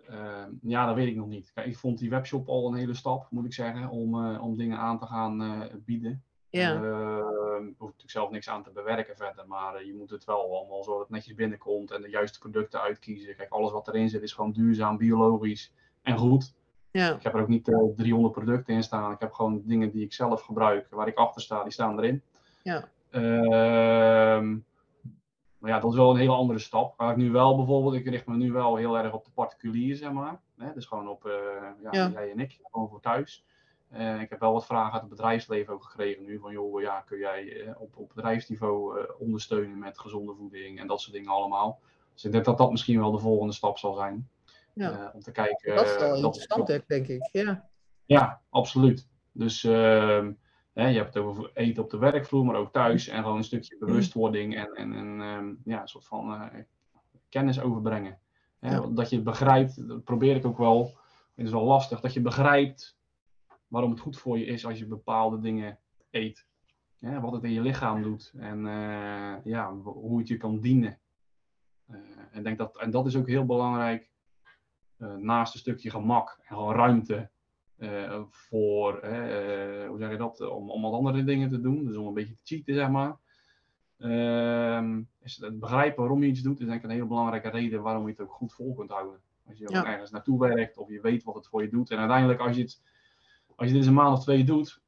ehm, 0.07 0.51
ja, 0.61 0.85
dat 0.85 0.95
weet 0.95 1.07
ik 1.07 1.15
nog 1.15 1.27
niet. 1.27 1.51
Kijk, 1.53 1.67
ik 1.67 1.77
vond 1.77 1.97
die 1.99 2.09
webshop 2.09 2.47
al 2.47 2.67
een 2.67 2.77
hele 2.77 2.93
stap, 2.93 3.27
moet 3.29 3.45
ik 3.45 3.53
zeggen, 3.53 3.89
om, 3.89 4.35
om 4.37 4.57
dingen 4.57 4.77
aan 4.77 4.99
te 4.99 5.05
gaan 5.05 5.67
bieden. 5.85 6.23
Ja, 6.51 6.73
Ehm, 6.75 7.65
hoef 7.65 7.77
natuurlijk 7.79 8.09
zelf 8.11 8.29
niks 8.29 8.49
aan 8.49 8.63
te 8.63 8.71
bewerken 8.71 9.15
verder, 9.15 9.47
maar 9.47 9.75
eh, 9.75 9.85
je 9.85 9.93
moet 9.93 10.09
het 10.09 10.23
wel 10.25 10.57
allemaal 10.57 10.83
zo 10.83 10.91
dat 10.91 10.99
het 10.99 11.09
netjes 11.09 11.35
binnenkomt 11.35 11.91
en 11.91 12.01
de 12.01 12.09
juiste 12.09 12.39
producten 12.39 12.81
uitkiezen. 12.81 13.35
Kijk, 13.35 13.49
alles 13.51 13.71
wat 13.71 13.87
erin 13.87 14.09
zit 14.09 14.21
is 14.21 14.33
gewoon 14.33 14.51
duurzaam, 14.51 14.97
biologisch 14.97 15.73
en 16.01 16.17
goed. 16.17 16.53
ja, 16.91 17.15
Ik 17.15 17.23
heb 17.23 17.33
er 17.33 17.41
ook 17.41 17.47
niet 17.47 17.67
eh, 17.67 17.79
300 17.95 18.33
producten 18.33 18.73
in 18.73 18.83
staan. 18.83 19.11
Ik 19.11 19.19
heb 19.19 19.31
gewoon 19.33 19.61
dingen 19.65 19.91
die 19.91 20.03
ik 20.05 20.13
zelf 20.13 20.41
gebruik, 20.41 20.87
waar 20.89 21.07
ik 21.07 21.17
achter 21.17 21.41
sta, 21.41 21.63
die 21.63 21.71
staan 21.71 21.97
erin. 21.97 22.21
ja, 22.63 22.87
Ehm, 23.11 24.57
maar 25.57 25.69
ja, 25.71 25.79
dat 25.79 25.91
is 25.91 25.97
wel 25.97 26.09
een 26.11 26.17
hele 26.17 26.31
andere 26.33 26.59
stap. 26.59 26.97
Waar 26.97 27.11
ik 27.11 27.17
nu 27.17 27.31
wel 27.31 27.55
bijvoorbeeld, 27.55 27.93
ik 27.93 28.05
richt 28.09 28.25
me 28.25 28.35
nu 28.35 28.51
wel 28.51 28.75
heel 28.75 28.97
erg 28.97 29.13
op 29.13 29.25
de 29.25 29.31
particulier, 29.31 29.95
zeg 29.95 30.11
maar. 30.11 30.39
Hè? 30.57 30.73
Dus 30.73 30.85
gewoon 30.85 31.07
op, 31.07 31.25
eh, 31.25 31.31
ja, 31.83 31.89
Ja. 31.91 32.09
jij 32.09 32.31
en 32.31 32.39
ik, 32.39 32.59
gewoon 32.71 32.89
voor 32.89 32.99
thuis. 33.01 33.45
Eh, 33.91 34.21
ik 34.21 34.29
heb 34.29 34.39
wel 34.39 34.53
wat 34.53 34.65
vragen 34.65 34.93
uit 34.93 35.01
het 35.01 35.09
bedrijfsleven 35.09 35.73
ook 35.73 35.83
gekregen 35.83 36.25
nu. 36.25 36.39
Van 36.39 36.51
joh, 36.51 36.81
ja, 36.81 36.99
kun 36.99 37.17
jij 37.17 37.61
eh, 37.61 37.81
op, 37.81 37.97
op 37.97 38.11
bedrijfsniveau 38.15 38.99
eh, 38.99 39.09
ondersteunen 39.19 39.79
met 39.79 39.99
gezonde 39.99 40.33
voeding 40.33 40.79
en 40.79 40.87
dat 40.87 41.01
soort 41.01 41.13
dingen 41.13 41.31
allemaal. 41.31 41.79
Dus 42.13 42.25
ik 42.25 42.31
denk 42.31 42.45
dat 42.45 42.57
dat 42.57 42.71
misschien 42.71 42.99
wel 42.99 43.11
de 43.11 43.19
volgende 43.19 43.53
stap 43.53 43.77
zal 43.77 43.93
zijn. 43.93 44.29
ja. 44.73 45.11
Om 45.13 45.21
te 45.21 45.31
kijken. 45.31 45.75
dat 45.75 45.85
is 45.85 45.97
wel 45.97 46.15
interessant, 46.15 46.87
denk 46.87 47.07
ik. 47.07 47.29
Ja, 47.31 47.69
ja, 48.05 48.41
absoluut. 48.49 49.07
Dus 49.31 49.63
ehm, 49.63 50.31
hè, 50.73 50.87
je 50.87 50.97
hebt 50.97 51.13
het 51.13 51.23
over 51.23 51.51
eten 51.53 51.83
op 51.83 51.89
de 51.89 51.97
werkvloer, 51.97 52.45
maar 52.45 52.55
ook 52.55 52.71
thuis. 52.71 53.07
En 53.07 53.23
gewoon 53.23 53.37
een 53.37 53.43
stukje 53.43 53.77
bewustwording 53.79 54.55
en, 54.55 54.73
en, 54.73 54.93
en 54.93 55.21
ehm, 55.21 55.53
ja, 55.63 55.81
een 55.81 55.87
soort 55.87 56.05
van 56.05 56.51
kennis 57.29 57.61
overbrengen. 57.61 58.19
Ja. 58.59 58.79
Dat 58.79 59.09
je 59.09 59.21
begrijpt, 59.21 59.87
dat 59.87 60.03
probeer 60.03 60.35
ik 60.35 60.45
ook 60.45 60.57
wel. 60.57 60.97
Het 61.35 61.45
is 61.45 61.51
wel 61.51 61.63
lastig, 61.63 61.99
dat 61.99 62.13
je 62.13 62.21
begrijpt 62.21 62.99
waarom 63.71 63.91
het 63.91 63.99
goed 63.99 64.17
voor 64.17 64.37
je 64.39 64.45
is 64.45 64.65
als 64.65 64.79
je 64.79 64.85
bepaalde 64.85 65.39
dingen 65.39 65.79
eet. 66.09 66.45
Wat 66.99 67.31
het 67.31 67.43
in 67.43 67.51
je 67.51 67.61
lichaam 67.61 68.01
doet 68.01 68.33
en 68.37 68.67
eh, 68.67 69.43
ja, 69.43 69.73
hoe 69.73 70.19
het 70.19 70.27
je 70.27 70.37
kan 70.37 70.59
dienen. 70.59 70.99
Eh, 71.87 71.97
en, 72.31 72.43
denk 72.43 72.57
dat, 72.57 72.77
en 72.77 72.91
dat 72.91 73.05
is 73.05 73.15
ook 73.15 73.27
heel 73.27 73.45
belangrijk 73.45 74.09
eh, 74.97 75.15
naast 75.15 75.53
een 75.53 75.59
stukje 75.59 75.89
gemak 75.89 76.37
en 76.39 76.55
gewoon 76.55 76.75
ruimte 76.75 77.29
voor, 78.29 78.93
hoe 79.87 79.95
zeg 79.97 80.11
je 80.11 80.17
dat, 80.17 80.49
om, 80.49 80.69
om 80.69 80.81
wat 80.81 80.93
andere 80.93 81.23
dingen 81.23 81.49
te 81.49 81.61
doen. 81.61 81.85
Dus 81.85 81.95
om 81.95 82.07
een 82.07 82.13
beetje 82.13 82.35
te 82.35 82.41
cheaten, 82.43 82.73
zeg 82.73 82.89
maar. 82.89 83.17
Ehm, 83.97 85.01
is 85.21 85.37
het 85.37 85.59
begrijpen 85.59 85.99
waarom 85.99 86.23
je 86.23 86.29
iets 86.29 86.41
doet, 86.41 86.59
is 86.59 86.65
denk 86.65 86.77
ik 86.77 86.83
een 86.83 86.95
hele 86.95 87.05
belangrijke 87.05 87.49
reden 87.49 87.81
waarom 87.81 88.03
je 88.05 88.11
het 88.11 88.21
ook 88.21 88.31
goed 88.31 88.53
vol 88.53 88.73
kunt 88.73 88.89
houden. 88.89 89.21
Als 89.47 89.57
je 89.57 89.69
Ja. 89.69 89.85
ergens 89.85 90.11
naartoe 90.11 90.39
werkt 90.39 90.77
of 90.77 90.89
je 90.89 91.01
weet 91.01 91.23
wat 91.23 91.35
het 91.35 91.47
voor 91.47 91.61
je 91.61 91.69
doet. 91.69 91.91
En 91.91 91.97
uiteindelijk, 91.97 92.39
als 92.39 92.55
je, 92.55 92.61
het, 92.61 92.81
als 93.61 93.69
je 93.69 93.75
dit 93.75 93.85
een 93.85 93.93
maand 93.93 94.17
of 94.17 94.23
twee 94.23 94.43
doet, 94.43 94.81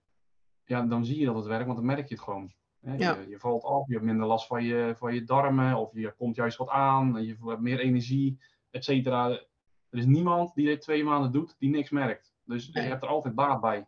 ja, 0.66 0.82
dan 0.82 1.06
zie 1.06 1.20
je 1.20 1.26
dat 1.26 1.36
het 1.36 1.46
werkt, 1.46 1.66
want 1.66 1.78
dan 1.78 1.86
merk 1.86 2.08
je 2.08 2.14
het 2.14 2.24
gewoon. 2.24 2.54
Hè? 2.82 2.96
Ja. 2.96 3.18
Je, 3.20 3.30
je 3.30 3.40
valt 3.40 3.64
af, 3.64 3.88
je 3.88 3.94
hebt 3.94 4.06
minder 4.06 4.28
last 4.28 4.48
van 4.48 4.64
je, 4.64 4.94
van 4.98 5.14
je 5.14 5.24
darmen, 5.24 5.78
of 5.78 5.94
je 5.94 6.14
komt 6.18 6.36
juist 6.36 6.58
wat 6.58 6.70
aan, 6.70 7.24
je 7.26 7.36
hebt 7.46 7.62
meer 7.62 7.80
energie, 7.80 8.40
et 8.70 8.84
cetera. 8.84 9.30
Er 9.90 10.00
is 10.00 10.06
niemand 10.06 10.56
die 10.56 10.66
dit 10.66 10.82
twee 10.82 11.04
maanden 11.04 11.32
doet 11.32 11.56
die 11.60 11.70
niks 11.70 11.90
merkt. 11.90 12.34
Dus 12.44 12.70
Nee. 12.72 12.84
je 12.84 12.90
hebt 12.90 13.04
er 13.04 13.10
altijd 13.10 13.36
baat 13.36 13.62
bij. 13.62 13.88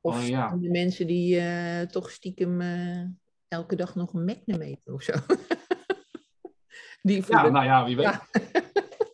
Of 0.00 0.14
Alleen 0.14 0.30
ja. 0.30 0.56
de 0.56 0.70
mensen 0.70 1.06
die 1.06 1.38
eh, 1.38 1.86
toch 1.86 2.10
stiekem 2.10 2.60
eh, 2.60 3.04
elke 3.48 3.76
dag 3.76 3.94
nog 3.94 4.12
een 4.12 4.24
Magnum 4.24 4.60
eten 4.60 4.94
of 4.94 5.02
zo. 5.02 5.12
die 7.02 7.24
Ja, 7.28 7.48
nou 7.48 7.64
ja, 7.64 7.84
wie 7.84 7.96
weet. 7.96 8.04
Ja. 8.04 8.26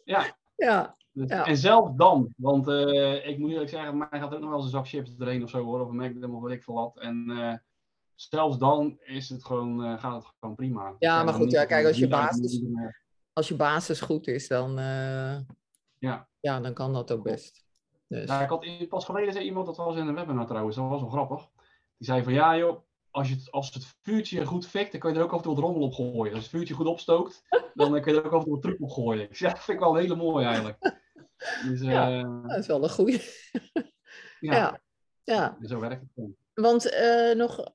Ja. 0.04 0.37
ja. 0.66 0.96
Dus- 1.12 1.28
Ja. 1.28 1.44
En 1.46 1.56
zelfs 1.56 1.90
dan, 1.96 2.34
want 2.36 2.68
eh, 2.68 3.28
ik 3.28 3.38
moet 3.38 3.50
eerlijk 3.50 3.70
zeggen, 3.70 3.98
mij 3.98 4.08
gaat 4.10 4.34
ook 4.34 4.40
nog 4.40 4.48
wel 4.48 4.54
eens 4.56 4.64
een 4.64 4.70
zak 4.70 4.88
chips 4.88 5.10
erheen 5.18 5.42
of 5.42 5.50
zo 5.50 5.64
hoor, 5.64 5.80
of 5.80 5.88
een 5.88 5.96
Magnum 5.96 6.34
of 6.34 6.42
wat 6.42 6.50
ik 6.50 6.62
veel 6.62 6.74
wat. 6.74 6.98
En 6.98 7.30
eh, 7.30 7.54
zelfs 8.14 8.58
dan 8.58 8.98
is 9.00 9.28
het 9.28 9.44
gewoon, 9.44 9.84
eh, 9.84 9.98
gaat 9.98 10.14
het 10.22 10.32
gewoon 10.40 10.54
prima. 10.54 10.94
Ja, 10.98 11.22
maar 11.22 11.34
goed, 11.34 11.50
ja, 11.50 11.64
kijk, 11.64 11.86
als 11.86 11.98
je 11.98 12.08
basis- 12.08 12.62
Als 13.32 13.48
je 13.48 13.56
basis 13.56 14.00
goed 14.00 14.26
is, 14.26 14.48
dan, 14.48 14.76
Ja. 15.98 16.28
ja, 16.40 16.60
dan 16.60 16.72
kan 16.72 16.92
dat 16.92 17.12
ook 17.12 17.22
best. 17.22 17.64
Dus. 18.08 18.28
Ja, 18.28 18.42
ik 18.42 18.48
had 18.48 18.88
pas 18.88 19.04
geleden 19.04 19.32
zei 19.32 19.44
iemand, 19.44 19.66
dat 19.66 19.76
was 19.76 19.96
in 19.96 20.06
een 20.06 20.14
webinar 20.14 20.46
trouwens, 20.46 20.76
dat 20.76 20.88
was 20.88 21.00
wel 21.00 21.10
grappig. 21.10 21.48
Die 21.96 22.06
zei 22.08 22.22
van 22.22 22.32
ja 22.32 22.56
joh, 22.56 22.78
als, 23.10 23.28
je 23.28 23.34
het, 23.34 23.50
als 23.50 23.74
het 23.74 23.96
vuurtje 24.02 24.44
goed 24.46 24.66
fikt, 24.66 24.90
dan 24.92 25.00
kun 25.00 25.12
je 25.12 25.18
er 25.18 25.24
ook 25.24 25.30
af 25.30 25.36
en 25.36 25.42
toe 25.42 25.54
wat 25.54 25.64
rommel 25.64 25.82
op 25.82 25.92
gooien. 25.94 26.34
Als 26.34 26.42
het 26.42 26.50
vuurtje 26.52 26.74
goed 26.74 26.86
opstookt, 26.86 27.42
dan 27.74 28.00
kun 28.00 28.12
je 28.14 28.20
er 28.20 28.26
ook 28.26 28.32
af 28.32 28.38
en 28.38 28.44
toe 28.44 28.52
wat 28.52 28.62
truc 28.62 28.80
op 28.80 28.90
gooien. 28.90 29.24
Ik 29.30 29.36
zeg, 29.36 29.52
dat 29.52 29.62
vind 29.64 29.78
ik 29.78 29.84
wel 29.84 29.94
een 29.94 30.00
hele 30.02 30.16
mooie 30.16 30.46
eigenlijk. 30.46 30.99
Dus 31.64 31.81
Ja. 31.81 32.09
ja. 32.09 32.42
Dat 32.46 32.59
is 32.59 32.66
wel 32.66 32.83
een 32.83 32.90
goeie. 32.90 33.20
ja, 34.40 34.55
Ja. 34.55 34.81
Ja, 35.24 35.57
zo 35.66 35.81
werkt 35.81 36.00
het 36.00 36.11
dan. 36.14 36.37
want 36.55 36.90
eh, 36.90 37.35
nog, 37.35 37.72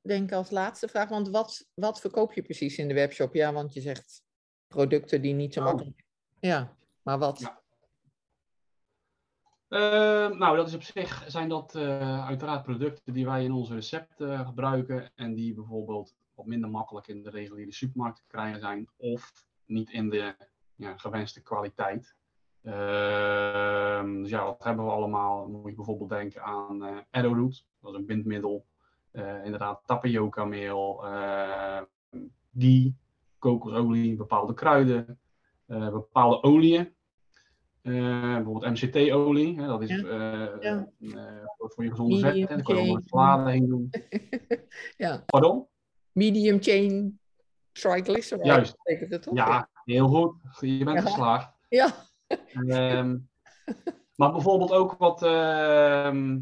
denk 0.00 0.28
ik 0.28 0.32
als 0.36 0.50
laatste 0.50 0.88
vraag, 0.88 1.08
want 1.08 1.28
wat, 1.28 1.68
wat 1.74 2.00
verkoop 2.00 2.32
je 2.32 2.42
precies 2.42 2.78
in 2.78 2.88
de 2.88 2.94
webshop? 2.94 3.34
Ja, 3.34 3.52
want 3.52 3.74
je 3.74 3.80
zegt 3.80 4.22
producten 4.68 5.22
die 5.22 5.34
niet 5.34 5.54
zo 5.54 5.60
Oh. 5.60 5.66
makkelijk... 5.66 6.04
Ja, 6.40 6.76
maar 7.02 7.18
wat? 7.18 7.38
Ja. 7.40 7.62
Eh, 9.68 10.30
nou, 10.38 10.56
dat 10.56 10.68
is 10.68 10.74
op 10.74 10.82
zich 10.82 11.24
zijn 11.26 11.48
dat 11.48 11.74
eh, 11.74 12.26
uiteraard 12.26 12.62
producten 12.62 13.12
die 13.12 13.24
wij 13.24 13.44
in 13.44 13.52
onze 13.52 13.74
recepten 13.74 14.32
eh, 14.32 14.46
gebruiken 14.46 15.10
en 15.14 15.34
die 15.34 15.54
bijvoorbeeld 15.54 16.14
wat 16.34 16.46
minder 16.46 16.70
makkelijk 16.70 17.06
in 17.06 17.22
de 17.22 17.30
reguliere 17.30 17.72
supermarkt 17.72 18.16
te 18.16 18.22
krijgen 18.26 18.60
zijn 18.60 18.88
of 18.96 19.46
niet 19.66 19.90
in 19.90 20.10
de 20.10 20.36
ja, 20.76 20.96
gewenste 20.98 21.42
kwaliteit. 21.42 22.14
Ehm, 22.64 24.20
dus 24.22 24.30
ja, 24.30 24.44
wat 24.44 24.64
hebben 24.64 24.84
we 24.84 24.90
allemaal? 24.90 25.48
Moet 25.48 25.70
je 25.70 25.74
bijvoorbeeld 25.76 26.10
denken 26.10 26.42
aan 26.42 26.84
eh 26.84 26.96
arrowroot, 27.10 27.66
dat 27.80 27.92
is 27.92 27.98
een 27.98 28.06
bindmiddel. 28.06 28.66
Eh, 29.10 29.44
inderdaad, 29.44 29.82
tapioca 29.86 30.44
meel, 30.44 31.06
eh 31.06 31.80
ghee, 32.58 32.96
kokosolie, 33.38 34.16
bepaalde 34.16 34.54
kruiden, 34.54 35.18
eh, 35.66 35.90
bepaalde 35.90 36.42
oliën. 36.42 36.92
Eh, 37.82 38.34
bijvoorbeeld 38.34 38.72
MCT-olie, 38.72 39.60
hè, 39.60 39.66
dat 39.66 39.82
is 39.82 39.88
Ja. 40.00 40.58
Ja. 40.60 41.46
voor, 41.56 41.84
je 41.84 41.90
gezonde 41.90 42.14
Medium 42.14 42.32
vet. 42.32 42.48
Hè, 42.48 42.54
daar 42.54 42.64
kun 42.64 42.84
je 42.84 42.94
een 42.94 43.02
salade 43.06 43.50
heen 43.50 43.66
doen. 43.66 43.90
Ja, 44.96 45.22
Pardon? 45.26 45.66
medium 46.12 46.62
chain 46.62 47.18
triglyceride. 47.72 48.46
Juist. 48.48 48.76
Betekent 48.82 49.12
het 49.12 49.22
toch? 49.22 49.34
Ja, 49.34 49.68
heel 49.84 50.08
goed. 50.08 50.34
Je 50.60 50.84
bent 50.84 51.00
geslaagd. 51.00 51.52
Ja. 51.68 51.94
Ehm, 52.68 53.18
maar 54.16 54.32
bijvoorbeeld 54.32 54.72
ook 54.72 54.94
wat, 54.98 55.22
ehm, 55.22 56.40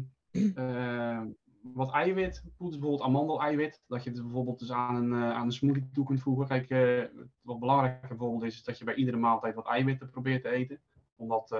ehm, 0.55 1.27
wat 1.63 1.91
eiwit, 1.91 2.43
bijvoorbeeld 2.57 3.01
amandeleiwit, 3.01 3.83
dat 3.87 4.03
je 4.03 4.09
het 4.09 4.21
bijvoorbeeld 4.21 4.59
dus 4.59 4.71
aan 4.71 4.95
een, 4.95 5.13
eh, 5.13 5.35
aan 5.35 5.45
een 5.45 5.51
smoothie 5.51 5.89
toe 5.93 6.05
kunt 6.05 6.21
voegen. 6.21 6.47
Kijk, 6.47 6.69
eh, 6.69 7.03
wat 7.41 7.59
belangrijk 7.59 8.07
bijvoorbeeld 8.07 8.43
is, 8.43 8.55
is 8.55 8.63
dat 8.63 8.77
je 8.77 8.83
bij 8.83 8.95
iedere 8.95 9.17
maaltijd 9.17 9.55
wat 9.55 9.67
eiwitten 9.67 10.09
probeert 10.09 10.41
te 10.41 10.49
eten. 10.49 10.81
Omdat 11.15 11.51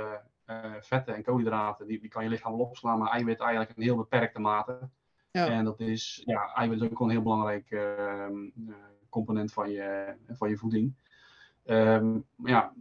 eh, 0.45 0.73
vetten 0.79 1.15
en 1.15 1.23
koolhydraten, 1.23 1.87
die, 1.87 1.99
die 1.99 2.09
kan 2.09 2.23
je 2.23 2.29
lichaam 2.29 2.51
wel 2.51 2.65
opslaan, 2.65 2.99
maar 2.99 3.11
eiwit 3.11 3.39
eigenlijk 3.39 3.77
in 3.77 3.83
heel 3.83 3.95
beperkte 3.95 4.39
mate. 4.39 4.89
Ja. 5.31 5.47
En 5.47 5.65
dat 5.65 5.79
is, 5.79 6.21
ja, 6.25 6.53
eiwit 6.53 6.81
is 6.81 6.83
ook 6.83 6.91
gewoon 6.91 7.07
een 7.07 7.15
heel 7.15 7.23
belangrijk 7.23 7.67
component 9.09 9.53
van 9.53 9.69
je, 9.69 10.15
van 10.27 10.49
je 10.49 10.57
voeding. 10.57 10.95
Ehm, 11.63 12.19
maar 12.35 12.51
ja, 12.51 12.73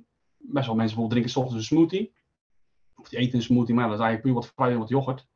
best 0.42 0.66
wel 0.66 0.76
mensen 0.76 0.96
bijvoorbeeld 0.96 1.10
drinken 1.10 1.30
's 1.30 1.36
ochtends 1.36 1.54
een 1.54 1.76
smoothie. 1.76 2.12
Of 2.96 3.08
die 3.08 3.18
eten 3.18 3.34
een 3.34 3.42
smoothie, 3.42 3.74
maar 3.74 3.88
dat 3.88 3.98
is 3.98 4.04
eigenlijk 4.04 4.22
puur 4.22 4.34
wat 4.34 4.52
fruit 4.52 4.72
en 4.72 4.78
wat 4.78 4.88
yoghurt. 4.88 5.26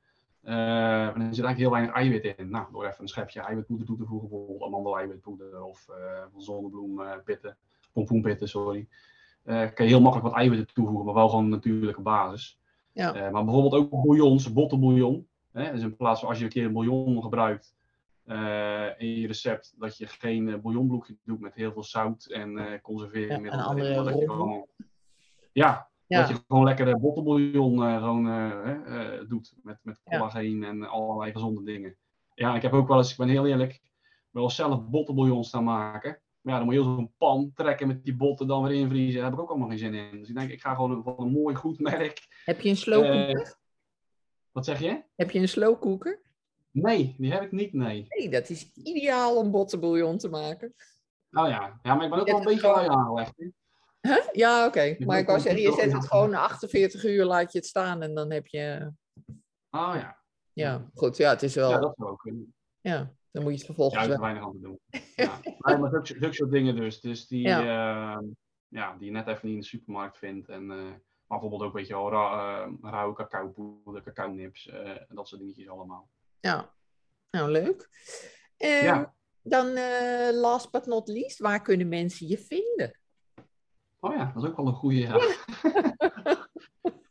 Eh, 0.42 1.06
en 1.06 1.20
er 1.20 1.34
zit 1.34 1.44
eigenlijk 1.44 1.58
heel 1.58 1.70
weinig 1.70 1.94
eiwit 1.94 2.24
in. 2.24 2.50
Nou, 2.50 2.72
door 2.72 2.86
even 2.86 3.02
een 3.02 3.08
schepje 3.08 3.40
eiwitpoeder 3.40 3.86
toe 3.86 3.96
te 3.96 4.04
voegen, 4.04 4.28
bijvoorbeeld 4.28 4.62
amandel-eiwitpoeder 4.62 5.62
of 5.62 5.88
eh 5.88 6.24
zonnebloempitten, 6.36 7.56
pompoenpitten, 7.92 8.48
sorry. 8.48 8.88
Eh, 9.42 9.72
kan 9.74 9.86
je 9.86 9.92
heel 9.92 10.00
makkelijk 10.00 10.28
wat 10.28 10.38
eiwitten 10.38 10.74
toevoegen, 10.74 11.04
maar 11.04 11.14
wel 11.14 11.28
gewoon 11.28 11.44
een 11.44 11.50
natuurlijke 11.50 12.00
basis. 12.00 12.58
Ja. 12.96 13.14
Eh, 13.14 13.30
maar 13.30 13.44
bijvoorbeeld 13.44 13.74
ook 13.74 13.90
bouillons, 13.90 14.52
bottenbouillon. 14.52 15.28
Hè? 15.52 15.72
Dus 15.72 15.82
in 15.82 15.96
plaats 15.96 16.20
van 16.20 16.28
als 16.28 16.38
je 16.38 16.44
een 16.44 16.50
keer 16.50 16.64
een 16.64 16.72
bouillon 16.72 17.22
gebruikt 17.22 17.74
eh, 18.24 18.86
in 18.98 19.20
je 19.20 19.26
recept, 19.26 19.74
dat 19.78 19.96
je 19.96 20.06
geen 20.06 20.48
eh, 20.48 20.58
bouillonbloekje 20.58 21.16
doet 21.24 21.40
met 21.40 21.54
heel 21.54 21.72
veel 21.72 21.82
zout 21.82 22.24
en 22.24 22.58
eh 22.58 22.80
conserveermiddelen. 22.82 23.52
Ja, 23.52 23.58
een 23.58 23.68
andere 23.68 24.66
ja, 25.62 25.90
Ja. 26.06 26.20
dat 26.20 26.28
je 26.28 26.44
gewoon 26.48 26.64
lekker 26.64 26.84
de 26.86 26.98
bottenbouillon 26.98 27.82
eh, 27.82 27.96
gewoon, 27.98 28.28
eh, 28.28 29.14
eh, 29.14 29.28
doet. 29.28 29.54
Met, 29.62 29.78
met 29.82 30.00
Ja. 30.04 30.18
collageen 30.18 30.64
en 30.64 30.88
allerlei 30.88 31.32
gezonde 31.32 31.62
dingen. 31.62 31.96
Ja, 32.34 32.54
ik 32.56 32.62
heb 32.62 32.72
ook 32.72 32.88
wel 32.88 32.96
eens, 32.98 33.10
ik 33.10 33.16
ben 33.16 33.28
heel 33.28 33.46
eerlijk, 33.46 33.80
wel 34.30 34.42
eens 34.42 34.54
zelf 34.54 34.84
bottenbouillon 34.88 35.44
staan 35.44 35.64
maken. 35.64 36.20
Maar 36.40 36.52
ja, 36.52 36.56
dan 36.60 36.64
moet 36.64 36.74
je 36.74 36.82
heel 36.82 36.94
zo'n 36.94 37.12
pan 37.18 37.50
trekken 37.54 37.86
met 37.86 38.04
die 38.04 38.16
botten, 38.16 38.46
dan 38.46 38.62
weer 38.62 38.72
invriezen. 38.80 39.14
Daar 39.20 39.24
heb 39.24 39.32
ik 39.32 39.40
ook 39.40 39.48
allemaal 39.50 39.68
geen 39.68 39.78
zin 39.78 39.94
in. 39.94 40.18
Dus 40.18 40.28
ik 40.28 40.34
denk, 40.34 40.50
ik 40.50 40.60
ga 40.60 40.74
gewoon 40.74 40.90
een- 40.90 41.02
van 41.02 41.14
een 41.18 41.30
mooi 41.32 41.54
goed 41.54 41.78
merk. 41.80 42.26
Heb 42.44 42.60
je 42.60 42.68
een 42.68 42.76
slow 42.76 43.02
cooker? 43.02 43.40
Eh, 43.40 43.50
wat 44.52 44.64
zeg 44.64 44.80
je? 44.80 45.02
Heb 45.16 45.30
je 45.30 45.38
een 45.38 45.48
slow 45.48 45.80
cooker? 45.80 46.20
Nee, 46.70 47.14
die 47.18 47.32
heb 47.32 47.42
ik 47.42 47.52
niet, 47.52 47.72
nee. 47.72 48.04
Nee, 48.08 48.28
dat 48.28 48.48
is 48.50 48.70
ideaal 48.74 49.36
om 49.36 49.50
bottenbouillon 49.50 50.18
te 50.18 50.28
maken. 50.28 50.74
Nou 51.30 51.48
ja, 51.48 51.78
ja 51.82 51.94
maar 51.94 52.04
ik 52.04 52.10
ben 52.10 52.20
ook 52.20 52.26
wel 52.26 52.38
een 52.38 52.44
beetje 52.44 52.66
lui 52.72 52.88
aangelegd. 52.88 53.34
Huh? 54.06 54.28
Ja, 54.32 54.66
oké. 54.66 54.80
Ik 54.80 55.06
Maar 55.06 55.18
ik 55.18 55.26
wou 55.26 55.40
zeggen, 55.40 55.62
je 55.62 55.72
zet 55.72 55.92
het 55.92 56.06
gewoon 56.06 56.30
na 56.30 56.38
48 56.40 57.04
uur, 57.04 57.24
laat 57.24 57.52
je 57.52 57.58
het 57.58 57.66
staan 57.66 58.02
en 58.02 58.14
dan 58.14 58.30
heb 58.30 58.46
je... 58.46 58.92
Oh 59.70 59.92
ja, 59.94 60.18
Ja, 60.52 60.90
goed. 60.94 61.16
Ja, 61.16 61.30
het 61.30 61.42
is 61.42 61.54
wel... 61.54 61.68
ja 61.70 61.74
Ja, 61.74 61.80
dat 61.80 61.94
zou 61.96 62.10
ook 62.10 62.20
kunnen. 62.20 62.54
dan 62.82 63.42
moet 63.42 63.42
je 63.42 63.48
het 63.50 63.58
Ja, 63.60 63.64
vervolgens 63.66 63.96
er 63.96 64.02
is 64.02 64.08
wel... 64.08 64.20
weinig 64.20 64.42
aan 64.44 64.52
te 64.52 64.60
doen. 64.60 64.80
Ja. 65.16 65.38
Nee, 65.42 65.76
maar 65.76 65.90
zulke, 65.90 66.06
zulke 66.18 66.34
soort 66.34 66.50
dingen 66.50 66.76
dus. 66.76 67.00
Dus 67.00 67.26
die, 67.26 67.42
Ja. 67.42 67.60
ja. 67.60 68.22
ja, 68.68 68.96
die 68.96 69.06
je 69.06 69.12
net 69.12 69.26
even 69.26 69.40
niet 69.46 69.54
in 69.54 69.60
de 69.60 69.66
supermarkt 69.66 70.18
vindt. 70.18 70.48
En, 70.48 70.70
eh, 70.70 70.76
maar 71.26 71.38
bijvoorbeeld 71.38 71.62
ook, 71.62 71.72
weet 71.72 71.86
je 71.86 71.92
wel, 71.94 72.10
ra 72.10 72.60
eh, 72.64 72.72
rauwe 72.90 73.14
cacaopoeder, 73.14 74.02
cacao 74.02 74.28
nips, 74.32 74.68
eh, 74.68 74.88
en 74.88 75.14
dat 75.14 75.28
soort 75.28 75.40
dingetjes 75.40 75.68
allemaal. 75.68 76.10
Ja, 76.40 76.74
nou 77.30 77.50
leuk. 77.50 77.88
Ehm, 78.56 78.84
Ja. 78.84 79.14
Dan 79.42 79.72
last 80.34 80.70
but 80.70 80.86
not 80.86 81.08
least, 81.08 81.38
waar 81.38 81.62
kunnen 81.62 81.88
mensen 81.88 82.26
je 82.26 82.38
vinden? 82.38 82.98
Oh 84.00 84.14
ja, 84.14 84.30
dat 84.34 84.42
is 84.42 84.48
ook 84.48 84.56
wel 84.56 84.66
een 84.66 84.72
goede. 84.74 84.98
Ja, 84.98 85.18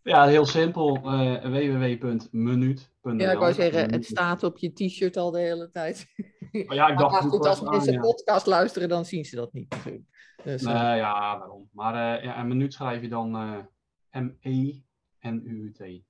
ja 0.14 0.26
heel 0.26 0.46
simpel. 0.46 0.96
eh 0.96 1.44
www.minuut.nl 1.44 3.20
Ja, 3.20 3.32
ik 3.32 3.38
wou 3.38 3.54
zeggen, 3.54 3.92
het 3.92 4.06
staat 4.06 4.44
op 4.44 4.58
je 4.58 4.74
t-shirt 4.74 5.18
al 5.18 5.32
de 5.32 5.40
hele 5.40 5.70
tijd. 5.72 6.14
Oh 6.52 6.76
ja, 6.76 6.88
ik 6.88 6.96
Maar 7.00 7.10
dacht 7.10 7.26
goed, 7.26 7.44
wel 7.44 7.50
als 7.50 7.62
mensen 7.62 7.94
ja. 7.94 8.00
podcast 8.00 8.46
luisteren, 8.46 8.90
dan 8.90 9.06
zien 9.06 9.26
ze 9.26 9.36
dat 9.36 9.54
niet 9.54 9.70
natuurlijk. 9.70 10.04
Dus, 10.44 10.64
eh, 10.64 10.74
Nee, 10.74 10.98
ja, 10.98 11.38
daarom. 11.38 11.70
Maar 11.72 12.18
eh, 12.18 12.24
ja, 12.24 12.40
een 12.40 12.48
minuut 12.48 12.74
schrijf 12.74 13.02
je 13.02 13.10
dan 13.10 13.36
eh 13.36 14.22
M-E-N-U-T. 14.22 16.04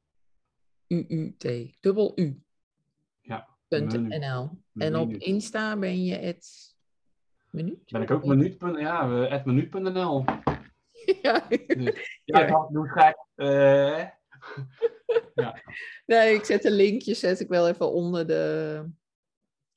UUT, 0.87 1.75
dubbel 1.79 2.11
U. 2.15 2.43
Ja. 3.21 3.47
NL. 3.69 4.49
En 4.73 4.95
op. 4.95 5.11
Insta 5.13 5.77
ben 5.77 6.03
je 6.03 6.15
het 6.15 6.75
minuut? 7.49 7.91
Ben 7.91 8.01
ik 8.01 8.11
ook 8.11 8.25
minuut. 8.25 8.57
Ja, 8.77 9.25
at 9.25 9.45
minuut.nl. 9.45 10.25
ja. 11.21 11.47
Dus, 11.47 12.21
ja, 12.25 12.67
gek. 12.71 13.17
Eh, 13.35 14.09
Nee, 16.05 16.33
ik 16.33 16.45
zet 16.45 16.61
de 16.61 16.71
linkjes 16.71 17.19
zet 17.19 17.39
ik 17.39 17.47
wel 17.47 17.67
even 17.67 17.91
onder 17.91 18.27
de, 18.27 18.85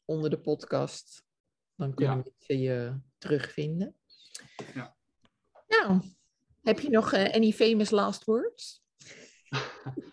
onder 0.05 0.31
de 0.31 0.39
podcast. 0.41 1.25
Dan 1.75 1.95
kunnen 1.95 2.25
Ja. 2.39 2.57
je 2.57 2.99
terugvinden. 3.19 3.95
Ja. 4.75 4.97
Nou, 5.67 6.01
heb 6.63 6.81
je 6.81 6.91
nog 6.91 7.13
eh, 7.13 7.35
any 7.35 7.53
famous 7.53 7.91
last 7.91 8.25
words? 8.25 8.83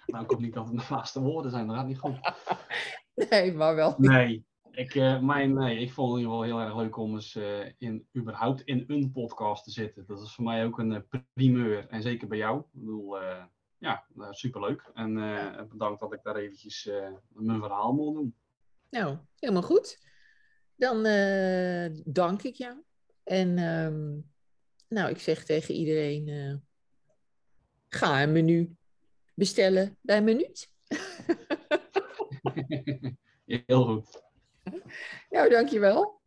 nou, 0.06 0.24
ik 0.24 0.30
hoop 0.30 0.40
niet 0.40 0.54
dat 0.54 0.68
het 0.68 0.78
de 0.80 0.86
laatste 0.90 1.20
woorden 1.22 1.52
zijn. 1.52 1.68
Dat 1.68 1.76
gaat 1.76 1.88
niet 1.88 2.00
goed. 2.00 2.20
Nee, 3.30 3.54
maar 3.54 3.76
wel. 3.76 3.96
Nee. 3.98 4.46
Ik, 4.76 4.96
eh, 4.96 5.22
mijn, 5.22 5.54
nee, 5.54 5.80
ik 5.80 5.92
vond 5.92 6.12
het 6.12 6.18
in 6.18 6.24
ieder 6.24 6.46
geval 6.46 6.60
heel 6.60 6.68
erg 6.68 6.76
leuk 6.76 6.98
om 6.98 7.14
eens 7.14 7.36
eh, 7.36 7.72
in, 7.78 8.08
überhaupt 8.18 8.62
in 8.62 8.84
een 8.88 9.12
podcast 9.12 9.64
te 9.64 9.72
zitten. 9.72 10.06
Dat 10.08 10.22
is 10.22 10.36
voor 10.36 10.44
mij 10.44 10.66
ook 10.66 10.80
een 10.80 10.94
eh, 10.94 11.20
primeur. 11.34 11.88
En 11.88 12.02
zeker 12.02 12.28
bij 12.28 12.38
jou. 12.38 12.60
Ik 12.60 12.66
bedoel, 12.72 13.20
eh, 13.20 13.44
ja, 13.78 14.06
uh, 14.18 14.32
superleuk. 14.32 14.92
En 14.94 15.18
eh, 15.18 15.64
bedankt 15.64 16.00
dat 16.00 16.14
ik 16.14 16.20
daar 16.24 16.36
eventjes 16.36 16.88
eh, 16.88 17.10
mijn 17.28 17.60
verhaal 17.60 17.94
mocht 17.94 18.16
doen. 18.16 18.36
Nou, 18.90 19.18
helemaal 19.40 19.62
goed. 19.62 20.00
Dan 20.76 21.06
eh, 21.06 21.90
dank 22.06 22.42
ik 22.42 22.56
jou. 22.56 22.78
En 23.24 23.58
ehm, 23.58 24.20
nou, 24.88 25.10
ik 25.10 25.20
zeg 25.20 25.46
tegen 25.46 25.76
iedereen, 25.76 26.28
eh, 26.28 26.56
ga 27.88 28.24
een 28.24 28.32
menu 28.32 28.76
bestellen 29.34 29.98
bij 30.02 30.22
Minuut. 30.22 30.72
Heel 33.46 33.86
goed. 33.86 34.25
Nou, 35.30 35.50
dankjewel. 35.50 36.22